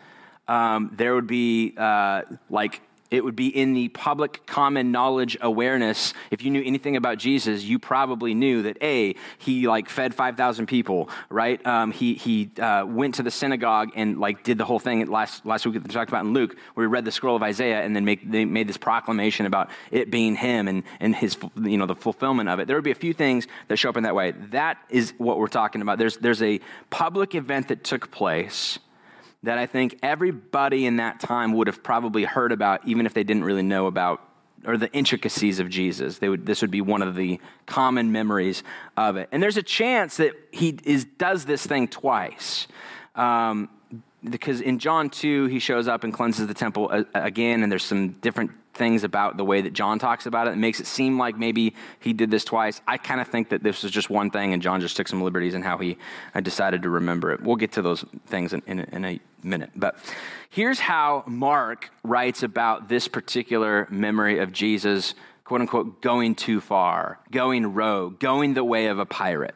Um, 0.48 0.92
there 0.94 1.16
would 1.16 1.28
be 1.28 1.74
uh, 1.78 2.24
like 2.50 2.82
it 3.12 3.24
would 3.26 3.36
be 3.36 3.48
in 3.48 3.74
the 3.74 3.90
public 3.90 4.46
common 4.46 4.92
knowledge 4.92 5.38
awareness. 5.42 6.14
If 6.32 6.44
you 6.44 6.50
knew 6.50 6.64
anything 6.66 6.96
about 6.96 7.18
Jesus, 7.18 7.64
you 7.64 7.78
probably 7.78 8.34
knew 8.34 8.64
that 8.64 8.82
a 8.82 9.16
he 9.38 9.68
like 9.68 9.90
fed 9.90 10.16
five 10.16 10.38
thousand 10.38 10.68
people, 10.68 11.10
right? 11.30 11.64
Um, 11.68 11.92
he 11.92 12.16
he 12.16 12.50
uh, 12.60 12.86
went 12.88 13.16
to 13.16 13.24
the 13.24 13.30
synagogue 13.30 13.90
and 13.96 14.18
like 14.20 14.44
did 14.44 14.58
the 14.58 14.66
whole 14.66 14.80
thing 14.80 15.06
last 15.08 15.46
last 15.46 15.66
week. 15.66 15.74
That 15.74 15.84
we 15.84 15.90
talked 15.90 16.10
about 16.10 16.26
in 16.26 16.34
Luke, 16.34 16.56
where 16.74 16.88
we 16.88 16.92
read 16.92 17.04
the 17.04 17.12
scroll 17.12 17.36
of 17.36 17.44
Isaiah 17.44 17.84
and 17.84 17.96
then 17.96 18.06
make, 18.06 18.30
they 18.30 18.46
made 18.46 18.68
this 18.68 18.78
proclamation 18.78 19.46
about 19.46 19.70
it 19.92 20.10
being 20.10 20.36
him 20.36 20.70
and 20.70 20.84
and 21.02 21.14
his 21.14 21.38
you 21.62 21.78
know 21.78 21.86
the 21.86 21.96
fulfillment 21.96 22.48
of 22.48 22.60
it. 22.60 22.68
There 22.68 22.78
would 22.78 22.86
be 22.86 22.92
a 22.92 22.96
few 22.96 23.14
things 23.14 23.46
that 23.68 23.78
show 23.78 23.90
up 23.90 23.98
in 23.98 24.04
that 24.04 24.16
way. 24.16 24.32
That 24.32 24.78
is 24.90 25.14
what 25.18 25.38
we're 25.38 25.48
talking 25.48 25.82
about. 25.82 25.98
There's 25.98 26.16
there's 26.18 26.42
a 26.42 26.62
public 26.90 27.36
event 27.36 27.68
that 27.68 27.84
took 27.84 28.10
place 28.10 28.80
that 29.44 29.58
I 29.58 29.66
think 29.66 29.98
everybody 30.04 30.86
in 30.86 30.98
that 30.98 31.20
time 31.20 31.54
would 31.54 31.68
have 31.68 31.84
probably 31.84 32.24
heard 32.24 32.52
about, 32.52 32.88
even 32.88 33.06
if 33.06 33.14
they 33.14 33.24
didn't 33.24 33.44
really 33.44 33.64
know 33.64 33.88
about 33.88 34.22
or 34.66 34.78
the 34.78 34.92
intricacies 34.92 35.60
of 35.60 35.70
Jesus. 35.70 36.20
They 36.20 36.30
would, 36.30 36.46
this 36.46 36.62
would 36.62 36.72
be 36.72 36.82
one 36.82 37.02
of 37.02 37.16
the 37.16 37.40
common 37.66 38.12
memories 38.12 38.64
of 38.96 39.18
it. 39.18 39.28
And 39.32 39.42
there's 39.42 39.58
a 39.58 39.64
chance 39.64 40.18
that 40.18 40.34
he 40.52 40.78
is, 40.84 41.06
does 41.06 41.46
this 41.46 41.66
thing 41.66 41.88
twice. 41.88 42.68
Um, 43.16 43.70
because 44.24 44.62
in 44.62 44.78
John 44.78 45.10
2, 45.10 45.48
he 45.48 45.58
shows 45.58 45.88
up 45.88 46.04
and 46.04 46.14
cleanses 46.14 46.48
the 46.48 46.54
temple 46.54 46.92
again, 47.16 47.64
and 47.64 47.72
there's 47.72 47.84
some 47.84 48.10
different 48.22 48.52
things 48.74 49.04
about 49.04 49.38
the 49.38 49.44
way 49.44 49.62
that 49.62 49.74
John 49.74 50.00
talks 50.00 50.26
about 50.26 50.48
it. 50.48 50.52
It 50.52 50.58
makes 50.58 50.80
it 50.80 50.88
seem 50.88 51.18
like 51.18 51.38
maybe 51.38 51.76
he 52.00 52.14
did 52.14 52.32
this 52.32 52.44
twice. 52.44 52.82
I 52.88 52.98
kind 52.98 53.20
of 53.22 53.28
think 53.28 53.50
that 53.50 53.64
this 53.64 53.84
was 53.84 53.92
just 53.92 54.10
one 54.10 54.32
thing, 54.32 54.54
and 54.54 54.62
John 54.62 54.82
just 54.82 54.96
took 54.98 55.08
some 55.08 55.22
liberties 55.22 55.54
in 55.54 55.62
how 55.62 55.78
he 55.78 55.98
uh, 56.34 56.40
decided 56.42 56.84
to 56.84 56.90
remember 56.90 57.32
it. 57.32 57.42
We'll 57.42 57.58
get 57.58 57.74
to 57.74 57.82
those 57.82 58.06
things 58.28 58.54
in, 58.54 58.62
in, 58.68 58.80
in 58.80 59.06
a 59.06 59.20
minute. 59.44 59.72
But 59.76 59.98
here's 60.50 60.80
how 60.80 61.24
Mark 61.28 61.92
writes 62.04 62.44
about 62.44 62.90
this 62.90 63.08
particular 63.08 63.88
memory 63.90 64.40
of 64.40 64.52
Jesus 64.52 65.16
quote 65.52 65.60
unquote, 65.60 66.02
going 66.02 66.34
too 66.34 66.62
far, 66.62 67.20
going 67.30 67.74
rogue, 67.74 68.18
going 68.20 68.54
the 68.54 68.64
way 68.64 68.86
of 68.86 69.00
a 69.00 69.06
pirate. 69.06 69.54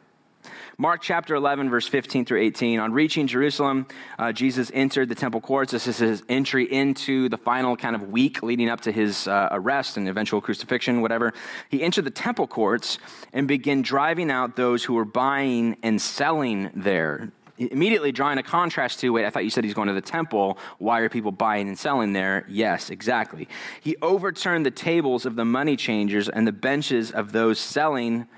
Mark 0.78 1.00
chapter 1.00 1.34
11, 1.34 1.70
verse 1.70 1.88
15 1.88 2.26
through 2.26 2.42
18. 2.42 2.80
On 2.80 2.92
reaching 2.92 3.26
Jerusalem, 3.26 3.86
uh, 4.18 4.30
Jesus 4.30 4.70
entered 4.74 5.08
the 5.08 5.14
temple 5.14 5.40
courts. 5.40 5.72
This 5.72 5.86
is 5.86 5.96
his 5.96 6.22
entry 6.28 6.70
into 6.70 7.30
the 7.30 7.38
final 7.38 7.78
kind 7.78 7.96
of 7.96 8.10
week 8.10 8.42
leading 8.42 8.68
up 8.68 8.82
to 8.82 8.92
his 8.92 9.26
uh, 9.26 9.48
arrest 9.52 9.96
and 9.96 10.06
eventual 10.06 10.42
crucifixion, 10.42 11.00
whatever. 11.00 11.32
He 11.70 11.82
entered 11.82 12.04
the 12.04 12.10
temple 12.10 12.46
courts 12.46 12.98
and 13.32 13.48
began 13.48 13.80
driving 13.80 14.30
out 14.30 14.56
those 14.56 14.84
who 14.84 14.92
were 14.92 15.06
buying 15.06 15.78
and 15.82 16.00
selling 16.00 16.70
there 16.74 17.32
immediately 17.58 18.12
drawing 18.12 18.36
a 18.36 18.42
contrast 18.42 19.00
to 19.00 19.08
wait, 19.08 19.24
I 19.24 19.30
thought 19.30 19.42
you 19.44 19.48
said 19.48 19.64
he's 19.64 19.72
going 19.72 19.88
to 19.88 19.94
the 19.94 20.02
temple. 20.02 20.58
Why 20.76 21.00
are 21.00 21.08
people 21.08 21.32
buying 21.32 21.68
and 21.68 21.78
selling 21.78 22.12
there? 22.12 22.44
Yes, 22.50 22.90
exactly. 22.90 23.48
He 23.80 23.96
overturned 24.02 24.66
the 24.66 24.70
tables 24.70 25.24
of 25.24 25.36
the 25.36 25.44
money 25.46 25.74
changers 25.74 26.28
and 26.28 26.46
the 26.46 26.52
benches 26.52 27.10
of 27.10 27.32
those 27.32 27.58
selling 27.58 28.28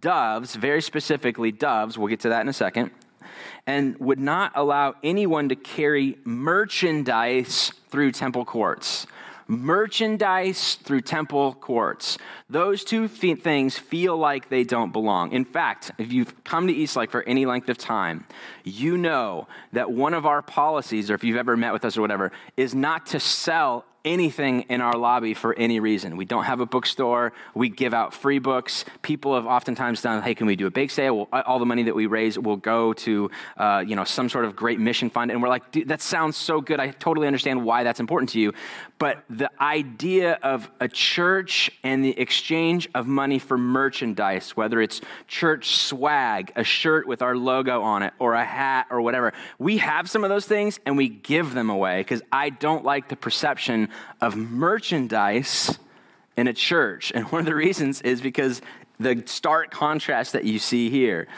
doves, 0.00 0.54
very 0.54 0.82
specifically 0.82 1.52
doves, 1.52 1.96
we'll 1.96 2.08
get 2.08 2.20
to 2.20 2.28
that 2.30 2.40
in 2.40 2.48
a 2.48 2.52
second, 2.52 2.90
and 3.66 3.98
would 3.98 4.20
not 4.20 4.52
allow 4.54 4.94
anyone 5.02 5.48
to 5.48 5.56
carry 5.56 6.18
merchandise 6.24 7.72
through 7.88 8.12
temple 8.12 8.44
courts. 8.44 9.06
Merchandise 9.48 10.74
through 10.74 11.02
temple 11.02 11.54
courts. 11.54 12.18
Those 12.50 12.82
two 12.82 13.06
things 13.06 13.78
feel 13.78 14.16
like 14.16 14.48
they 14.48 14.64
don't 14.64 14.92
belong. 14.92 15.30
In 15.30 15.44
fact, 15.44 15.92
if 15.98 16.12
you've 16.12 16.42
come 16.42 16.66
to 16.66 16.72
Eastlake 16.72 17.12
for 17.12 17.22
any 17.22 17.46
length 17.46 17.68
of 17.68 17.78
time, 17.78 18.26
you 18.64 18.98
know 18.98 19.46
that 19.72 19.92
one 19.92 20.14
of 20.14 20.26
our 20.26 20.42
policies, 20.42 21.12
or 21.12 21.14
if 21.14 21.22
you've 21.22 21.36
ever 21.36 21.56
met 21.56 21.72
with 21.72 21.84
us 21.84 21.96
or 21.96 22.00
whatever, 22.00 22.32
is 22.56 22.74
not 22.74 23.06
to 23.06 23.20
sell 23.20 23.84
anything 24.06 24.62
in 24.62 24.80
our 24.80 24.96
lobby 24.96 25.34
for 25.34 25.52
any 25.54 25.80
reason. 25.80 26.16
We 26.16 26.24
don't 26.24 26.44
have 26.44 26.60
a 26.60 26.66
bookstore. 26.66 27.32
We 27.54 27.68
give 27.68 27.92
out 27.92 28.14
free 28.14 28.38
books. 28.38 28.84
People 29.02 29.34
have 29.34 29.46
oftentimes 29.46 30.00
done, 30.00 30.22
hey, 30.22 30.34
can 30.34 30.46
we 30.46 30.54
do 30.54 30.66
a 30.66 30.70
bake 30.70 30.92
sale? 30.92 31.16
Well, 31.16 31.42
all 31.44 31.58
the 31.58 31.66
money 31.66 31.82
that 31.82 31.94
we 31.94 32.06
raise 32.06 32.38
will 32.38 32.56
go 32.56 32.92
to, 32.92 33.30
uh, 33.56 33.84
you 33.86 33.96
know, 33.96 34.04
some 34.04 34.28
sort 34.28 34.44
of 34.44 34.54
great 34.54 34.78
mission 34.78 35.10
fund. 35.10 35.30
And 35.32 35.42
we're 35.42 35.48
like, 35.48 35.72
that 35.86 36.00
sounds 36.00 36.36
so 36.36 36.60
good. 36.60 36.78
I 36.78 36.90
totally 36.92 37.26
understand 37.26 37.64
why 37.64 37.82
that's 37.82 38.00
important 38.00 38.30
to 38.30 38.40
you. 38.40 38.54
But 38.98 39.24
the 39.28 39.50
idea 39.60 40.38
of 40.42 40.70
a 40.80 40.88
church 40.88 41.70
and 41.82 42.02
the 42.02 42.18
exchange 42.18 42.88
of 42.94 43.06
money 43.06 43.38
for 43.38 43.58
merchandise, 43.58 44.56
whether 44.56 44.80
it's 44.80 45.02
church 45.26 45.76
swag, 45.76 46.50
a 46.56 46.64
shirt 46.64 47.06
with 47.06 47.20
our 47.20 47.36
logo 47.36 47.82
on 47.82 48.02
it, 48.02 48.14
or 48.18 48.32
a 48.32 48.44
hat 48.44 48.86
or 48.90 49.02
whatever, 49.02 49.34
we 49.58 49.78
have 49.78 50.08
some 50.08 50.24
of 50.24 50.30
those 50.30 50.46
things 50.46 50.80
and 50.86 50.96
we 50.96 51.10
give 51.10 51.52
them 51.52 51.68
away 51.68 52.00
because 52.00 52.22
I 52.32 52.48
don't 52.48 52.84
like 52.84 53.08
the 53.08 53.16
perception 53.16 53.90
of 54.22 54.34
merchandise 54.34 55.78
in 56.36 56.48
a 56.48 56.54
church. 56.54 57.12
And 57.14 57.26
one 57.26 57.40
of 57.40 57.46
the 57.46 57.54
reasons 57.54 58.00
is 58.00 58.22
because 58.22 58.62
the 58.98 59.22
stark 59.26 59.70
contrast 59.70 60.32
that 60.32 60.44
you 60.44 60.58
see 60.58 60.90
here. 60.90 61.28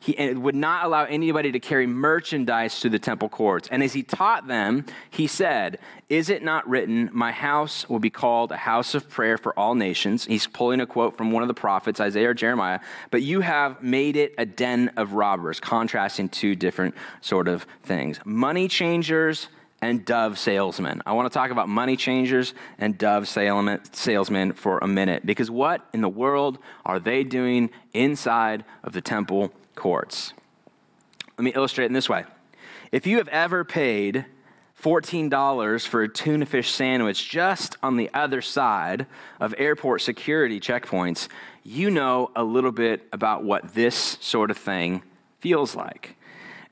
He 0.00 0.34
would 0.34 0.54
not 0.54 0.84
allow 0.84 1.04
anybody 1.04 1.52
to 1.52 1.60
carry 1.60 1.86
merchandise 1.86 2.80
to 2.80 2.88
the 2.88 2.98
temple 2.98 3.28
courts. 3.28 3.68
And 3.70 3.82
as 3.82 3.92
he 3.92 4.02
taught 4.02 4.48
them, 4.48 4.84
he 5.10 5.26
said, 5.26 5.78
Is 6.08 6.28
it 6.28 6.42
not 6.42 6.68
written, 6.68 7.08
My 7.12 7.30
house 7.30 7.88
will 7.88 8.00
be 8.00 8.10
called 8.10 8.50
a 8.50 8.56
house 8.56 8.94
of 8.94 9.08
prayer 9.08 9.38
for 9.38 9.56
all 9.56 9.74
nations? 9.74 10.24
He's 10.24 10.46
pulling 10.46 10.80
a 10.80 10.86
quote 10.86 11.16
from 11.16 11.30
one 11.30 11.42
of 11.42 11.48
the 11.48 11.54
prophets, 11.54 12.00
Isaiah 12.00 12.30
or 12.30 12.34
Jeremiah, 12.34 12.80
but 13.10 13.22
you 13.22 13.42
have 13.42 13.82
made 13.82 14.16
it 14.16 14.34
a 14.38 14.46
den 14.46 14.90
of 14.96 15.12
robbers, 15.12 15.60
contrasting 15.60 16.28
two 16.28 16.56
different 16.56 16.94
sort 17.20 17.46
of 17.46 17.66
things. 17.84 18.18
Money 18.24 18.66
changers 18.68 19.48
and 19.82 20.04
dove 20.04 20.38
salesmen. 20.38 21.02
I 21.04 21.12
want 21.12 21.30
to 21.30 21.36
talk 21.36 21.50
about 21.50 21.68
money 21.68 21.96
changers 21.96 22.54
and 22.78 22.96
dove 22.96 23.28
salesmen 23.28 24.52
for 24.52 24.78
a 24.78 24.86
minute 24.86 25.26
because 25.26 25.50
what 25.50 25.84
in 25.92 26.00
the 26.00 26.08
world 26.08 26.58
are 26.86 27.00
they 27.00 27.24
doing 27.24 27.68
inside 27.92 28.64
of 28.84 28.92
the 28.92 29.00
temple 29.00 29.52
courts? 29.74 30.32
Let 31.36 31.44
me 31.44 31.52
illustrate 31.54 31.86
in 31.86 31.92
this 31.92 32.08
way. 32.08 32.24
If 32.92 33.06
you 33.08 33.18
have 33.18 33.28
ever 33.28 33.64
paid 33.64 34.24
$14 34.80 35.86
for 35.86 36.02
a 36.02 36.08
tuna 36.08 36.46
fish 36.46 36.70
sandwich 36.70 37.28
just 37.28 37.76
on 37.82 37.96
the 37.96 38.08
other 38.14 38.40
side 38.40 39.06
of 39.40 39.52
airport 39.58 40.02
security 40.02 40.60
checkpoints, 40.60 41.26
you 41.64 41.90
know 41.90 42.30
a 42.36 42.44
little 42.44 42.72
bit 42.72 43.08
about 43.12 43.42
what 43.42 43.74
this 43.74 44.18
sort 44.20 44.50
of 44.50 44.56
thing 44.56 45.02
feels 45.40 45.74
like. 45.74 46.16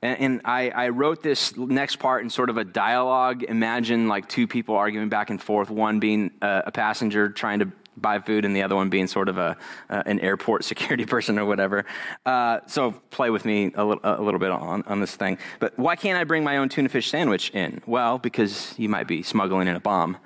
And, 0.03 0.21
and 0.21 0.41
I, 0.45 0.71
I, 0.71 0.89
wrote 0.89 1.23
this 1.23 1.57
next 1.57 1.97
part 1.97 2.23
in 2.23 2.31
sort 2.31 2.49
of 2.49 2.57
a 2.57 2.65
dialogue. 2.65 3.43
Imagine 3.43 4.09
like 4.09 4.29
two 4.29 4.47
people 4.47 4.75
arguing 4.75 5.09
back 5.09 5.31
and 5.31 5.41
forth, 5.41 5.71
one 5.71 6.01
being 6.01 6.31
a, 6.41 6.65
a 6.67 6.73
passenger 6.73 7.29
trying 7.29 7.59
to 7.59 7.71
buy 7.97 8.19
food 8.19 8.47
and 8.47 8.57
the 8.57 8.63
other 8.63 8.75
one 8.77 8.89
being 8.89 9.07
sort 9.07 9.29
of 9.29 9.37
a, 9.37 9.59
uh, 9.91 10.03
an 10.07 10.19
airport 10.21 10.65
security 10.73 11.05
person 11.05 11.39
or 11.39 11.45
whatever. 11.45 11.85
Uh, 12.25 12.61
so 12.67 12.93
play 13.11 13.31
with 13.31 13.45
me 13.45 13.73
a 13.75 13.85
little, 13.85 14.01
a 14.03 14.23
little 14.23 14.41
bit 14.41 14.51
on, 14.51 14.83
on 14.87 15.01
this 15.01 15.15
thing. 15.17 15.39
But 15.59 15.79
why 15.79 15.97
can't 15.97 16.19
I 16.19 16.25
bring 16.25 16.45
my 16.45 16.57
own 16.57 16.69
tuna 16.69 16.89
fish 16.89 17.11
sandwich 17.11 17.51
in? 17.51 17.83
Well, 17.87 18.19
because 18.19 18.75
you 18.79 18.89
might 18.89 19.07
be 19.07 19.23
smuggling 19.23 19.69
in 19.69 19.77
a 19.77 19.81
bomb. 19.81 20.17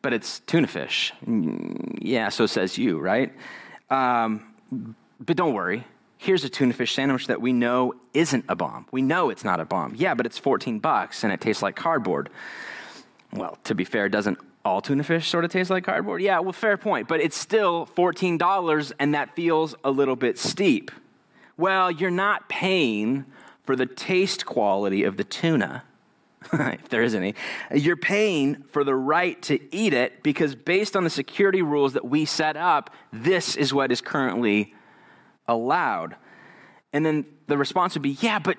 But 0.00 0.12
it's 0.12 0.40
tuna 0.40 0.68
fish. 0.68 1.12
Mm, 1.26 1.98
yeah, 2.00 2.28
so 2.28 2.46
says 2.46 2.78
you, 2.78 2.98
right? 2.98 3.32
Um, 3.90 4.54
but 5.20 5.36
don't 5.36 5.54
worry 5.54 5.84
here's 6.22 6.44
a 6.44 6.48
tuna 6.48 6.72
fish 6.72 6.94
sandwich 6.94 7.26
that 7.26 7.40
we 7.40 7.52
know 7.52 7.94
isn't 8.14 8.44
a 8.48 8.54
bomb. 8.54 8.86
We 8.92 9.02
know 9.02 9.28
it's 9.28 9.42
not 9.42 9.58
a 9.58 9.64
bomb. 9.64 9.94
Yeah, 9.96 10.14
but 10.14 10.24
it's 10.24 10.38
14 10.38 10.78
bucks 10.78 11.24
and 11.24 11.32
it 11.32 11.40
tastes 11.40 11.62
like 11.62 11.74
cardboard. 11.74 12.30
Well, 13.32 13.58
to 13.64 13.74
be 13.74 13.84
fair, 13.84 14.08
doesn't 14.08 14.38
all 14.64 14.80
tuna 14.80 15.02
fish 15.02 15.28
sort 15.28 15.44
of 15.44 15.50
taste 15.50 15.68
like 15.68 15.82
cardboard? 15.84 16.22
Yeah, 16.22 16.38
well, 16.38 16.52
fair 16.52 16.76
point, 16.76 17.08
but 17.08 17.20
it's 17.20 17.36
still 17.36 17.86
$14 17.96 18.92
and 19.00 19.14
that 19.14 19.34
feels 19.34 19.74
a 19.82 19.90
little 19.90 20.14
bit 20.14 20.38
steep. 20.38 20.92
Well, 21.56 21.90
you're 21.90 22.10
not 22.10 22.48
paying 22.48 23.24
for 23.64 23.74
the 23.74 23.86
taste 23.86 24.46
quality 24.46 25.02
of 25.02 25.16
the 25.16 25.24
tuna. 25.24 25.82
if 26.52 26.88
there 26.88 27.02
is 27.02 27.16
any, 27.16 27.34
you're 27.74 27.96
paying 27.96 28.62
for 28.70 28.84
the 28.84 28.94
right 28.94 29.40
to 29.42 29.58
eat 29.74 29.92
it 29.92 30.22
because, 30.22 30.54
based 30.54 30.96
on 30.96 31.04
the 31.04 31.10
security 31.10 31.62
rules 31.62 31.92
that 31.92 32.04
we 32.04 32.24
set 32.24 32.56
up, 32.56 32.90
this 33.12 33.56
is 33.56 33.72
what 33.72 33.92
is 33.92 34.00
currently 34.00 34.74
allowed. 35.46 36.16
And 36.92 37.04
then 37.04 37.24
the 37.46 37.56
response 37.56 37.94
would 37.94 38.02
be, 38.02 38.16
yeah, 38.20 38.38
but 38.38 38.56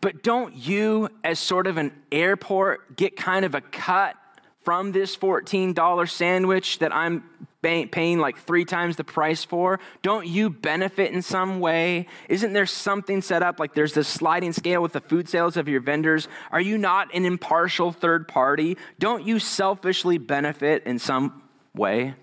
but 0.00 0.22
don't 0.22 0.54
you 0.54 1.08
as 1.24 1.38
sort 1.38 1.66
of 1.66 1.78
an 1.78 1.90
airport 2.12 2.94
get 2.94 3.16
kind 3.16 3.42
of 3.42 3.54
a 3.54 3.62
cut 3.62 4.16
from 4.60 4.92
this 4.92 5.16
$14 5.16 6.10
sandwich 6.10 6.80
that 6.80 6.94
I'm 6.94 7.24
paying 7.62 8.18
like 8.18 8.36
three 8.36 8.66
times 8.66 8.96
the 8.96 9.04
price 9.04 9.44
for? 9.44 9.80
Don't 10.02 10.26
you 10.26 10.50
benefit 10.50 11.12
in 11.12 11.22
some 11.22 11.58
way? 11.58 12.06
Isn't 12.28 12.52
there 12.52 12.66
something 12.66 13.22
set 13.22 13.42
up 13.42 13.58
like 13.58 13.72
there's 13.72 13.94
this 13.94 14.06
sliding 14.06 14.52
scale 14.52 14.82
with 14.82 14.92
the 14.92 15.00
food 15.00 15.26
sales 15.26 15.56
of 15.56 15.68
your 15.68 15.80
vendors? 15.80 16.28
Are 16.52 16.60
you 16.60 16.76
not 16.76 17.08
an 17.14 17.24
impartial 17.24 17.90
third 17.90 18.28
party? 18.28 18.76
Don't 18.98 19.26
you 19.26 19.38
selfishly 19.38 20.18
benefit 20.18 20.82
in 20.84 20.98
some 20.98 21.42
way? 21.74 22.14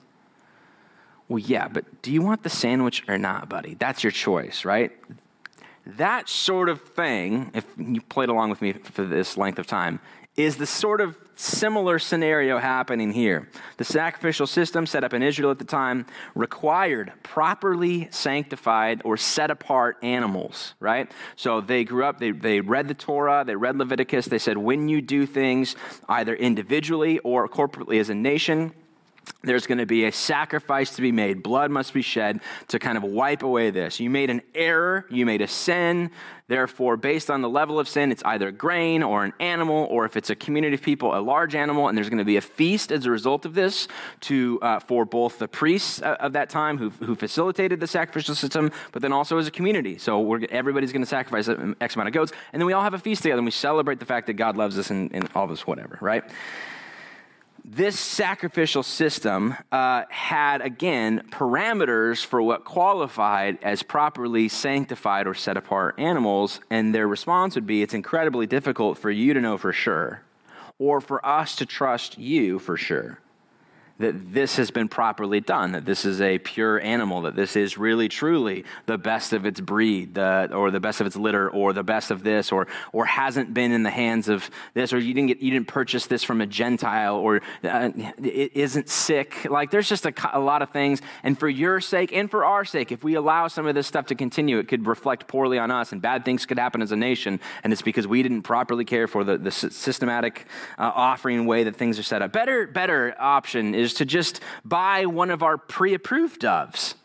Well, 1.32 1.40
yeah, 1.40 1.70
but 1.70 2.02
do 2.02 2.12
you 2.12 2.22
want 2.22 2.44
the 2.44 2.50
sandwich 2.50 3.06
or 3.08 3.18
not, 3.18 3.48
buddy? 3.48 3.76
That's 3.76 4.04
your 4.04 4.12
choice, 4.12 4.66
right? 4.66 4.92
That 5.86 6.28
sort 6.28 6.68
of 6.68 6.82
thing, 6.82 7.52
if 7.54 7.66
you 7.78 8.02
played 8.02 8.28
along 8.28 8.50
with 8.50 8.62
me 8.62 8.74
for 8.74 9.06
this 9.06 9.38
length 9.38 9.58
of 9.58 9.66
time, 9.66 10.02
is 10.36 10.58
the 10.58 10.66
sort 10.66 11.00
of 11.00 11.18
similar 11.36 12.00
scenario 12.00 12.58
happening 12.58 13.14
here. 13.14 13.48
The 13.78 13.86
sacrificial 13.86 14.46
system 14.46 14.86
set 14.86 15.06
up 15.06 15.14
in 15.14 15.24
Israel 15.24 15.52
at 15.52 15.60
the 15.60 15.64
time 15.64 16.06
required 16.36 17.14
properly 17.24 18.10
sanctified 18.12 19.02
or 19.06 19.16
set 19.16 19.50
apart 19.50 20.00
animals, 20.04 20.74
right? 20.82 21.10
So 21.38 21.62
they 21.62 21.86
grew 21.86 22.04
up, 22.04 22.20
they, 22.20 22.32
they 22.32 22.60
read 22.60 22.90
the 22.90 22.94
Torah, 22.94 23.46
they 23.48 23.56
read 23.56 23.78
Leviticus, 23.78 24.26
they 24.26 24.38
said, 24.38 24.58
when 24.58 24.90
you 24.90 25.02
do 25.02 25.26
things 25.26 25.78
either 26.10 26.36
individually 26.36 27.20
or 27.20 27.48
corporately 27.48 28.02
as 28.02 28.10
a 28.10 28.16
nation, 28.16 28.74
there's 29.44 29.66
going 29.66 29.80
to 29.80 29.86
be 29.86 30.06
a 30.06 30.12
sacrifice 30.12 30.96
to 30.96 31.02
be 31.02 31.12
made. 31.12 31.42
Blood 31.42 31.72
must 31.72 31.94
be 31.94 32.02
shed 32.02 32.42
to 32.68 32.80
kind 32.80 32.98
of 32.98 33.04
wipe 33.04 33.42
away 33.44 33.72
this. 33.72 34.00
You 34.00 34.10
made 34.10 34.30
an 34.30 34.42
error, 34.54 35.06
you 35.10 35.26
made 35.26 35.42
a 35.42 35.48
sin. 35.48 36.12
Therefore, 36.48 36.98
based 36.98 37.32
on 37.32 37.42
the 37.42 37.50
level 37.50 37.80
of 37.80 37.88
sin, 37.88 38.12
it's 38.12 38.22
either 38.24 38.52
grain 38.52 39.04
or 39.04 39.24
an 39.24 39.34
animal, 39.40 39.88
or 39.90 40.06
if 40.06 40.18
it's 40.18 40.30
a 40.30 40.36
community 40.36 40.76
of 40.76 40.82
people, 40.82 41.18
a 41.18 41.22
large 41.22 41.56
animal. 41.56 41.88
And 41.88 41.98
there's 41.98 42.10
going 42.10 42.20
to 42.20 42.26
be 42.26 42.38
a 42.38 42.42
feast 42.42 42.92
as 42.92 43.06
a 43.06 43.12
result 43.12 43.46
of 43.46 43.54
this 43.54 43.88
to, 44.22 44.60
uh, 44.62 44.80
for 44.80 45.06
both 45.06 45.40
the 45.40 45.48
priests 45.48 46.02
uh, 46.02 46.18
of 46.20 46.34
that 46.34 46.50
time 46.50 46.78
who, 46.78 46.90
who 46.90 47.16
facilitated 47.16 47.80
the 47.80 47.88
sacrificial 47.88 48.36
system, 48.36 48.72
but 48.92 49.02
then 49.02 49.14
also 49.14 49.38
as 49.38 49.48
a 49.48 49.52
community. 49.52 49.98
So 49.98 50.36
everybody's 50.36 50.92
going 50.92 51.04
to 51.04 51.10
sacrifice 51.10 51.48
X 51.80 51.96
amount 51.96 52.10
of 52.10 52.14
goats. 52.14 52.34
And 52.54 52.62
then 52.62 52.68
we 52.68 52.74
all 52.74 52.84
have 52.84 52.94
a 52.94 53.00
feast 53.00 53.24
together 53.24 53.40
and 53.40 53.46
we 53.46 53.52
celebrate 53.52 54.00
the 54.00 54.06
fact 54.06 54.28
that 54.28 54.34
God 54.34 54.58
loves 54.58 54.78
us 54.78 54.92
and, 54.92 55.10
and 55.16 55.30
all 55.34 55.48
this, 55.48 55.66
whatever, 55.66 55.98
right? 56.02 56.24
This 57.64 58.00
sacrificial 58.00 58.84
system 58.84 59.56
uh, 59.72 60.04
had, 60.10 60.62
again, 60.62 61.24
parameters 61.30 62.26
for 62.26 62.42
what 62.42 62.66
qualified 62.66 63.60
as 63.62 63.84
properly 63.84 64.48
sanctified 64.48 65.28
or 65.28 65.34
set 65.34 65.58
apart 65.58 65.96
animals, 66.00 66.60
and 66.70 66.94
their 66.94 67.08
response 67.08 67.56
would 67.56 67.68
be 67.68 67.82
it's 67.82 67.94
incredibly 67.94 68.48
difficult 68.48 68.98
for 68.98 69.12
you 69.12 69.34
to 69.34 69.42
know 69.42 69.58
for 69.58 69.74
sure, 69.74 70.22
or 70.80 71.00
for 71.02 71.24
us 71.26 71.56
to 71.56 71.66
trust 71.66 72.18
you 72.18 72.58
for 72.58 72.78
sure. 72.78 73.20
That 74.02 74.34
this 74.34 74.58
has 74.58 74.72
been 74.72 74.88
properly 74.88 75.40
done, 75.40 75.72
that 75.72 75.86
this 75.86 76.06
is 76.06 76.22
a 76.22 76.38
pure 76.40 76.82
animal, 76.82 77.22
that 77.22 77.36
this 77.36 77.56
is 77.56 77.78
really 77.78 78.10
truly 78.10 78.66
the 78.86 78.98
best 78.98 79.34
of 79.34 79.46
its 79.46 79.62
breed, 79.62 80.16
the, 80.16 80.50
or 80.54 80.72
the 80.72 80.80
best 80.80 81.02
of 81.02 81.08
its 81.08 81.16
litter, 81.16 81.50
or 81.50 81.74
the 81.74 81.84
best 81.84 82.12
of 82.12 82.24
this, 82.24 82.52
or, 82.52 82.68
or 82.92 83.06
hasn't 83.06 83.54
been 83.54 83.72
in 83.72 83.84
the 83.84 83.90
hands 83.90 84.28
of 84.28 84.50
this, 84.74 84.92
or 84.92 85.00
you 85.00 85.14
didn't, 85.14 85.28
get, 85.28 85.40
you 85.40 85.52
didn't 85.52 85.68
purchase 85.68 86.08
this 86.08 86.24
from 86.24 86.42
a 86.42 86.46
Gentile, 86.46 87.16
or 87.16 87.42
uh, 87.64 87.90
it 88.22 88.52
isn't 88.56 88.90
sick. 88.90 89.46
Like 89.50 89.72
there's 89.72 89.88
just 89.88 90.06
a, 90.06 90.14
a 90.34 90.40
lot 90.40 90.62
of 90.62 90.72
things. 90.72 91.02
And 91.24 91.40
for 91.40 91.48
your 91.48 91.80
sake 91.80 92.12
and 92.12 92.30
for 92.30 92.44
our 92.44 92.66
sake, 92.66 92.92
if 92.92 93.04
we 93.04 93.16
allow 93.16 93.48
some 93.48 93.68
of 93.68 93.76
this 93.76 93.88
stuff 93.88 94.08
to 94.08 94.16
continue, 94.16 94.58
it 94.58 94.68
could 94.68 94.88
reflect 94.88 95.28
poorly 95.28 95.58
on 95.58 95.72
us, 95.72 95.92
and 95.92 96.02
bad 96.02 96.26
things 96.26 96.46
could 96.46 96.60
happen 96.60 96.82
as 96.82 96.92
a 96.92 96.98
nation. 96.98 97.40
And 97.64 97.72
it's 97.72 97.82
because 97.82 98.08
we 98.08 98.24
didn't 98.24 98.42
properly 98.42 98.84
care 98.84 99.08
for 99.08 99.24
the, 99.24 99.38
the 99.38 99.52
systematic 99.52 100.48
uh, 100.78 100.92
offering 100.94 101.46
way 101.46 101.64
that 101.64 101.76
things 101.76 101.98
are 102.00 102.04
set 102.04 102.22
up. 102.22 102.34
Better, 102.34 102.68
better 102.68 103.16
option 103.20 103.76
is 103.76 103.91
to 103.96 104.06
just 104.06 104.40
buy 104.64 105.06
one 105.06 105.30
of 105.30 105.44
our 105.44 105.58
pre 105.58 105.94
approved 105.94 106.40
doves 106.40 106.96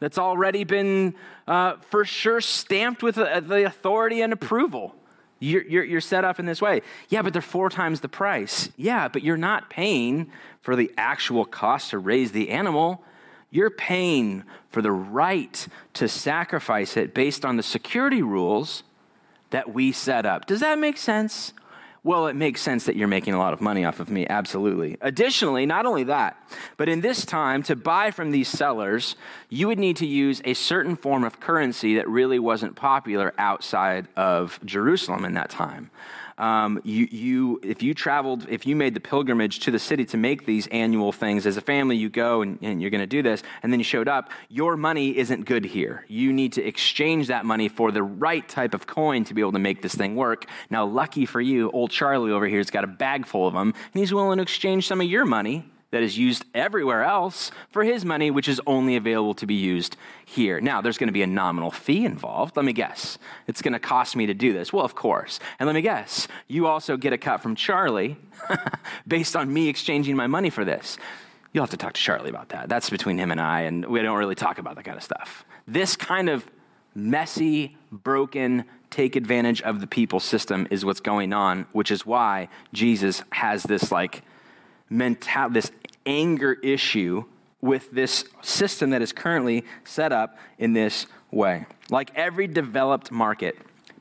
that's 0.00 0.18
already 0.18 0.64
been 0.64 1.14
uh, 1.46 1.76
for 1.90 2.04
sure 2.04 2.40
stamped 2.40 3.02
with 3.02 3.18
uh, 3.18 3.40
the 3.40 3.64
authority 3.64 4.20
and 4.20 4.32
approval. 4.32 4.94
You're, 5.40 5.62
you're, 5.62 5.84
you're, 5.84 6.00
set 6.00 6.24
up 6.24 6.40
in 6.40 6.46
this 6.46 6.60
way. 6.60 6.82
Yeah, 7.08 7.22
but 7.22 7.32
they're 7.32 7.42
four 7.42 7.70
times 7.70 8.00
the 8.00 8.08
price. 8.08 8.70
Yeah, 8.76 9.08
but 9.08 9.22
you're 9.22 9.36
not 9.36 9.70
paying 9.70 10.30
for 10.62 10.74
the 10.74 10.90
actual 10.96 11.44
cost 11.44 11.90
to 11.90 11.98
raise 11.98 12.32
the 12.32 12.50
animal. 12.50 13.04
You're 13.50 13.70
paying 13.70 14.42
for 14.70 14.82
the 14.82 14.90
right 14.90 15.66
to 15.94 16.08
sacrifice 16.08 16.96
it 16.96 17.14
based 17.14 17.44
on 17.44 17.56
the 17.56 17.62
security 17.62 18.20
rules 18.20 18.82
that 19.50 19.72
we 19.72 19.92
set 19.92 20.26
up. 20.26 20.46
Does 20.46 20.60
that 20.60 20.78
make 20.78 20.98
sense? 20.98 21.52
Well, 22.04 22.28
it 22.28 22.36
makes 22.36 22.60
sense 22.60 22.84
that 22.84 22.96
you're 22.96 23.08
making 23.08 23.34
a 23.34 23.38
lot 23.38 23.52
of 23.52 23.60
money 23.60 23.84
off 23.84 24.00
of 24.00 24.10
me, 24.10 24.26
absolutely. 24.26 24.96
Additionally, 25.00 25.66
not 25.66 25.84
only 25.84 26.04
that, 26.04 26.36
but 26.76 26.88
in 26.88 27.00
this 27.00 27.24
time, 27.24 27.62
to 27.64 27.76
buy 27.76 28.10
from 28.10 28.30
these 28.30 28.48
sellers, 28.48 29.16
you 29.48 29.66
would 29.66 29.78
need 29.78 29.96
to 29.96 30.06
use 30.06 30.40
a 30.44 30.54
certain 30.54 30.96
form 30.96 31.24
of 31.24 31.40
currency 31.40 31.96
that 31.96 32.08
really 32.08 32.38
wasn't 32.38 32.76
popular 32.76 33.34
outside 33.36 34.06
of 34.16 34.60
Jerusalem 34.64 35.24
in 35.24 35.34
that 35.34 35.50
time 35.50 35.90
um, 36.38 36.80
you, 36.84 37.08
you, 37.10 37.60
if 37.62 37.82
you 37.82 37.94
traveled, 37.94 38.46
if 38.48 38.66
you 38.66 38.76
made 38.76 38.94
the 38.94 39.00
pilgrimage 39.00 39.60
to 39.60 39.70
the 39.70 39.78
city 39.78 40.04
to 40.06 40.16
make 40.16 40.46
these 40.46 40.66
annual 40.68 41.12
things, 41.12 41.46
as 41.46 41.56
a 41.56 41.60
family, 41.60 41.96
you 41.96 42.08
go 42.08 42.42
and, 42.42 42.58
and 42.62 42.80
you're 42.80 42.90
going 42.90 43.00
to 43.00 43.06
do 43.06 43.22
this, 43.22 43.42
and 43.62 43.72
then 43.72 43.80
you 43.80 43.84
showed 43.84 44.08
up, 44.08 44.30
your 44.48 44.76
money 44.76 45.16
isn't 45.16 45.44
good 45.44 45.64
here. 45.64 46.04
You 46.08 46.32
need 46.32 46.54
to 46.54 46.64
exchange 46.64 47.26
that 47.26 47.44
money 47.44 47.68
for 47.68 47.90
the 47.90 48.02
right 48.02 48.48
type 48.48 48.72
of 48.72 48.86
coin 48.86 49.24
to 49.24 49.34
be 49.34 49.40
able 49.40 49.52
to 49.52 49.58
make 49.58 49.82
this 49.82 49.94
thing 49.94 50.14
work. 50.14 50.46
Now, 50.70 50.86
lucky 50.86 51.26
for 51.26 51.40
you, 51.40 51.70
old 51.72 51.90
Charlie 51.90 52.30
over 52.30 52.46
here 52.46 52.58
has 52.58 52.70
got 52.70 52.84
a 52.84 52.88
bag 52.88 53.26
full 53.26 53.46
of 53.46 53.54
them, 53.54 53.74
and 53.92 54.00
he's 54.00 54.14
willing 54.14 54.38
to 54.38 54.42
exchange 54.42 54.86
some 54.86 55.00
of 55.00 55.06
your 55.08 55.24
money 55.24 55.70
that 55.90 56.02
is 56.02 56.18
used 56.18 56.44
everywhere 56.54 57.02
else 57.02 57.50
for 57.70 57.82
his 57.82 58.04
money, 58.04 58.30
which 58.30 58.48
is 58.48 58.60
only 58.66 58.96
available 58.96 59.34
to 59.34 59.46
be 59.46 59.54
used 59.54 59.96
here. 60.26 60.60
Now, 60.60 60.80
there's 60.80 60.98
going 60.98 61.08
to 61.08 61.12
be 61.12 61.22
a 61.22 61.26
nominal 61.26 61.70
fee 61.70 62.04
involved. 62.04 62.56
Let 62.56 62.64
me 62.64 62.72
guess. 62.72 63.18
It's 63.46 63.62
going 63.62 63.72
to 63.72 63.78
cost 63.78 64.14
me 64.14 64.26
to 64.26 64.34
do 64.34 64.52
this. 64.52 64.72
Well, 64.72 64.84
of 64.84 64.94
course. 64.94 65.40
And 65.58 65.66
let 65.66 65.74
me 65.74 65.80
guess. 65.80 66.28
You 66.46 66.66
also 66.66 66.96
get 66.96 67.12
a 67.12 67.18
cut 67.18 67.40
from 67.40 67.54
Charlie 67.54 68.16
based 69.08 69.34
on 69.34 69.52
me 69.52 69.68
exchanging 69.68 70.14
my 70.14 70.26
money 70.26 70.50
for 70.50 70.64
this. 70.64 70.98
You'll 71.52 71.64
have 71.64 71.70
to 71.70 71.78
talk 71.78 71.94
to 71.94 72.00
Charlie 72.00 72.28
about 72.28 72.50
that. 72.50 72.68
That's 72.68 72.90
between 72.90 73.16
him 73.16 73.30
and 73.30 73.40
I, 73.40 73.62
and 73.62 73.86
we 73.86 74.02
don't 74.02 74.18
really 74.18 74.34
talk 74.34 74.58
about 74.58 74.76
that 74.76 74.84
kind 74.84 74.98
of 74.98 75.02
stuff. 75.02 75.46
This 75.66 75.96
kind 75.96 76.28
of 76.28 76.44
messy, 76.94 77.76
broken, 77.90 78.64
take 78.90 79.16
advantage 79.16 79.62
of 79.62 79.80
the 79.80 79.86
people 79.86 80.20
system 80.20 80.68
is 80.70 80.84
what's 80.84 81.00
going 81.00 81.32
on, 81.32 81.66
which 81.72 81.90
is 81.90 82.04
why 82.04 82.48
Jesus 82.74 83.22
has 83.30 83.62
this 83.62 83.90
like 83.90 84.22
mental, 84.90 85.50
this 85.50 85.70
anger 86.06 86.54
issue 86.62 87.24
with 87.60 87.90
this 87.90 88.24
system 88.42 88.90
that 88.90 89.02
is 89.02 89.12
currently 89.12 89.64
set 89.84 90.12
up 90.12 90.38
in 90.58 90.72
this 90.72 91.06
way. 91.30 91.66
Like 91.90 92.10
every 92.14 92.46
developed 92.46 93.10
market, 93.10 93.56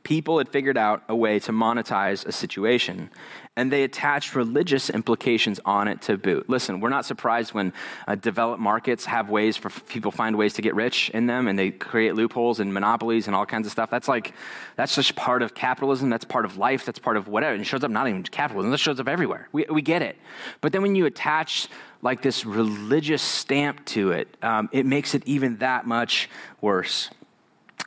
people 0.07 0.37
had 0.37 0.47
figured 0.47 0.77
out 0.77 1.03
a 1.09 1.15
way 1.15 1.37
to 1.37 1.51
monetize 1.51 2.25
a 2.25 2.31
situation 2.31 3.09
and 3.57 3.69
they 3.69 3.83
attached 3.83 4.35
religious 4.35 4.89
implications 4.89 5.59
on 5.65 5.89
it 5.89 6.01
to 6.01 6.17
boot. 6.17 6.49
Listen, 6.49 6.79
we're 6.79 6.87
not 6.87 7.05
surprised 7.05 7.53
when 7.53 7.73
uh, 8.07 8.15
developed 8.15 8.61
markets 8.61 9.03
have 9.03 9.29
ways 9.29 9.57
for 9.57 9.69
people 9.69 10.09
find 10.09 10.37
ways 10.37 10.53
to 10.53 10.61
get 10.61 10.75
rich 10.75 11.09
in 11.09 11.25
them 11.27 11.49
and 11.49 11.59
they 11.59 11.71
create 11.71 12.15
loopholes 12.15 12.61
and 12.61 12.73
monopolies 12.73 13.27
and 13.27 13.35
all 13.35 13.45
kinds 13.45 13.67
of 13.67 13.71
stuff. 13.73 13.89
That's 13.89 14.07
like, 14.07 14.33
that's 14.77 14.95
just 14.95 15.13
part 15.17 15.41
of 15.41 15.53
capitalism. 15.53 16.09
That's 16.09 16.23
part 16.23 16.45
of 16.45 16.55
life. 16.55 16.85
That's 16.85 16.99
part 16.99 17.17
of 17.17 17.27
whatever. 17.27 17.51
And 17.51 17.61
it 17.61 17.65
shows 17.65 17.83
up 17.83 17.91
not 17.91 18.07
even 18.07 18.23
capitalism, 18.23 18.71
that 18.71 18.77
shows 18.77 19.01
up 19.01 19.09
everywhere. 19.09 19.49
We, 19.51 19.65
we 19.69 19.81
get 19.81 20.01
it. 20.01 20.15
But 20.61 20.71
then 20.71 20.83
when 20.83 20.95
you 20.95 21.05
attach 21.05 21.67
like 22.01 22.21
this 22.21 22.45
religious 22.45 23.21
stamp 23.21 23.83
to 23.87 24.11
it, 24.11 24.29
um, 24.41 24.69
it 24.71 24.85
makes 24.85 25.15
it 25.15 25.23
even 25.25 25.57
that 25.57 25.85
much 25.85 26.29
worse. 26.61 27.09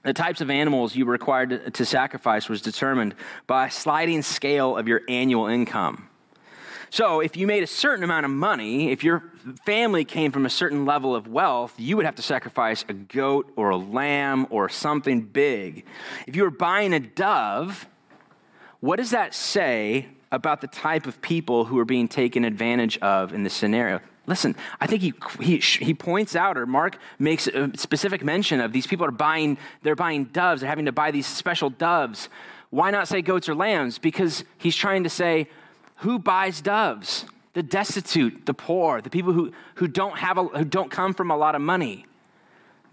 The 0.03 0.15
types 0.15 0.41
of 0.41 0.49
animals 0.49 0.97
you 0.97 1.05
were 1.05 1.13
required 1.13 1.75
to, 1.75 1.85
sacrifice 1.85 2.49
was 2.49 2.63
determined 2.63 3.15
by 3.47 3.67
a 3.67 3.71
sliding 3.71 4.23
scale 4.23 4.77
of 4.77 4.89
your 4.89 5.03
annual 5.09 5.47
income. 5.47 6.09
So, 6.89 7.21
if 7.21 7.37
you 7.37 7.47
made 7.47 7.63
a 7.63 7.69
certain 7.69 8.03
amount 8.03 8.25
of 8.25 8.33
money, 8.33 8.91
if 8.91 9.05
your 9.05 9.23
family 9.65 10.05
came 10.05 10.33
from 10.33 10.45
a 10.45 10.51
certain 10.51 10.87
level 10.87 11.15
of 11.15 11.29
wealth, 11.29 11.75
you 11.79 11.97
would 11.97 12.05
have 12.05 12.17
to 12.17 12.23
sacrifice 12.23 12.85
a 12.89 12.95
goat 12.95 13.53
or 13.55 13.71
a 13.71 13.77
lamb 13.77 14.47
or 14.51 14.69
something 14.69 15.21
big. 15.21 15.85
If 16.27 16.35
you 16.35 16.43
were 16.43 16.51
buying 16.51 16.93
a 16.93 16.99
dove, 16.99 17.87
what 18.81 18.97
does 18.97 19.11
that 19.11 19.35
say 19.35 20.09
about 20.33 20.63
the 20.63 20.67
type 20.67 21.07
of 21.07 21.21
people 21.21 21.67
who 21.67 21.79
are 21.79 21.85
being 21.85 22.09
taken 22.09 22.45
advantage 22.45 22.99
of 22.99 23.33
in 23.33 23.45
this 23.45 23.55
scenario? 23.55 24.01
Listen, 24.27 24.55
I 24.81 24.87
think 24.87 25.03
he, 25.03 25.15
he, 25.41 25.57
he 25.59 25.95
points 25.95 26.37
out, 26.37 26.57
or 26.57 26.67
Mark 26.67 26.99
makes 27.19 27.47
a 27.47 27.71
specific 27.77 28.23
mention 28.23 28.61
of 28.61 28.73
these 28.73 28.87
people 28.87 29.07
are 29.07 29.11
buying, 29.11 29.59
they're 29.83 29.97
buying 29.97 30.25
doves, 30.27 30.61
they're 30.61 30.69
having 30.69 30.85
to 30.85 30.93
buy 30.93 31.11
these 31.11 31.27
special 31.27 31.71
doves. 31.71 32.29
Why 32.71 32.91
not 32.91 33.09
say 33.09 33.23
goats 33.23 33.49
or 33.49 33.55
lambs? 33.55 33.99
Because 33.99 34.45
he's 34.59 34.77
trying 34.77 35.03
to 35.05 35.11
say, 35.11 35.49
who 35.97 36.19
buys 36.19 36.61
doves? 36.61 37.25
The 37.55 37.63
destitute, 37.63 38.47
the 38.47 38.55
poor, 38.55 39.01
the 39.01 39.11
people 39.11 39.33
who, 39.33 39.53
who, 39.75 39.89
don't, 39.89 40.19
have 40.19 40.39
a, 40.39 40.45
who 40.45 40.65
don't 40.65 40.91
come 40.91 41.15
from 41.15 41.31
a 41.31 41.37
lot 41.37 41.55
of 41.55 41.61
money. 41.61 42.07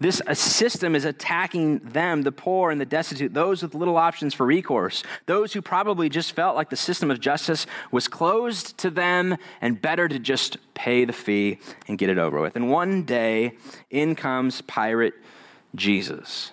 This 0.00 0.22
system 0.34 0.94
is 0.94 1.04
attacking 1.04 1.78
them, 1.78 2.22
the 2.22 2.32
poor 2.32 2.70
and 2.70 2.80
the 2.80 2.86
destitute, 2.86 3.34
those 3.34 3.62
with 3.62 3.74
little 3.74 3.96
options 3.96 4.32
for 4.32 4.46
recourse, 4.46 5.02
those 5.26 5.52
who 5.52 5.60
probably 5.60 6.08
just 6.08 6.32
felt 6.32 6.54
like 6.54 6.70
the 6.70 6.76
system 6.76 7.10
of 7.10 7.20
justice 7.20 7.66
was 7.90 8.06
closed 8.06 8.78
to 8.78 8.90
them 8.90 9.36
and 9.60 9.80
better 9.80 10.06
to 10.06 10.18
just 10.18 10.58
pay 10.74 11.04
the 11.04 11.12
fee 11.12 11.58
and 11.88 11.98
get 11.98 12.10
it 12.10 12.18
over 12.18 12.40
with. 12.40 12.54
And 12.54 12.70
one 12.70 13.02
day, 13.02 13.56
in 13.90 14.14
comes 14.14 14.60
Pirate 14.62 15.14
Jesus 15.74 16.52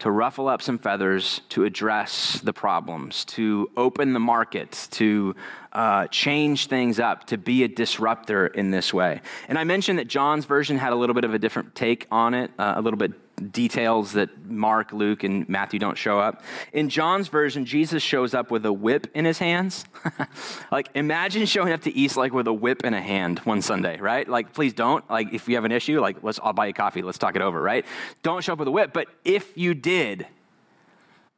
to 0.00 0.10
ruffle 0.10 0.48
up 0.48 0.60
some 0.60 0.78
feathers, 0.78 1.40
to 1.50 1.64
address 1.64 2.40
the 2.40 2.52
problems, 2.52 3.24
to 3.24 3.70
open 3.76 4.12
the 4.12 4.20
market, 4.20 4.88
to 4.90 5.34
uh, 5.72 6.06
change 6.08 6.66
things 6.66 7.00
up, 7.00 7.26
to 7.26 7.38
be 7.38 7.64
a 7.64 7.68
disruptor 7.68 8.46
in 8.46 8.70
this 8.70 8.92
way. 8.92 9.20
And 9.48 9.58
I 9.58 9.64
mentioned 9.64 9.98
that 9.98 10.08
John's 10.08 10.44
version 10.44 10.78
had 10.78 10.92
a 10.92 10.96
little 10.96 11.14
bit 11.14 11.24
of 11.24 11.32
a 11.34 11.38
different 11.38 11.74
take 11.74 12.06
on 12.10 12.34
it, 12.34 12.50
uh, 12.58 12.74
a 12.76 12.82
little 12.82 12.98
bit 12.98 13.12
details 13.50 14.12
that 14.12 14.46
Mark, 14.46 14.92
Luke, 14.92 15.24
and 15.24 15.48
Matthew 15.48 15.78
don't 15.78 15.96
show 15.96 16.18
up. 16.18 16.42
In 16.72 16.88
John's 16.88 17.28
version, 17.28 17.64
Jesus 17.64 18.02
shows 18.02 18.34
up 18.34 18.50
with 18.50 18.64
a 18.66 18.72
whip 18.72 19.08
in 19.14 19.24
his 19.24 19.38
hands. 19.38 19.84
like, 20.72 20.88
imagine 20.94 21.46
showing 21.46 21.72
up 21.72 21.82
to 21.82 21.92
Eastlake 21.92 22.32
with 22.32 22.46
a 22.46 22.52
whip 22.52 22.84
in 22.84 22.94
a 22.94 23.00
hand 23.00 23.40
one 23.40 23.62
Sunday, 23.62 23.98
right? 23.98 24.28
Like, 24.28 24.52
please 24.52 24.72
don't. 24.72 25.08
Like, 25.10 25.32
if 25.32 25.48
you 25.48 25.56
have 25.56 25.64
an 25.64 25.72
issue, 25.72 26.00
like, 26.00 26.22
let's, 26.22 26.40
I'll 26.42 26.52
buy 26.52 26.66
you 26.66 26.74
coffee. 26.74 27.02
Let's 27.02 27.18
talk 27.18 27.36
it 27.36 27.42
over, 27.42 27.60
right? 27.60 27.84
Don't 28.22 28.42
show 28.42 28.52
up 28.52 28.58
with 28.58 28.68
a 28.68 28.72
whip. 28.72 28.92
But 28.92 29.08
if 29.24 29.56
you 29.56 29.74
did, 29.74 30.26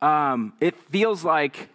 um, 0.02 0.52
it 0.60 0.76
feels 0.90 1.24
like 1.24 1.68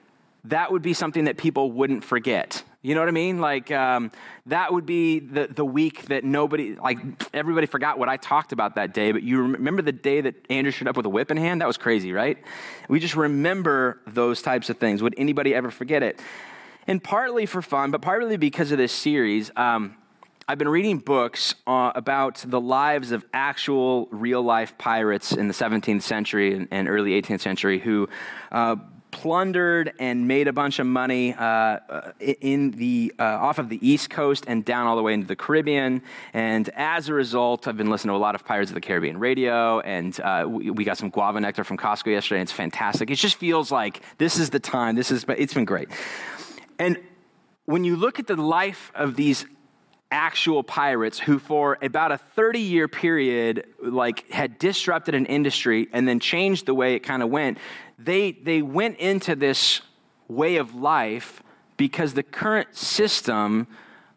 that 0.46 0.72
would 0.72 0.82
be 0.82 0.94
something 0.94 1.26
that 1.26 1.38
people 1.38 1.72
wouldn't 1.72 2.04
forget 2.04 2.64
you 2.84 2.96
know 2.96 3.02
what 3.02 3.10
I 3.10 3.12
mean? 3.12 3.40
Like, 3.40 3.70
um, 3.72 4.12
that 4.48 4.74
would 4.74 4.88
be 4.88 5.20
the, 5.20 5.48
the 5.48 5.64
week 5.64 6.06
that 6.08 6.24
nobody, 6.24 6.76
like, 6.76 6.98
everybody 7.32 7.68
forgot 7.68 8.00
what 8.00 8.10
I 8.10 8.18
talked 8.18 8.54
about 8.54 8.76
that 8.76 8.94
day. 8.94 9.12
But 9.12 9.22
you 9.22 9.42
remember 9.42 9.84
the 9.84 9.92
day 9.92 10.22
that 10.22 10.36
Andrew 10.50 10.72
showed 10.72 10.88
up 10.88 10.98
with 10.98 11.06
a 11.06 11.10
whip 11.10 11.30
in 11.30 11.38
hand? 11.38 11.62
That 11.62 11.68
was 11.68 11.78
crazy, 11.78 12.12
right? 12.12 12.40
We 12.90 13.00
just 13.00 13.16
remember 13.16 14.02
those 14.08 14.42
types 14.42 14.72
of 14.72 14.78
things. 14.78 15.04
Would 15.04 15.14
anybody 15.18 15.54
ever 15.54 15.70
forget 15.70 16.02
it? 16.02 16.20
And 16.88 17.04
partly 17.04 17.46
for 17.46 17.62
fun, 17.62 17.92
but 17.92 18.02
partly 18.02 18.38
because 18.38 18.72
of 18.72 18.80
this 18.80 18.92
series, 18.92 19.52
um, 19.56 19.96
I've 20.48 20.58
been 20.58 20.68
reading 20.68 20.98
books 20.98 21.54
uh, 21.68 21.92
about 21.94 22.44
the 22.48 22.60
lives 22.60 23.12
of 23.12 23.24
actual 23.32 24.08
real 24.12 24.42
life 24.42 24.76
pirates 24.80 25.34
in 25.34 25.48
the 25.48 25.54
17th 25.54 26.02
century 26.02 26.56
and, 26.56 26.68
and 26.72 26.90
early 26.90 27.12
18th 27.22 27.42
century 27.42 27.80
who 27.80 28.10
uh, 28.52 28.76
plundered 29.12 29.94
and 30.00 30.28
made 30.28 30.48
a 30.48 30.54
bunch 30.54 30.80
of 30.80 30.88
money 30.88 31.34
uh, 31.34 31.44
uh, 31.44 32.12
in 32.20 32.72
the, 32.72 33.14
uh, 33.20 33.24
off 33.24 33.60
of 33.60 33.70
the 33.70 33.86
East 33.88 34.10
Coast 34.10 34.46
and 34.48 34.66
down 34.66 34.88
all 34.88 34.96
the 34.96 35.04
way 35.04 35.14
into 35.14 35.28
the 35.28 35.36
Caribbean. 35.36 36.02
And 36.34 36.70
as 36.70 37.10
a 37.10 37.14
result, 37.14 37.68
I've 37.68 37.78
been 37.78 37.90
listening 37.90 38.14
to 38.14 38.18
a 38.18 38.18
lot 38.18 38.36
of 38.36 38.46
Pirates 38.46 38.72
of 38.72 38.76
the 38.76 38.82
Caribbean 38.82 39.20
radio, 39.20 39.80
and 39.82 40.20
uh, 40.22 40.46
we, 40.48 40.70
we, 40.72 40.84
got 40.84 40.98
some 40.98 41.10
guava 41.10 41.40
nectar 41.40 41.64
from 41.64 41.78
Costco 41.78 42.08
yesterday. 42.08 42.40
And 42.40 42.48
it's 42.48 42.52
fantastic. 42.52 43.12
It 43.12 43.16
just 43.16 43.36
feels 43.36 43.72
like 43.72 44.02
this 44.18 44.40
is 44.40 44.50
the 44.50 44.60
time. 44.60 44.96
This 44.96 45.12
is, 45.12 45.26
it's 45.28 45.54
been 45.54 45.66
great. 45.66 45.90
And 46.80 46.98
when 47.66 47.84
you 47.84 47.96
look 47.96 48.20
at 48.20 48.28
the 48.28 48.36
life 48.36 48.92
of 48.96 49.16
these 49.16 49.46
actual 50.12 50.62
pirates 50.62 51.18
who 51.18 51.40
for 51.40 51.78
about 51.82 52.12
a 52.12 52.18
30 52.18 52.60
year 52.60 52.88
period 52.88 53.66
like 53.82 54.30
had 54.30 54.60
disrupted 54.60 55.16
an 55.16 55.26
industry 55.26 55.88
and 55.94 56.08
then 56.08 56.20
changed 56.20 56.66
the 56.66 56.74
way 56.74 56.96
it 56.96 57.00
kind 57.00 57.24
of 57.24 57.30
went 57.30 57.58
they 57.98 58.34
they 58.34 58.62
went 58.62 58.98
into 58.98 59.36
this 59.36 59.82
way 60.28 60.58
of 60.58 60.76
life 60.76 61.42
because 61.78 62.14
the 62.14 62.24
current 62.24 62.76
system 62.76 63.68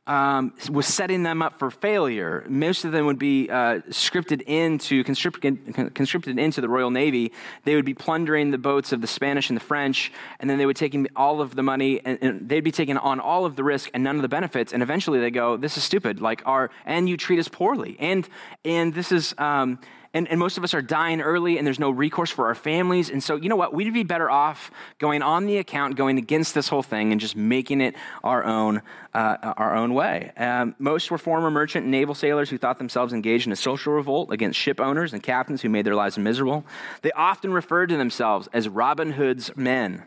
um, 0.06 0.52
was 0.70 0.86
setting 0.86 1.22
them 1.22 1.40
up 1.40 1.58
for 1.58 1.70
failure. 1.70 2.44
Most 2.48 2.84
of 2.84 2.92
them 2.92 3.06
would 3.06 3.18
be 3.18 3.48
uh, 3.48 3.80
scripted 3.88 4.42
into 4.42 5.02
conscripted, 5.04 6.38
into 6.38 6.60
the 6.60 6.68
Royal 6.68 6.90
Navy. 6.90 7.32
They 7.64 7.74
would 7.74 7.86
be 7.86 7.94
plundering 7.94 8.50
the 8.50 8.58
boats 8.58 8.92
of 8.92 9.00
the 9.00 9.06
Spanish 9.06 9.48
and 9.48 9.56
the 9.56 9.64
French, 9.64 10.12
and 10.40 10.50
then 10.50 10.58
they 10.58 10.66
would 10.66 10.76
take 10.76 10.94
all 11.16 11.40
of 11.40 11.56
the 11.56 11.62
money, 11.62 12.00
and, 12.04 12.18
and 12.20 12.48
they'd 12.48 12.60
be 12.60 12.70
taking 12.70 12.96
on 12.98 13.18
all 13.18 13.46
of 13.46 13.56
the 13.56 13.64
risk 13.64 13.90
and 13.94 14.04
none 14.04 14.16
of 14.16 14.22
the 14.22 14.28
benefits. 14.28 14.72
And 14.72 14.82
eventually, 14.82 15.20
they 15.20 15.30
go, 15.30 15.56
"This 15.56 15.76
is 15.76 15.84
stupid. 15.84 16.20
Like 16.20 16.42
our 16.44 16.70
and 16.84 17.08
you 17.08 17.16
treat 17.16 17.38
us 17.38 17.48
poorly, 17.48 17.96
and 17.98 18.28
and 18.64 18.92
this 18.94 19.10
is." 19.10 19.34
Um, 19.38 19.78
and, 20.14 20.28
and 20.28 20.38
most 20.38 20.56
of 20.56 20.64
us 20.64 20.72
are 20.72 20.80
dying 20.80 21.20
early 21.20 21.58
and 21.58 21.66
there's 21.66 21.80
no 21.80 21.90
recourse 21.90 22.30
for 22.30 22.46
our 22.46 22.54
families. 22.54 23.10
And 23.10 23.22
so, 23.22 23.34
you 23.34 23.48
know 23.48 23.56
what? 23.56 23.74
We'd 23.74 23.92
be 23.92 24.04
better 24.04 24.30
off 24.30 24.70
going 24.98 25.22
on 25.22 25.46
the 25.46 25.58
account, 25.58 25.96
going 25.96 26.18
against 26.18 26.54
this 26.54 26.68
whole 26.68 26.82
thing, 26.84 27.10
and 27.10 27.20
just 27.20 27.36
making 27.36 27.80
it 27.80 27.96
our 28.22 28.44
own, 28.44 28.80
uh, 29.12 29.54
our 29.56 29.74
own 29.74 29.92
way. 29.92 30.30
Um, 30.36 30.76
most 30.78 31.10
were 31.10 31.18
former 31.18 31.50
merchant 31.50 31.82
and 31.82 31.90
naval 31.90 32.14
sailors 32.14 32.48
who 32.48 32.56
thought 32.56 32.78
themselves 32.78 33.12
engaged 33.12 33.46
in 33.46 33.52
a 33.52 33.56
social 33.56 33.92
revolt 33.92 34.32
against 34.32 34.58
ship 34.58 34.80
owners 34.80 35.12
and 35.12 35.22
captains 35.22 35.62
who 35.62 35.68
made 35.68 35.84
their 35.84 35.96
lives 35.96 36.16
miserable. 36.16 36.64
They 37.02 37.12
often 37.12 37.52
referred 37.52 37.88
to 37.88 37.96
themselves 37.96 38.48
as 38.52 38.68
Robin 38.68 39.12
Hood's 39.12 39.54
men 39.56 40.04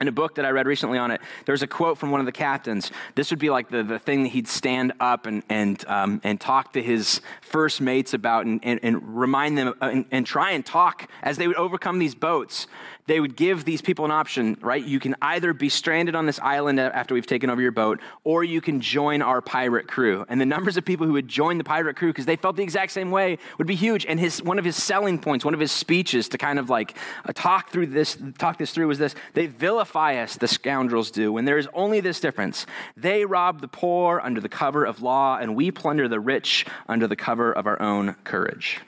in 0.00 0.08
a 0.08 0.12
book 0.12 0.34
that 0.34 0.44
I 0.44 0.50
read 0.50 0.66
recently 0.66 0.98
on 0.98 1.10
it, 1.10 1.20
there's 1.46 1.62
a 1.62 1.66
quote 1.66 1.98
from 1.98 2.10
one 2.10 2.20
of 2.20 2.26
the 2.26 2.32
captains. 2.32 2.90
This 3.14 3.30
would 3.30 3.38
be 3.38 3.50
like 3.50 3.68
the, 3.68 3.82
the 3.82 3.98
thing 3.98 4.24
that 4.24 4.30
he'd 4.30 4.48
stand 4.48 4.92
up 5.00 5.26
and, 5.26 5.42
and, 5.48 5.84
um, 5.86 6.20
and 6.24 6.40
talk 6.40 6.72
to 6.72 6.82
his 6.82 7.20
first 7.40 7.80
mates 7.80 8.12
about 8.14 8.46
and, 8.46 8.60
and, 8.64 8.80
and 8.82 9.16
remind 9.18 9.56
them 9.56 9.74
uh, 9.80 9.86
and, 9.86 10.04
and 10.10 10.26
try 10.26 10.52
and 10.52 10.66
talk 10.66 11.08
as 11.22 11.36
they 11.36 11.46
would 11.46 11.56
overcome 11.56 11.98
these 11.98 12.14
boats 12.14 12.66
they 13.06 13.20
would 13.20 13.36
give 13.36 13.64
these 13.64 13.82
people 13.82 14.04
an 14.04 14.10
option, 14.10 14.56
right? 14.60 14.84
You 14.84 15.00
can 15.00 15.16
either 15.20 15.52
be 15.52 15.68
stranded 15.68 16.14
on 16.14 16.26
this 16.26 16.38
island 16.38 16.78
after 16.78 17.14
we've 17.14 17.26
taken 17.26 17.50
over 17.50 17.60
your 17.60 17.72
boat, 17.72 18.00
or 18.24 18.44
you 18.44 18.60
can 18.60 18.80
join 18.80 19.22
our 19.22 19.40
pirate 19.40 19.88
crew. 19.88 20.24
And 20.28 20.40
the 20.40 20.46
numbers 20.46 20.76
of 20.76 20.84
people 20.84 21.06
who 21.06 21.14
would 21.14 21.28
join 21.28 21.58
the 21.58 21.64
pirate 21.64 21.96
crew 21.96 22.10
because 22.10 22.26
they 22.26 22.36
felt 22.36 22.56
the 22.56 22.62
exact 22.62 22.92
same 22.92 23.10
way 23.10 23.38
would 23.58 23.66
be 23.66 23.74
huge. 23.74 24.06
And 24.06 24.20
his 24.20 24.42
one 24.42 24.58
of 24.58 24.64
his 24.64 24.80
selling 24.80 25.18
points, 25.18 25.44
one 25.44 25.54
of 25.54 25.60
his 25.60 25.72
speeches 25.72 26.28
to 26.30 26.38
kind 26.38 26.58
of 26.58 26.70
like 26.70 26.96
uh, 27.24 27.32
talk 27.34 27.70
through 27.70 27.86
this, 27.86 28.16
talk 28.38 28.58
this 28.58 28.72
through 28.72 28.86
was 28.86 28.98
this: 28.98 29.14
they 29.34 29.46
vilify 29.46 30.16
us, 30.16 30.36
the 30.36 30.48
scoundrels 30.48 31.10
do, 31.10 31.32
when 31.32 31.44
there 31.44 31.58
is 31.58 31.68
only 31.74 32.00
this 32.00 32.20
difference: 32.20 32.66
they 32.96 33.24
rob 33.24 33.60
the 33.60 33.68
poor 33.68 34.20
under 34.22 34.40
the 34.40 34.48
cover 34.48 34.84
of 34.84 35.02
law, 35.02 35.38
and 35.38 35.56
we 35.56 35.70
plunder 35.70 36.08
the 36.08 36.20
rich 36.20 36.66
under 36.88 37.08
the 37.08 37.16
cover 37.16 37.52
of 37.52 37.66
our 37.66 37.80
own 37.82 38.14
courage. 38.24 38.80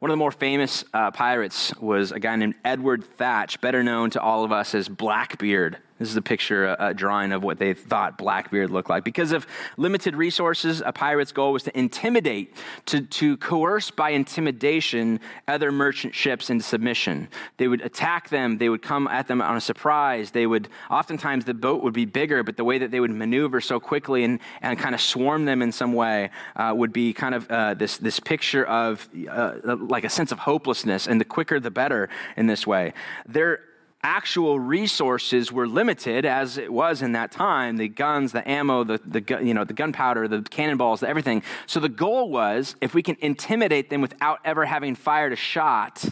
One 0.00 0.10
of 0.10 0.14
the 0.14 0.18
more 0.18 0.32
famous 0.32 0.84
uh, 0.92 1.10
pirates 1.10 1.74
was 1.76 2.12
a 2.12 2.20
guy 2.20 2.36
named 2.36 2.56
Edward 2.64 3.04
Thatch, 3.04 3.60
better 3.60 3.82
known 3.82 4.10
to 4.10 4.20
all 4.20 4.44
of 4.44 4.52
us 4.52 4.74
as 4.74 4.88
Blackbeard. 4.88 5.78
This 5.98 6.10
is 6.10 6.16
a 6.16 6.22
picture, 6.22 6.74
a, 6.78 6.92
drawing 6.92 7.30
of 7.30 7.44
what 7.44 7.58
they 7.58 7.72
thought 7.72 8.18
Blackbeard 8.18 8.68
looked 8.70 8.90
like. 8.90 9.04
Because 9.04 9.30
of 9.30 9.46
limited 9.76 10.16
resources, 10.16 10.82
a 10.84 10.92
pirate's 10.92 11.30
goal 11.30 11.52
was 11.52 11.62
to 11.64 11.78
intimidate, 11.78 12.56
to, 12.86 13.02
to 13.02 13.36
coerce 13.36 13.92
by 13.92 14.10
intimidation 14.10 15.20
other 15.46 15.70
merchant 15.70 16.12
ships 16.12 16.50
into 16.50 16.64
submission. 16.64 17.28
They 17.58 17.68
would 17.68 17.80
attack 17.80 18.28
them, 18.28 18.58
they 18.58 18.68
would 18.68 18.82
come 18.82 19.06
at 19.06 19.28
them 19.28 19.40
on 19.40 19.56
a 19.56 19.60
surprise. 19.60 20.32
They 20.32 20.46
would, 20.46 20.68
oftentimes, 20.90 21.44
the 21.44 21.54
boat 21.54 21.84
would 21.84 21.94
be 21.94 22.06
bigger, 22.06 22.42
but 22.42 22.56
the 22.56 22.64
way 22.64 22.78
that 22.78 22.90
they 22.90 22.98
would 22.98 23.12
maneuver 23.12 23.60
so 23.60 23.78
quickly 23.78 24.24
and, 24.24 24.40
and 24.62 24.76
kind 24.76 24.96
of 24.96 25.00
swarm 25.00 25.44
them 25.44 25.62
in 25.62 25.70
some 25.70 25.92
way 25.92 26.30
uh, 26.56 26.72
would 26.74 26.92
be 26.92 27.12
kind 27.12 27.36
of 27.36 27.48
uh, 27.48 27.74
this, 27.74 27.98
this 27.98 28.18
picture 28.18 28.64
of 28.64 29.08
uh, 29.30 29.54
like 29.64 30.02
a 30.02 30.10
sense 30.10 30.32
of 30.32 30.40
hopelessness, 30.40 31.06
and 31.06 31.20
the 31.20 31.24
quicker 31.24 31.60
the 31.60 31.70
better 31.70 32.08
in 32.36 32.48
this 32.48 32.66
way. 32.66 32.92
They're 33.26 33.60
actual 34.04 34.60
resources 34.60 35.50
were 35.50 35.66
limited 35.66 36.26
as 36.26 36.58
it 36.58 36.70
was 36.72 37.00
in 37.00 37.12
that 37.12 37.32
time 37.32 37.78
the 37.78 37.88
guns 37.88 38.32
the 38.32 38.48
ammo 38.48 38.84
the, 38.84 39.00
the, 39.04 39.40
you 39.42 39.54
know, 39.54 39.64
the 39.64 39.72
gunpowder 39.72 40.28
the 40.28 40.42
cannonballs 40.42 41.00
the 41.00 41.08
everything. 41.08 41.42
So 41.66 41.80
the 41.80 41.88
goal 41.88 42.30
was 42.30 42.76
if 42.80 42.94
we 42.94 43.02
can 43.02 43.16
intimidate 43.20 43.90
them 43.90 44.02
without 44.02 44.40
ever 44.44 44.66
having 44.66 44.94
fired 44.94 45.32
a 45.32 45.36
shot 45.36 46.04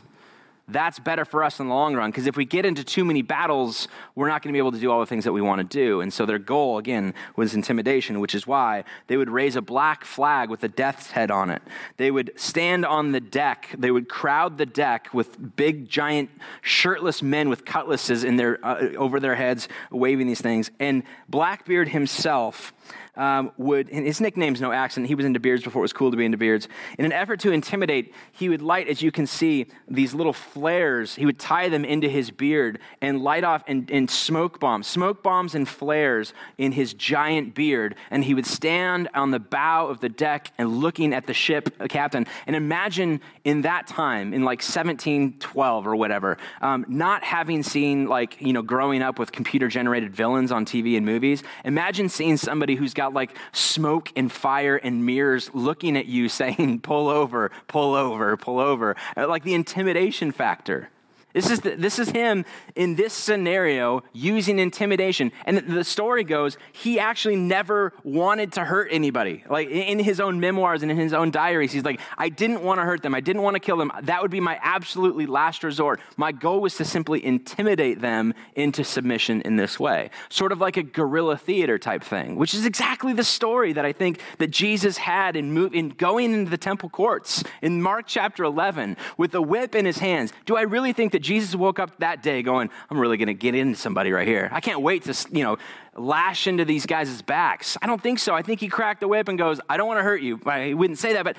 that's 0.72 0.98
better 0.98 1.24
for 1.24 1.42
us 1.44 1.60
in 1.60 1.68
the 1.68 1.74
long 1.74 1.94
run 1.94 2.10
because 2.10 2.26
if 2.26 2.36
we 2.36 2.44
get 2.44 2.64
into 2.66 2.84
too 2.84 3.04
many 3.04 3.22
battles, 3.22 3.88
we're 4.14 4.28
not 4.28 4.42
going 4.42 4.52
to 4.52 4.56
be 4.56 4.58
able 4.58 4.72
to 4.72 4.78
do 4.78 4.90
all 4.90 5.00
the 5.00 5.06
things 5.06 5.24
that 5.24 5.32
we 5.32 5.40
want 5.40 5.58
to 5.58 5.64
do. 5.64 6.00
And 6.00 6.12
so 6.12 6.26
their 6.26 6.38
goal, 6.38 6.78
again, 6.78 7.14
was 7.36 7.54
intimidation, 7.54 8.20
which 8.20 8.34
is 8.34 8.46
why 8.46 8.84
they 9.06 9.16
would 9.16 9.30
raise 9.30 9.56
a 9.56 9.62
black 9.62 10.04
flag 10.04 10.50
with 10.50 10.62
a 10.64 10.68
death's 10.68 11.10
head 11.10 11.30
on 11.30 11.50
it. 11.50 11.62
They 11.96 12.10
would 12.10 12.32
stand 12.36 12.84
on 12.84 13.12
the 13.12 13.20
deck, 13.20 13.68
they 13.76 13.90
would 13.90 14.08
crowd 14.08 14.58
the 14.58 14.66
deck 14.66 15.08
with 15.12 15.56
big, 15.56 15.88
giant, 15.88 16.30
shirtless 16.60 17.22
men 17.22 17.48
with 17.48 17.64
cutlasses 17.64 18.24
in 18.24 18.36
their, 18.36 18.64
uh, 18.64 18.92
over 18.96 19.20
their 19.20 19.34
heads, 19.34 19.68
waving 19.90 20.26
these 20.26 20.40
things. 20.40 20.70
And 20.80 21.02
Blackbeard 21.28 21.88
himself 21.88 22.72
um, 23.14 23.52
would, 23.58 23.88
his 23.88 24.22
nickname's 24.22 24.60
no 24.60 24.72
accident, 24.72 25.06
he 25.06 25.14
was 25.14 25.26
into 25.26 25.38
beards 25.38 25.62
before 25.62 25.82
it 25.82 25.84
was 25.84 25.92
cool 25.92 26.10
to 26.10 26.16
be 26.16 26.24
into 26.24 26.38
beards. 26.38 26.66
In 26.98 27.04
an 27.04 27.12
effort 27.12 27.40
to 27.40 27.52
intimidate, 27.52 28.14
he 28.32 28.48
would 28.48 28.62
light, 28.62 28.88
as 28.88 29.02
you 29.02 29.12
can 29.12 29.26
see, 29.26 29.66
these 29.86 30.14
little 30.14 30.32
flares. 30.32 31.14
He 31.14 31.26
would 31.26 31.38
tie 31.38 31.68
them 31.68 31.84
into 31.84 32.08
his 32.08 32.30
beard 32.30 32.78
and 33.02 33.22
light 33.22 33.44
off 33.44 33.64
and, 33.66 34.10
smoke 34.10 34.60
bombs, 34.60 34.86
smoke 34.86 35.22
bombs 35.22 35.54
and 35.54 35.68
flares 35.68 36.32
in 36.56 36.72
his 36.72 36.94
giant 36.94 37.54
beard. 37.54 37.96
And 38.10 38.24
he 38.24 38.34
would 38.34 38.46
stand 38.46 39.08
on 39.14 39.30
the 39.30 39.38
bow 39.40 39.88
of 39.88 40.00
the 40.00 40.08
deck 40.08 40.50
and 40.56 40.78
looking 40.78 41.12
at 41.12 41.26
the 41.26 41.34
ship 41.34 41.74
a 41.80 41.88
captain. 41.88 42.26
And 42.46 42.56
imagine 42.56 43.20
in 43.44 43.62
that 43.62 43.86
time, 43.86 44.32
in 44.32 44.42
like 44.42 44.60
1712 44.60 45.86
or 45.86 45.96
whatever, 45.96 46.38
um, 46.62 46.86
not 46.88 47.22
having 47.24 47.62
seen 47.62 48.06
like, 48.06 48.40
you 48.40 48.54
know, 48.54 48.62
growing 48.62 49.02
up 49.02 49.18
with 49.18 49.32
computer 49.32 49.68
generated 49.68 50.14
villains 50.14 50.50
on 50.50 50.64
TV 50.64 50.96
and 50.96 51.04
movies, 51.04 51.42
imagine 51.64 52.08
seeing 52.08 52.36
somebody 52.36 52.74
who's 52.74 52.94
got 52.94 53.01
got 53.02 53.14
like 53.14 53.36
smoke 53.52 54.12
and 54.14 54.30
fire 54.30 54.76
and 54.76 55.04
mirrors 55.04 55.50
looking 55.52 55.96
at 55.96 56.06
you 56.06 56.28
saying, 56.40 56.80
pull 56.80 57.08
over, 57.08 57.50
pull 57.68 57.94
over, 57.94 58.36
pull 58.36 58.60
over. 58.60 58.96
Uh, 59.16 59.26
like 59.28 59.42
the 59.42 59.54
intimidation 59.54 60.30
factor. 60.30 60.88
This 61.32 61.50
is, 61.50 61.60
the, 61.60 61.76
this 61.76 61.98
is 61.98 62.10
him 62.10 62.44
in 62.74 62.94
this 62.94 63.12
scenario 63.12 64.02
using 64.12 64.58
intimidation. 64.58 65.32
And 65.46 65.58
the 65.58 65.84
story 65.84 66.24
goes, 66.24 66.58
he 66.72 66.98
actually 66.98 67.36
never 67.36 67.92
wanted 68.04 68.52
to 68.52 68.64
hurt 68.64 68.88
anybody. 68.90 69.44
Like 69.48 69.68
in 69.70 69.98
his 69.98 70.20
own 70.20 70.40
memoirs 70.40 70.82
and 70.82 70.90
in 70.90 70.98
his 70.98 71.12
own 71.12 71.30
diaries, 71.30 71.72
he's 71.72 71.84
like, 71.84 72.00
I 72.18 72.28
didn't 72.28 72.62
want 72.62 72.80
to 72.80 72.84
hurt 72.84 73.02
them. 73.02 73.14
I 73.14 73.20
didn't 73.20 73.42
want 73.42 73.54
to 73.54 73.60
kill 73.60 73.76
them. 73.76 73.90
That 74.02 74.20
would 74.20 74.30
be 74.30 74.40
my 74.40 74.58
absolutely 74.62 75.26
last 75.26 75.64
resort. 75.64 76.00
My 76.16 76.32
goal 76.32 76.60
was 76.60 76.76
to 76.76 76.84
simply 76.84 77.24
intimidate 77.24 78.00
them 78.00 78.34
into 78.54 78.84
submission 78.84 79.40
in 79.42 79.56
this 79.56 79.80
way. 79.80 80.10
Sort 80.28 80.52
of 80.52 80.60
like 80.60 80.76
a 80.76 80.82
guerrilla 80.82 81.36
theater 81.36 81.78
type 81.78 82.04
thing, 82.04 82.36
which 82.36 82.52
is 82.54 82.66
exactly 82.66 83.12
the 83.14 83.24
story 83.24 83.72
that 83.72 83.86
I 83.86 83.92
think 83.92 84.20
that 84.38 84.50
Jesus 84.50 84.98
had 84.98 85.36
in, 85.36 85.52
move, 85.52 85.74
in 85.74 85.90
going 85.90 86.34
into 86.34 86.50
the 86.50 86.58
temple 86.58 86.90
courts 86.90 87.42
in 87.62 87.80
Mark 87.80 88.06
chapter 88.06 88.44
11 88.44 88.96
with 89.16 89.34
a 89.34 89.40
whip 89.40 89.74
in 89.74 89.86
his 89.86 89.98
hands. 89.98 90.32
Do 90.44 90.56
I 90.56 90.62
really 90.62 90.92
think 90.92 91.12
that 91.12 91.21
Jesus 91.22 91.54
woke 91.54 91.78
up 91.78 91.98
that 91.98 92.22
day 92.22 92.42
going, 92.42 92.70
I'm 92.90 92.98
really 92.98 93.16
going 93.16 93.28
to 93.28 93.34
get 93.34 93.54
into 93.54 93.78
somebody 93.78 94.12
right 94.12 94.26
here. 94.26 94.48
I 94.52 94.60
can't 94.60 94.82
wait 94.82 95.04
to, 95.04 95.14
you 95.30 95.42
know, 95.42 95.58
lash 95.96 96.46
into 96.46 96.64
these 96.64 96.86
guys' 96.86 97.22
backs. 97.22 97.76
I 97.80 97.86
don't 97.86 98.02
think 98.02 98.18
so. 98.18 98.34
I 98.34 98.42
think 98.42 98.60
he 98.60 98.68
cracked 98.68 99.00
the 99.00 99.08
whip 99.08 99.28
and 99.28 99.38
goes, 99.38 99.60
I 99.68 99.76
don't 99.76 99.86
want 99.86 99.98
to 99.98 100.04
hurt 100.04 100.22
you. 100.22 100.40
I 100.46 100.74
wouldn't 100.74 100.98
say 100.98 101.14
that, 101.14 101.24
but 101.24 101.36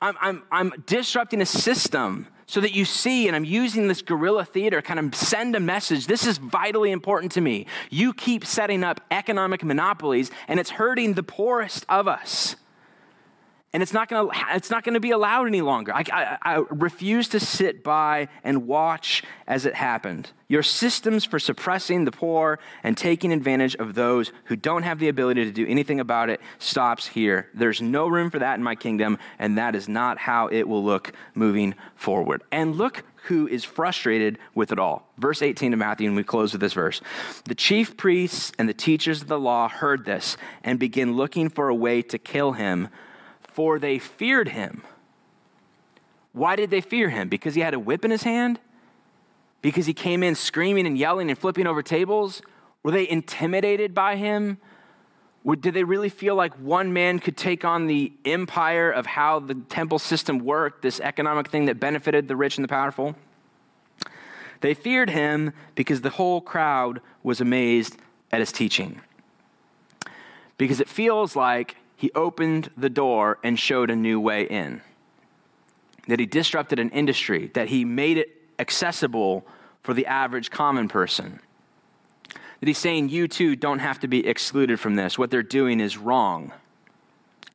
I'm, 0.00 0.16
I'm, 0.20 0.42
I'm 0.50 0.72
disrupting 0.86 1.40
a 1.40 1.46
system 1.46 2.28
so 2.46 2.60
that 2.60 2.72
you 2.72 2.84
see, 2.84 3.26
and 3.26 3.34
I'm 3.34 3.44
using 3.44 3.88
this 3.88 4.02
guerrilla 4.02 4.44
theater, 4.44 4.80
kind 4.80 5.00
of 5.00 5.14
send 5.14 5.56
a 5.56 5.60
message. 5.60 6.06
This 6.06 6.26
is 6.26 6.38
vitally 6.38 6.92
important 6.92 7.32
to 7.32 7.40
me. 7.40 7.66
You 7.90 8.14
keep 8.14 8.46
setting 8.46 8.84
up 8.84 9.00
economic 9.10 9.64
monopolies, 9.64 10.30
and 10.46 10.60
it's 10.60 10.70
hurting 10.70 11.14
the 11.14 11.24
poorest 11.24 11.84
of 11.88 12.06
us 12.06 12.54
and 13.72 13.82
it's 13.82 13.92
not 13.92 14.08
going 14.08 14.30
to 14.30 14.46
it's 14.54 14.70
not 14.70 14.84
going 14.84 14.94
to 14.94 15.00
be 15.00 15.10
allowed 15.10 15.46
any 15.46 15.60
longer. 15.60 15.94
I, 15.94 16.04
I, 16.12 16.38
I, 16.42 16.64
refuse 16.70 17.28
to 17.30 17.40
sit 17.40 17.82
by 17.82 18.28
and 18.44 18.66
watch 18.66 19.22
as 19.46 19.66
it 19.66 19.74
happened. 19.74 20.30
Your 20.48 20.62
systems 20.62 21.24
for 21.24 21.38
suppressing 21.38 22.04
the 22.04 22.12
poor 22.12 22.58
and 22.84 22.96
taking 22.96 23.32
advantage 23.32 23.74
of 23.76 23.94
those 23.94 24.32
who 24.44 24.56
don't 24.56 24.84
have 24.84 24.98
the 24.98 25.08
ability 25.08 25.44
to 25.44 25.50
do 25.50 25.66
anything 25.66 26.00
about 26.00 26.30
it 26.30 26.40
stops 26.58 27.08
here. 27.08 27.48
There's 27.52 27.82
no 27.82 28.06
room 28.06 28.30
for 28.30 28.38
that 28.38 28.54
in 28.54 28.62
my 28.62 28.76
kingdom, 28.76 29.18
and 29.38 29.58
that 29.58 29.74
is 29.74 29.88
not 29.88 30.18
how 30.18 30.46
it 30.46 30.68
will 30.68 30.84
look 30.84 31.12
moving 31.34 31.74
forward. 31.96 32.42
And 32.52 32.76
look 32.76 33.02
who 33.24 33.48
is 33.48 33.64
frustrated 33.64 34.38
with 34.54 34.70
it 34.70 34.78
all. 34.78 35.12
Verse 35.18 35.42
18 35.42 35.72
of 35.72 35.80
Matthew, 35.80 36.06
and 36.06 36.16
we 36.16 36.22
close 36.22 36.52
with 36.52 36.60
this 36.60 36.72
verse. 36.72 37.00
The 37.44 37.56
chief 37.56 37.96
priests 37.96 38.52
and 38.56 38.68
the 38.68 38.74
teachers 38.74 39.20
of 39.20 39.28
the 39.28 39.38
law 39.38 39.68
heard 39.68 40.04
this 40.04 40.36
and 40.62 40.78
began 40.78 41.16
looking 41.16 41.48
for 41.48 41.68
a 41.68 41.74
way 41.74 42.02
to 42.02 42.18
kill 42.18 42.52
him 42.52 42.88
for 43.56 43.78
they 43.78 43.98
feared 43.98 44.48
him. 44.48 44.82
Why 46.34 46.56
did 46.56 46.68
they 46.68 46.82
fear 46.82 47.08
him? 47.08 47.30
Because 47.30 47.54
he 47.54 47.62
had 47.62 47.72
a 47.72 47.78
whip 47.78 48.04
in 48.04 48.10
his 48.10 48.22
hand? 48.22 48.60
Because 49.62 49.86
he 49.86 49.94
came 49.94 50.22
in 50.22 50.34
screaming 50.34 50.86
and 50.86 50.98
yelling 50.98 51.30
and 51.30 51.38
flipping 51.38 51.66
over 51.66 51.82
tables? 51.82 52.42
Were 52.82 52.90
they 52.90 53.08
intimidated 53.08 53.94
by 53.94 54.16
him? 54.16 54.58
Did 55.46 55.72
they 55.72 55.84
really 55.84 56.10
feel 56.10 56.34
like 56.34 56.52
one 56.60 56.92
man 56.92 57.18
could 57.18 57.38
take 57.38 57.64
on 57.64 57.86
the 57.86 58.12
empire 58.26 58.90
of 58.90 59.06
how 59.06 59.38
the 59.40 59.54
temple 59.54 59.98
system 59.98 60.40
worked, 60.40 60.82
this 60.82 61.00
economic 61.00 61.48
thing 61.48 61.64
that 61.64 61.80
benefited 61.80 62.28
the 62.28 62.36
rich 62.36 62.58
and 62.58 62.64
the 62.64 62.68
powerful? 62.68 63.16
They 64.60 64.74
feared 64.74 65.08
him 65.08 65.54
because 65.74 66.02
the 66.02 66.10
whole 66.10 66.42
crowd 66.42 67.00
was 67.22 67.40
amazed 67.40 67.96
at 68.30 68.40
his 68.40 68.52
teaching. 68.52 69.00
Because 70.58 70.78
it 70.78 70.90
feels 70.90 71.34
like 71.34 71.76
he 71.96 72.10
opened 72.14 72.70
the 72.76 72.90
door 72.90 73.38
and 73.42 73.58
showed 73.58 73.90
a 73.90 73.96
new 73.96 74.20
way 74.20 74.42
in. 74.42 74.82
That 76.08 76.20
he 76.20 76.26
disrupted 76.26 76.78
an 76.78 76.90
industry, 76.90 77.50
that 77.54 77.68
he 77.68 77.84
made 77.84 78.18
it 78.18 78.30
accessible 78.58 79.46
for 79.82 79.94
the 79.94 80.06
average 80.06 80.50
common 80.50 80.88
person. 80.88 81.40
That 82.60 82.68
he's 82.68 82.78
saying, 82.78 83.08
You 83.08 83.28
too 83.28 83.56
don't 83.56 83.80
have 83.80 83.98
to 84.00 84.08
be 84.08 84.26
excluded 84.26 84.78
from 84.78 84.96
this. 84.96 85.18
What 85.18 85.30
they're 85.30 85.42
doing 85.42 85.80
is 85.80 85.96
wrong. 85.96 86.52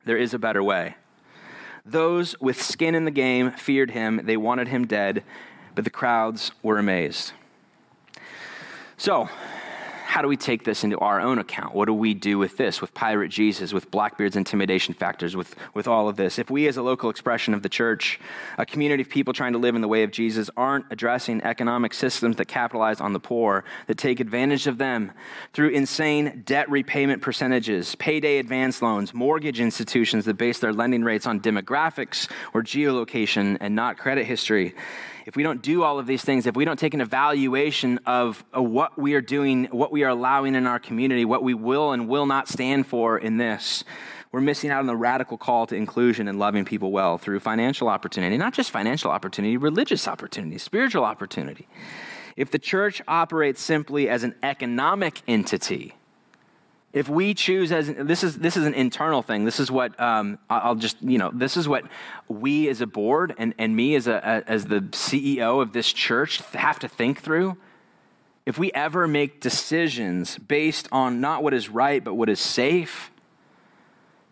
There 0.04 0.16
is 0.16 0.34
a 0.34 0.38
better 0.38 0.62
way. 0.62 0.96
Those 1.84 2.38
with 2.40 2.60
skin 2.60 2.94
in 2.94 3.04
the 3.04 3.10
game 3.10 3.52
feared 3.52 3.90
him, 3.90 4.20
they 4.24 4.36
wanted 4.36 4.68
him 4.68 4.86
dead, 4.86 5.24
but 5.74 5.84
the 5.84 5.90
crowds 5.90 6.52
were 6.62 6.78
amazed. 6.78 7.32
So, 8.96 9.28
how 10.12 10.20
do 10.20 10.28
we 10.28 10.36
take 10.36 10.64
this 10.64 10.84
into 10.84 10.98
our 10.98 11.22
own 11.22 11.38
account? 11.38 11.74
What 11.74 11.86
do 11.86 11.94
we 11.94 12.12
do 12.12 12.36
with 12.36 12.58
this, 12.58 12.82
with 12.82 12.92
Pirate 12.92 13.30
Jesus, 13.30 13.72
with 13.72 13.90
Blackbeard's 13.90 14.36
intimidation 14.36 14.92
factors, 14.92 15.34
with, 15.34 15.56
with 15.72 15.88
all 15.88 16.06
of 16.06 16.16
this? 16.16 16.38
If 16.38 16.50
we, 16.50 16.68
as 16.68 16.76
a 16.76 16.82
local 16.82 17.08
expression 17.08 17.54
of 17.54 17.62
the 17.62 17.70
church, 17.70 18.20
a 18.58 18.66
community 18.66 19.04
of 19.04 19.08
people 19.08 19.32
trying 19.32 19.54
to 19.54 19.58
live 19.58 19.74
in 19.74 19.80
the 19.80 19.88
way 19.88 20.02
of 20.02 20.10
Jesus, 20.10 20.50
aren't 20.54 20.84
addressing 20.90 21.40
economic 21.40 21.94
systems 21.94 22.36
that 22.36 22.44
capitalize 22.44 23.00
on 23.00 23.14
the 23.14 23.20
poor, 23.20 23.64
that 23.86 23.96
take 23.96 24.20
advantage 24.20 24.66
of 24.66 24.76
them 24.76 25.12
through 25.54 25.70
insane 25.70 26.42
debt 26.44 26.70
repayment 26.70 27.22
percentages, 27.22 27.94
payday 27.94 28.36
advance 28.36 28.82
loans, 28.82 29.14
mortgage 29.14 29.60
institutions 29.60 30.26
that 30.26 30.34
base 30.34 30.58
their 30.58 30.74
lending 30.74 31.04
rates 31.04 31.24
on 31.24 31.40
demographics 31.40 32.30
or 32.52 32.62
geolocation 32.62 33.56
and 33.62 33.74
not 33.74 33.96
credit 33.96 34.26
history, 34.26 34.74
if 35.26 35.36
we 35.36 35.42
don't 35.42 35.62
do 35.62 35.82
all 35.82 35.98
of 35.98 36.06
these 36.06 36.22
things, 36.22 36.46
if 36.46 36.56
we 36.56 36.64
don't 36.64 36.78
take 36.78 36.94
an 36.94 37.00
evaluation 37.00 37.98
of, 38.06 38.44
what 38.52 38.98
we 38.98 39.14
are 39.14 39.20
doing, 39.20 39.64
what 39.66 39.92
we 39.92 40.04
are 40.04 40.08
allowing 40.08 40.54
in 40.54 40.66
our 40.66 40.78
community, 40.78 41.24
what 41.24 41.42
we 41.42 41.54
will 41.54 41.92
and 41.92 42.08
will 42.08 42.26
not 42.26 42.48
stand 42.48 42.86
for 42.86 43.18
in 43.18 43.36
this, 43.36 43.84
we're 44.30 44.40
missing 44.40 44.70
out 44.70 44.80
on 44.80 44.86
the 44.86 44.96
radical 44.96 45.36
call 45.36 45.66
to 45.66 45.76
inclusion 45.76 46.26
and 46.26 46.38
loving 46.38 46.64
people 46.64 46.90
well 46.90 47.18
through 47.18 47.40
financial 47.40 47.88
opportunity, 47.88 48.38
not 48.38 48.54
just 48.54 48.70
financial 48.70 49.10
opportunity, 49.10 49.56
religious 49.56 50.08
opportunity, 50.08 50.58
spiritual 50.58 51.04
opportunity. 51.04 51.68
If 52.36 52.50
the 52.50 52.58
church 52.58 53.02
operates 53.06 53.60
simply 53.60 54.08
as 54.08 54.24
an 54.24 54.34
economic 54.42 55.20
entity, 55.28 55.94
if 56.92 57.08
we 57.08 57.32
choose 57.32 57.72
as 57.72 57.92
this 57.94 58.22
is 58.22 58.38
this 58.38 58.56
is 58.56 58.66
an 58.66 58.74
internal 58.74 59.22
thing. 59.22 59.44
This 59.44 59.58
is 59.58 59.70
what 59.70 59.98
um, 59.98 60.38
i'll 60.50 60.74
just 60.74 61.00
you 61.02 61.18
know 61.18 61.30
this 61.32 61.56
is 61.56 61.66
what 61.66 61.84
we 62.28 62.68
as 62.68 62.80
a 62.80 62.86
board 62.86 63.34
and, 63.38 63.54
and 63.58 63.74
me 63.74 63.94
as 63.94 64.06
a 64.06 64.44
as 64.46 64.66
the 64.66 64.80
ceo 64.80 65.62
of 65.62 65.72
this 65.72 65.92
church 65.92 66.42
have 66.52 66.78
to 66.80 66.88
think 66.88 67.20
through. 67.20 67.56
If 68.44 68.58
we 68.58 68.72
ever 68.72 69.06
make 69.06 69.40
decisions 69.40 70.36
based 70.36 70.88
on 70.90 71.20
not 71.20 71.42
what 71.42 71.54
is 71.54 71.68
right 71.68 72.02
but 72.02 72.14
what 72.14 72.28
is 72.28 72.40
safe 72.40 73.10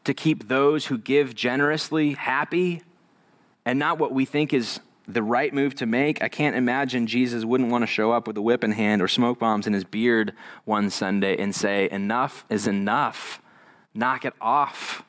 to 0.04 0.12
keep 0.12 0.48
those 0.48 0.86
who 0.86 0.98
give 0.98 1.34
generously 1.34 2.12
happy 2.14 2.82
and 3.64 3.78
not 3.78 3.98
what 3.98 4.12
we 4.12 4.24
think 4.24 4.52
is 4.52 4.80
the 5.14 5.22
right 5.22 5.52
move 5.52 5.74
to 5.76 5.86
make. 5.86 6.22
I 6.22 6.28
can't 6.28 6.56
imagine 6.56 7.06
Jesus 7.06 7.44
wouldn't 7.44 7.70
want 7.70 7.82
to 7.82 7.86
show 7.86 8.12
up 8.12 8.26
with 8.26 8.36
a 8.36 8.42
whip 8.42 8.64
in 8.64 8.72
hand 8.72 9.02
or 9.02 9.08
smoke 9.08 9.38
bombs 9.38 9.66
in 9.66 9.72
his 9.72 9.84
beard 9.84 10.32
one 10.64 10.90
Sunday 10.90 11.36
and 11.36 11.54
say, 11.54 11.88
Enough 11.90 12.44
is 12.48 12.66
enough. 12.66 13.40
Knock 13.94 14.24
it 14.24 14.34
off. 14.40 15.02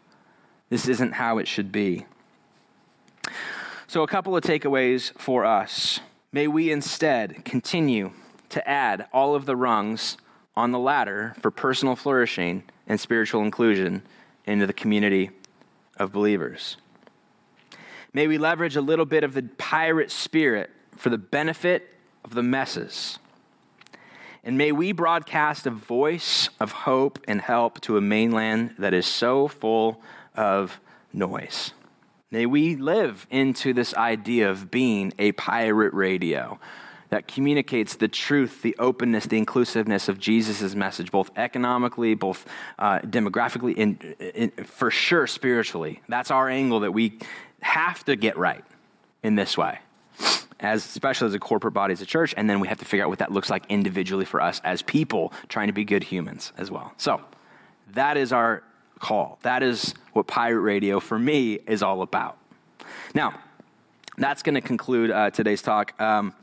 This 0.69 0.87
isn't 0.87 1.13
how 1.13 1.37
it 1.37 1.47
should 1.47 1.71
be. 1.71 2.05
So, 3.87 4.03
a 4.03 4.07
couple 4.07 4.35
of 4.35 4.43
takeaways 4.43 5.11
for 5.19 5.45
us. 5.45 5.99
May 6.31 6.47
we 6.47 6.71
instead 6.71 7.43
continue 7.43 8.11
to 8.49 8.67
add 8.67 9.07
all 9.11 9.35
of 9.35 9.45
the 9.45 9.55
rungs 9.55 10.17
on 10.55 10.71
the 10.71 10.79
ladder 10.79 11.35
for 11.41 11.51
personal 11.51 11.95
flourishing 11.95 12.63
and 12.87 12.99
spiritual 12.99 13.41
inclusion 13.41 14.01
into 14.45 14.65
the 14.65 14.73
community 14.73 15.31
of 15.97 16.11
believers. 16.11 16.77
May 18.13 18.27
we 18.27 18.37
leverage 18.37 18.75
a 18.75 18.81
little 18.81 19.05
bit 19.05 19.23
of 19.23 19.33
the 19.33 19.43
pirate 19.57 20.11
spirit 20.11 20.69
for 20.97 21.09
the 21.09 21.17
benefit 21.17 21.87
of 22.25 22.33
the 22.33 22.43
messes. 22.43 23.19
And 24.43 24.57
may 24.57 24.71
we 24.71 24.91
broadcast 24.91 25.65
a 25.65 25.71
voice 25.71 26.49
of 26.59 26.71
hope 26.71 27.19
and 27.27 27.39
help 27.39 27.79
to 27.81 27.97
a 27.97 28.01
mainland 28.01 28.75
that 28.79 28.93
is 28.93 29.05
so 29.05 29.47
full 29.47 30.01
of 30.35 30.79
noise. 31.13 31.73
May 32.31 32.45
we 32.45 32.75
live 32.75 33.27
into 33.29 33.73
this 33.73 33.93
idea 33.93 34.49
of 34.49 34.71
being 34.71 35.13
a 35.19 35.31
pirate 35.33 35.93
radio 35.93 36.59
that 37.09 37.27
communicates 37.27 37.97
the 37.97 38.07
truth, 38.07 38.61
the 38.61 38.75
openness, 38.79 39.25
the 39.25 39.37
inclusiveness 39.37 40.07
of 40.07 40.17
Jesus' 40.17 40.73
message, 40.73 41.11
both 41.11 41.29
economically, 41.35 42.15
both 42.15 42.45
uh, 42.79 42.99
demographically, 42.99 43.77
and, 43.77 44.65
for 44.65 44.89
sure 44.89 45.27
spiritually. 45.27 46.01
That's 46.07 46.31
our 46.31 46.47
angle 46.47 46.79
that 46.79 46.93
we 46.93 47.19
have 47.61 48.03
to 48.05 48.15
get 48.15 48.37
right 48.37 48.63
in 49.23 49.35
this 49.35 49.57
way, 49.57 49.79
as 50.59 50.85
especially 50.85 51.27
as 51.27 51.33
a 51.33 51.39
corporate 51.39 51.73
body 51.73 51.93
as 51.93 52.01
a 52.01 52.05
church, 52.05 52.33
and 52.37 52.49
then 52.49 52.59
we 52.59 52.67
have 52.67 52.79
to 52.79 52.85
figure 52.85 53.03
out 53.03 53.09
what 53.09 53.19
that 53.19 53.31
looks 53.31 53.49
like 53.49 53.65
individually 53.69 54.25
for 54.25 54.41
us 54.41 54.61
as 54.63 54.81
people 54.81 55.31
trying 55.47 55.67
to 55.67 55.73
be 55.73 55.85
good 55.85 56.03
humans 56.03 56.51
as 56.57 56.71
well. 56.71 56.93
So 56.97 57.21
that 57.93 58.17
is 58.17 58.31
our 58.31 58.63
call. 58.99 59.39
That 59.43 59.63
is 59.63 59.93
what 60.13 60.27
pirate 60.27 60.61
radio 60.61 60.99
for 60.99 61.17
me 61.17 61.59
is 61.67 61.83
all 61.83 62.01
about. 62.01 62.37
Now, 63.13 63.39
that's 64.17 64.43
going 64.43 64.55
to 64.55 64.61
conclude 64.61 65.11
uh, 65.11 65.29
today's 65.31 65.61
talk. 65.61 65.99
Um, 65.99 66.33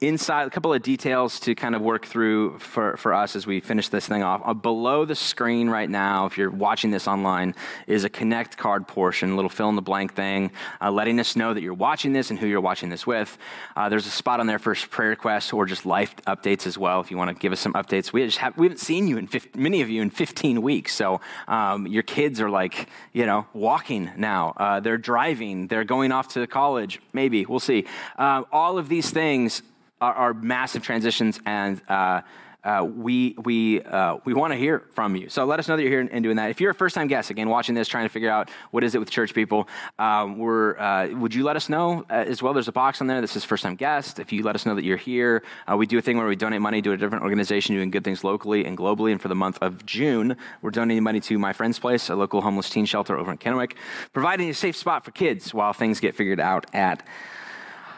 inside 0.00 0.46
a 0.46 0.50
couple 0.50 0.72
of 0.72 0.80
details 0.80 1.38
to 1.38 1.54
kind 1.54 1.74
of 1.74 1.82
work 1.82 2.06
through 2.06 2.58
for, 2.58 2.96
for 2.96 3.12
us 3.12 3.36
as 3.36 3.46
we 3.46 3.60
finish 3.60 3.90
this 3.90 4.08
thing 4.08 4.22
off. 4.22 4.40
Uh, 4.42 4.54
below 4.54 5.04
the 5.04 5.14
screen 5.14 5.68
right 5.68 5.90
now, 5.90 6.24
if 6.24 6.38
you're 6.38 6.50
watching 6.50 6.90
this 6.90 7.06
online, 7.06 7.54
is 7.86 8.04
a 8.04 8.08
connect 8.08 8.56
card 8.56 8.88
portion, 8.88 9.32
a 9.32 9.36
little 9.36 9.50
fill 9.50 9.68
in 9.68 9.76
the 9.76 9.82
blank 9.82 10.14
thing, 10.14 10.52
uh, 10.80 10.90
letting 10.90 11.20
us 11.20 11.36
know 11.36 11.52
that 11.52 11.62
you're 11.62 11.74
watching 11.74 12.14
this 12.14 12.30
and 12.30 12.38
who 12.38 12.46
you're 12.46 12.62
watching 12.62 12.88
this 12.88 13.06
with. 13.06 13.36
Uh, 13.76 13.90
there's 13.90 14.06
a 14.06 14.10
spot 14.10 14.40
on 14.40 14.46
there 14.46 14.58
for 14.58 14.74
prayer 14.74 15.10
requests 15.10 15.52
or 15.52 15.66
just 15.66 15.84
life 15.84 16.16
updates 16.26 16.66
as 16.66 16.78
well. 16.78 17.00
If 17.00 17.10
you 17.10 17.18
want 17.18 17.28
to 17.28 17.34
give 17.34 17.52
us 17.52 17.60
some 17.60 17.74
updates, 17.74 18.10
we 18.10 18.24
just 18.24 18.38
have 18.38 18.56
we 18.56 18.66
haven't 18.66 18.78
seen 18.78 19.06
you 19.06 19.18
in 19.18 19.26
15, 19.26 19.62
many 19.62 19.82
of 19.82 19.90
you 19.90 20.00
in 20.00 20.08
15 20.08 20.62
weeks. 20.62 20.94
So 20.94 21.20
um, 21.46 21.86
your 21.86 22.02
kids 22.02 22.40
are 22.40 22.48
like 22.48 22.88
you 23.12 23.26
know 23.26 23.46
walking 23.52 24.10
now. 24.16 24.54
Uh, 24.56 24.80
they're 24.80 24.96
driving. 24.96 25.66
They're 25.66 25.84
going 25.84 26.10
off 26.10 26.28
to 26.28 26.46
college. 26.46 27.00
Maybe 27.12 27.44
we'll 27.44 27.60
see. 27.60 27.84
Uh, 28.18 28.44
all 28.50 28.78
of 28.78 28.88
these 28.88 29.10
things 29.10 29.60
are, 30.00 30.14
are 30.14 30.34
massive 30.34 30.82
transitions, 30.82 31.40
and 31.44 31.80
uh, 31.88 32.22
uh, 32.62 32.86
we, 32.94 33.34
we, 33.42 33.80
uh, 33.82 34.18
we 34.24 34.34
want 34.34 34.52
to 34.52 34.58
hear 34.58 34.84
from 34.94 35.16
you. 35.16 35.28
So 35.28 35.44
let 35.44 35.58
us 35.58 35.68
know 35.68 35.76
that 35.76 35.82
you're 35.82 35.90
here 35.90 36.08
and 36.10 36.22
doing 36.22 36.36
that. 36.36 36.50
If 36.50 36.60
you're 36.60 36.70
a 36.70 36.74
first 36.74 36.94
time 36.94 37.06
guest, 37.06 37.30
again, 37.30 37.48
watching 37.48 37.74
this, 37.74 37.88
trying 37.88 38.04
to 38.04 38.10
figure 38.10 38.30
out 38.30 38.50
what 38.70 38.84
is 38.84 38.94
it 38.94 38.98
with 38.98 39.10
church 39.10 39.34
people, 39.34 39.68
um, 39.98 40.38
we're, 40.38 40.78
uh, 40.78 41.08
would 41.08 41.34
you 41.34 41.42
let 41.44 41.56
us 41.56 41.68
know 41.68 42.04
uh, 42.10 42.14
as 42.14 42.42
well? 42.42 42.52
There's 42.52 42.68
a 42.68 42.72
box 42.72 43.00
on 43.00 43.06
there 43.06 43.20
that 43.20 43.28
says 43.28 43.44
first 43.44 43.62
time 43.62 43.76
guest. 43.76 44.18
If 44.18 44.32
you 44.32 44.42
let 44.42 44.54
us 44.54 44.66
know 44.66 44.74
that 44.74 44.84
you're 44.84 44.98
here, 44.98 45.42
uh, 45.70 45.76
we 45.76 45.86
do 45.86 45.98
a 45.98 46.02
thing 46.02 46.18
where 46.18 46.26
we 46.26 46.36
donate 46.36 46.60
money 46.60 46.82
to 46.82 46.92
a 46.92 46.96
different 46.96 47.24
organization 47.24 47.74
doing 47.74 47.90
good 47.90 48.04
things 48.04 48.24
locally 48.24 48.64
and 48.66 48.76
globally. 48.76 49.12
And 49.12 49.20
for 49.20 49.28
the 49.28 49.34
month 49.34 49.58
of 49.62 49.86
June, 49.86 50.36
we're 50.60 50.70
donating 50.70 51.02
money 51.02 51.20
to 51.20 51.38
My 51.38 51.52
Friend's 51.52 51.78
Place, 51.78 52.10
a 52.10 52.14
local 52.14 52.42
homeless 52.42 52.68
teen 52.68 52.84
shelter 52.84 53.16
over 53.16 53.32
in 53.32 53.38
Kennewick, 53.38 53.72
providing 54.12 54.50
a 54.50 54.54
safe 54.54 54.76
spot 54.76 55.04
for 55.04 55.12
kids 55.12 55.54
while 55.54 55.72
things 55.72 55.98
get 56.00 56.14
figured 56.14 56.40
out 56.40 56.66
at 56.74 57.06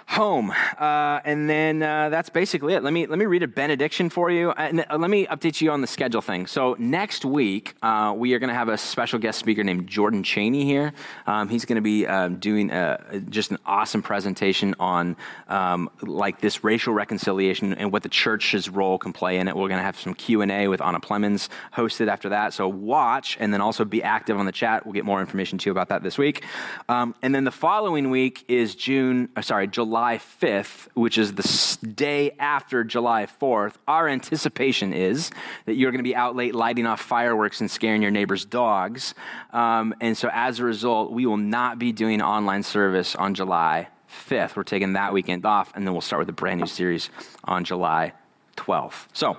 home. 0.06 0.50
Uh, 0.78 1.20
and 1.24 1.48
then 1.48 1.82
uh, 1.82 2.08
that's 2.08 2.28
basically 2.28 2.74
it. 2.74 2.82
Let 2.82 2.92
me, 2.92 3.06
let 3.06 3.18
me 3.18 3.24
read 3.24 3.42
a 3.42 3.48
benediction 3.48 4.10
for 4.10 4.30
you. 4.30 4.50
And 4.52 4.84
uh, 4.90 4.98
let 4.98 5.10
me 5.10 5.26
update 5.26 5.60
you 5.60 5.70
on 5.70 5.80
the 5.80 5.86
schedule 5.86 6.20
thing. 6.20 6.46
So, 6.46 6.76
next 6.78 7.24
week, 7.24 7.74
uh, 7.82 8.14
we 8.16 8.34
are 8.34 8.38
going 8.38 8.48
to 8.48 8.54
have 8.54 8.68
a 8.68 8.76
special 8.76 9.18
guest 9.18 9.38
speaker 9.38 9.64
named 9.64 9.86
Jordan 9.86 10.22
Cheney 10.22 10.64
here. 10.64 10.92
Um, 11.26 11.48
he's 11.48 11.64
going 11.64 11.76
to 11.76 11.82
be 11.82 12.06
um, 12.06 12.36
doing 12.36 12.70
a, 12.70 13.00
uh, 13.12 13.18
just 13.30 13.50
an 13.50 13.58
awesome 13.64 14.02
presentation 14.02 14.74
on 14.78 15.16
um, 15.48 15.88
like 16.02 16.40
this 16.40 16.64
racial 16.64 16.92
reconciliation 16.92 17.72
and 17.74 17.92
what 17.92 18.02
the 18.02 18.08
church's 18.08 18.68
role 18.68 18.98
can 18.98 19.12
play 19.12 19.38
in 19.38 19.48
it. 19.48 19.56
We're 19.56 19.68
going 19.68 19.80
to 19.80 19.84
have 19.84 19.98
some 19.98 20.14
Q&A 20.14 20.68
with 20.68 20.82
Anna 20.82 21.00
Plemons 21.00 21.48
hosted 21.74 22.08
after 22.08 22.30
that. 22.30 22.52
So, 22.52 22.68
watch 22.68 23.36
and 23.40 23.52
then 23.52 23.60
also 23.60 23.84
be 23.84 24.02
active 24.02 24.38
on 24.38 24.46
the 24.46 24.52
chat. 24.52 24.84
We'll 24.84 24.94
get 24.94 25.04
more 25.04 25.20
information 25.20 25.58
to 25.58 25.66
you 25.66 25.72
about 25.72 25.88
that 25.88 26.02
this 26.02 26.18
week. 26.18 26.44
Um, 26.88 27.14
and 27.22 27.34
then 27.34 27.44
the 27.44 27.50
following 27.50 28.10
week 28.10 28.44
is 28.48 28.74
June, 28.74 29.28
sorry, 29.40 29.68
July. 29.68 29.91
July 29.92 30.18
5th, 30.40 30.88
which 30.94 31.18
is 31.18 31.34
the 31.34 31.86
day 31.86 32.30
after 32.38 32.82
July 32.82 33.26
4th, 33.26 33.74
our 33.86 34.08
anticipation 34.08 34.94
is 34.94 35.30
that 35.66 35.74
you're 35.74 35.90
going 35.90 35.98
to 35.98 36.02
be 36.02 36.16
out 36.16 36.34
late 36.34 36.54
lighting 36.54 36.86
off 36.86 36.98
fireworks 36.98 37.60
and 37.60 37.70
scaring 37.70 38.00
your 38.00 38.10
neighbor's 38.10 38.46
dogs. 38.46 39.14
Um, 39.52 39.94
and 40.00 40.16
so 40.16 40.30
as 40.32 40.60
a 40.60 40.64
result, 40.64 41.12
we 41.12 41.26
will 41.26 41.36
not 41.36 41.78
be 41.78 41.92
doing 41.92 42.22
online 42.22 42.62
service 42.62 43.14
on 43.14 43.34
July 43.34 43.88
5th. 44.30 44.56
We're 44.56 44.62
taking 44.62 44.94
that 44.94 45.12
weekend 45.12 45.44
off, 45.44 45.70
and 45.74 45.86
then 45.86 45.92
we'll 45.92 46.00
start 46.00 46.20
with 46.20 46.28
a 46.30 46.32
brand 46.32 46.60
new 46.60 46.66
series 46.66 47.10
on 47.44 47.62
July 47.62 48.14
12th. 48.56 49.08
So, 49.12 49.36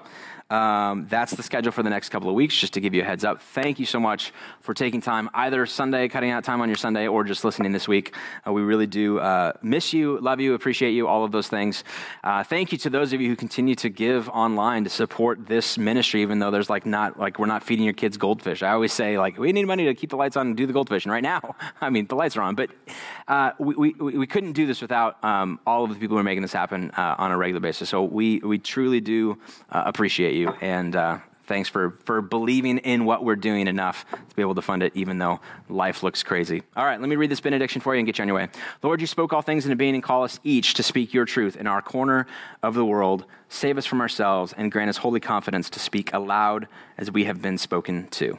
um, 0.54 1.08
that's 1.10 1.32
the 1.34 1.42
schedule 1.42 1.72
for 1.72 1.82
the 1.82 1.90
next 1.90 2.10
couple 2.10 2.30
of 2.30 2.36
weeks, 2.36 2.56
just 2.56 2.74
to 2.74 2.80
give 2.80 2.94
you 2.94 3.02
a 3.02 3.06
heads 3.06 3.26
up. 3.26 3.42
Thank 3.42 3.80
you 3.80 3.88
so 3.88 4.00
much 4.00 4.32
for 4.62 4.76
taking 4.76 5.02
time, 5.02 5.28
either 5.34 5.66
Sunday, 5.66 6.08
cutting 6.08 6.30
out 6.30 6.44
time 6.44 6.62
on 6.62 6.70
your 6.70 6.76
Sunday, 6.76 7.08
or 7.08 7.24
just 7.24 7.44
listening 7.44 7.72
this 7.72 7.88
week. 7.88 8.14
Uh, 8.48 8.54
we 8.54 8.62
really 8.62 8.86
do 8.86 9.18
uh, 9.18 9.54
miss 9.64 9.94
you, 9.94 10.20
love 10.20 10.40
you, 10.40 10.54
appreciate 10.54 10.92
you, 10.92 11.08
all 11.08 11.24
of 11.24 11.32
those 11.32 11.48
things. 11.48 11.84
Uh, 12.24 12.44
thank 12.44 12.72
you 12.72 12.78
to 12.78 12.92
those 12.92 13.14
of 13.14 13.20
you 13.20 13.30
who 13.30 13.36
continue 13.36 13.74
to 13.74 13.90
give 13.90 14.30
online 14.30 14.84
to 14.84 14.92
support 14.92 15.48
this 15.48 15.76
ministry, 15.76 16.22
even 16.22 16.38
though 16.38 16.52
there's 16.52 16.70
like 16.70 16.86
not, 16.86 17.20
like 17.20 17.40
we're 17.40 17.48
not 17.48 17.64
feeding 17.64 17.86
your 17.86 17.96
kids 17.96 18.18
goldfish. 18.18 18.62
I 18.62 18.74
always 18.74 18.94
say, 18.94 19.18
like, 19.18 19.40
we 19.40 19.54
need 19.54 19.66
money 19.66 19.86
to 19.86 19.96
keep 19.96 20.12
the 20.12 20.18
lights 20.18 20.38
on 20.38 20.46
and 20.46 20.56
do 20.56 20.68
the 20.68 20.74
goldfish. 20.74 21.06
And 21.06 21.12
right 21.12 21.24
now, 21.24 21.56
I 21.82 21.90
mean, 21.90 22.06
the 22.06 22.16
lights 22.16 22.38
are 22.38 22.44
on, 22.44 22.54
but 22.54 22.70
uh, 23.28 23.54
we, 23.58 23.74
we, 23.74 23.94
we 23.94 24.28
couldn't 24.28 24.54
do 24.54 24.68
this 24.68 24.84
without 24.84 25.24
um, 25.24 25.60
all 25.66 25.84
of 25.84 25.90
the 25.90 25.96
people 25.96 26.16
who 26.16 26.22
are 26.22 26.24
making 26.24 26.44
this 26.44 26.54
happen 26.54 26.92
uh, 26.92 27.16
on 27.18 27.32
a 27.32 27.38
regular 27.38 27.60
basis. 27.60 27.90
So 27.90 28.04
we, 28.04 28.38
we 28.38 28.60
truly 28.60 29.02
do 29.02 29.40
uh, 29.72 29.82
appreciate 29.88 30.36
you 30.36 30.43
you. 30.44 30.50
And 30.62 30.96
uh, 30.96 31.20
thanks 31.46 31.70
for, 31.70 31.98
for 32.06 32.22
believing 32.22 32.78
in 32.80 33.06
what 33.06 33.24
we're 33.24 33.36
doing 33.36 33.68
enough 33.68 34.06
to 34.12 34.36
be 34.36 34.42
able 34.42 34.56
to 34.56 34.62
fund 34.62 34.84
it, 34.84 34.92
even 34.96 35.18
though 35.18 35.40
life 35.70 36.04
looks 36.04 36.24
crazy. 36.24 36.64
All 36.76 36.86
right, 36.86 37.00
let 37.00 37.10
me 37.10 37.16
read 37.16 37.32
this 37.32 37.42
benediction 37.42 37.82
for 37.82 37.94
you 37.94 38.00
and 38.00 38.06
get 38.06 38.18
you 38.18 38.22
on 38.24 38.28
your 38.28 38.38
way. 38.38 38.50
Lord, 38.82 39.02
you 39.02 39.08
spoke 39.08 39.34
all 39.34 39.42
things 39.42 39.66
into 39.66 39.76
being 39.76 39.96
and 39.96 40.04
call 40.04 40.24
us 40.24 40.40
each 40.44 40.76
to 40.76 40.84
speak 40.84 41.14
your 41.14 41.26
truth 41.26 41.56
in 41.56 41.68
our 41.68 41.82
corner 41.82 42.28
of 42.62 42.74
the 42.76 42.86
world. 42.86 43.26
Save 43.50 43.78
us 43.78 43.86
from 43.86 44.02
ourselves 44.02 44.54
and 44.56 44.72
grant 44.72 44.90
us 44.90 44.98
holy 44.98 45.20
confidence 45.20 45.70
to 45.72 45.80
speak 45.80 46.14
aloud 46.14 46.68
as 46.98 47.12
we 47.12 47.26
have 47.26 47.42
been 47.42 47.58
spoken 47.58 48.08
to. 48.08 48.38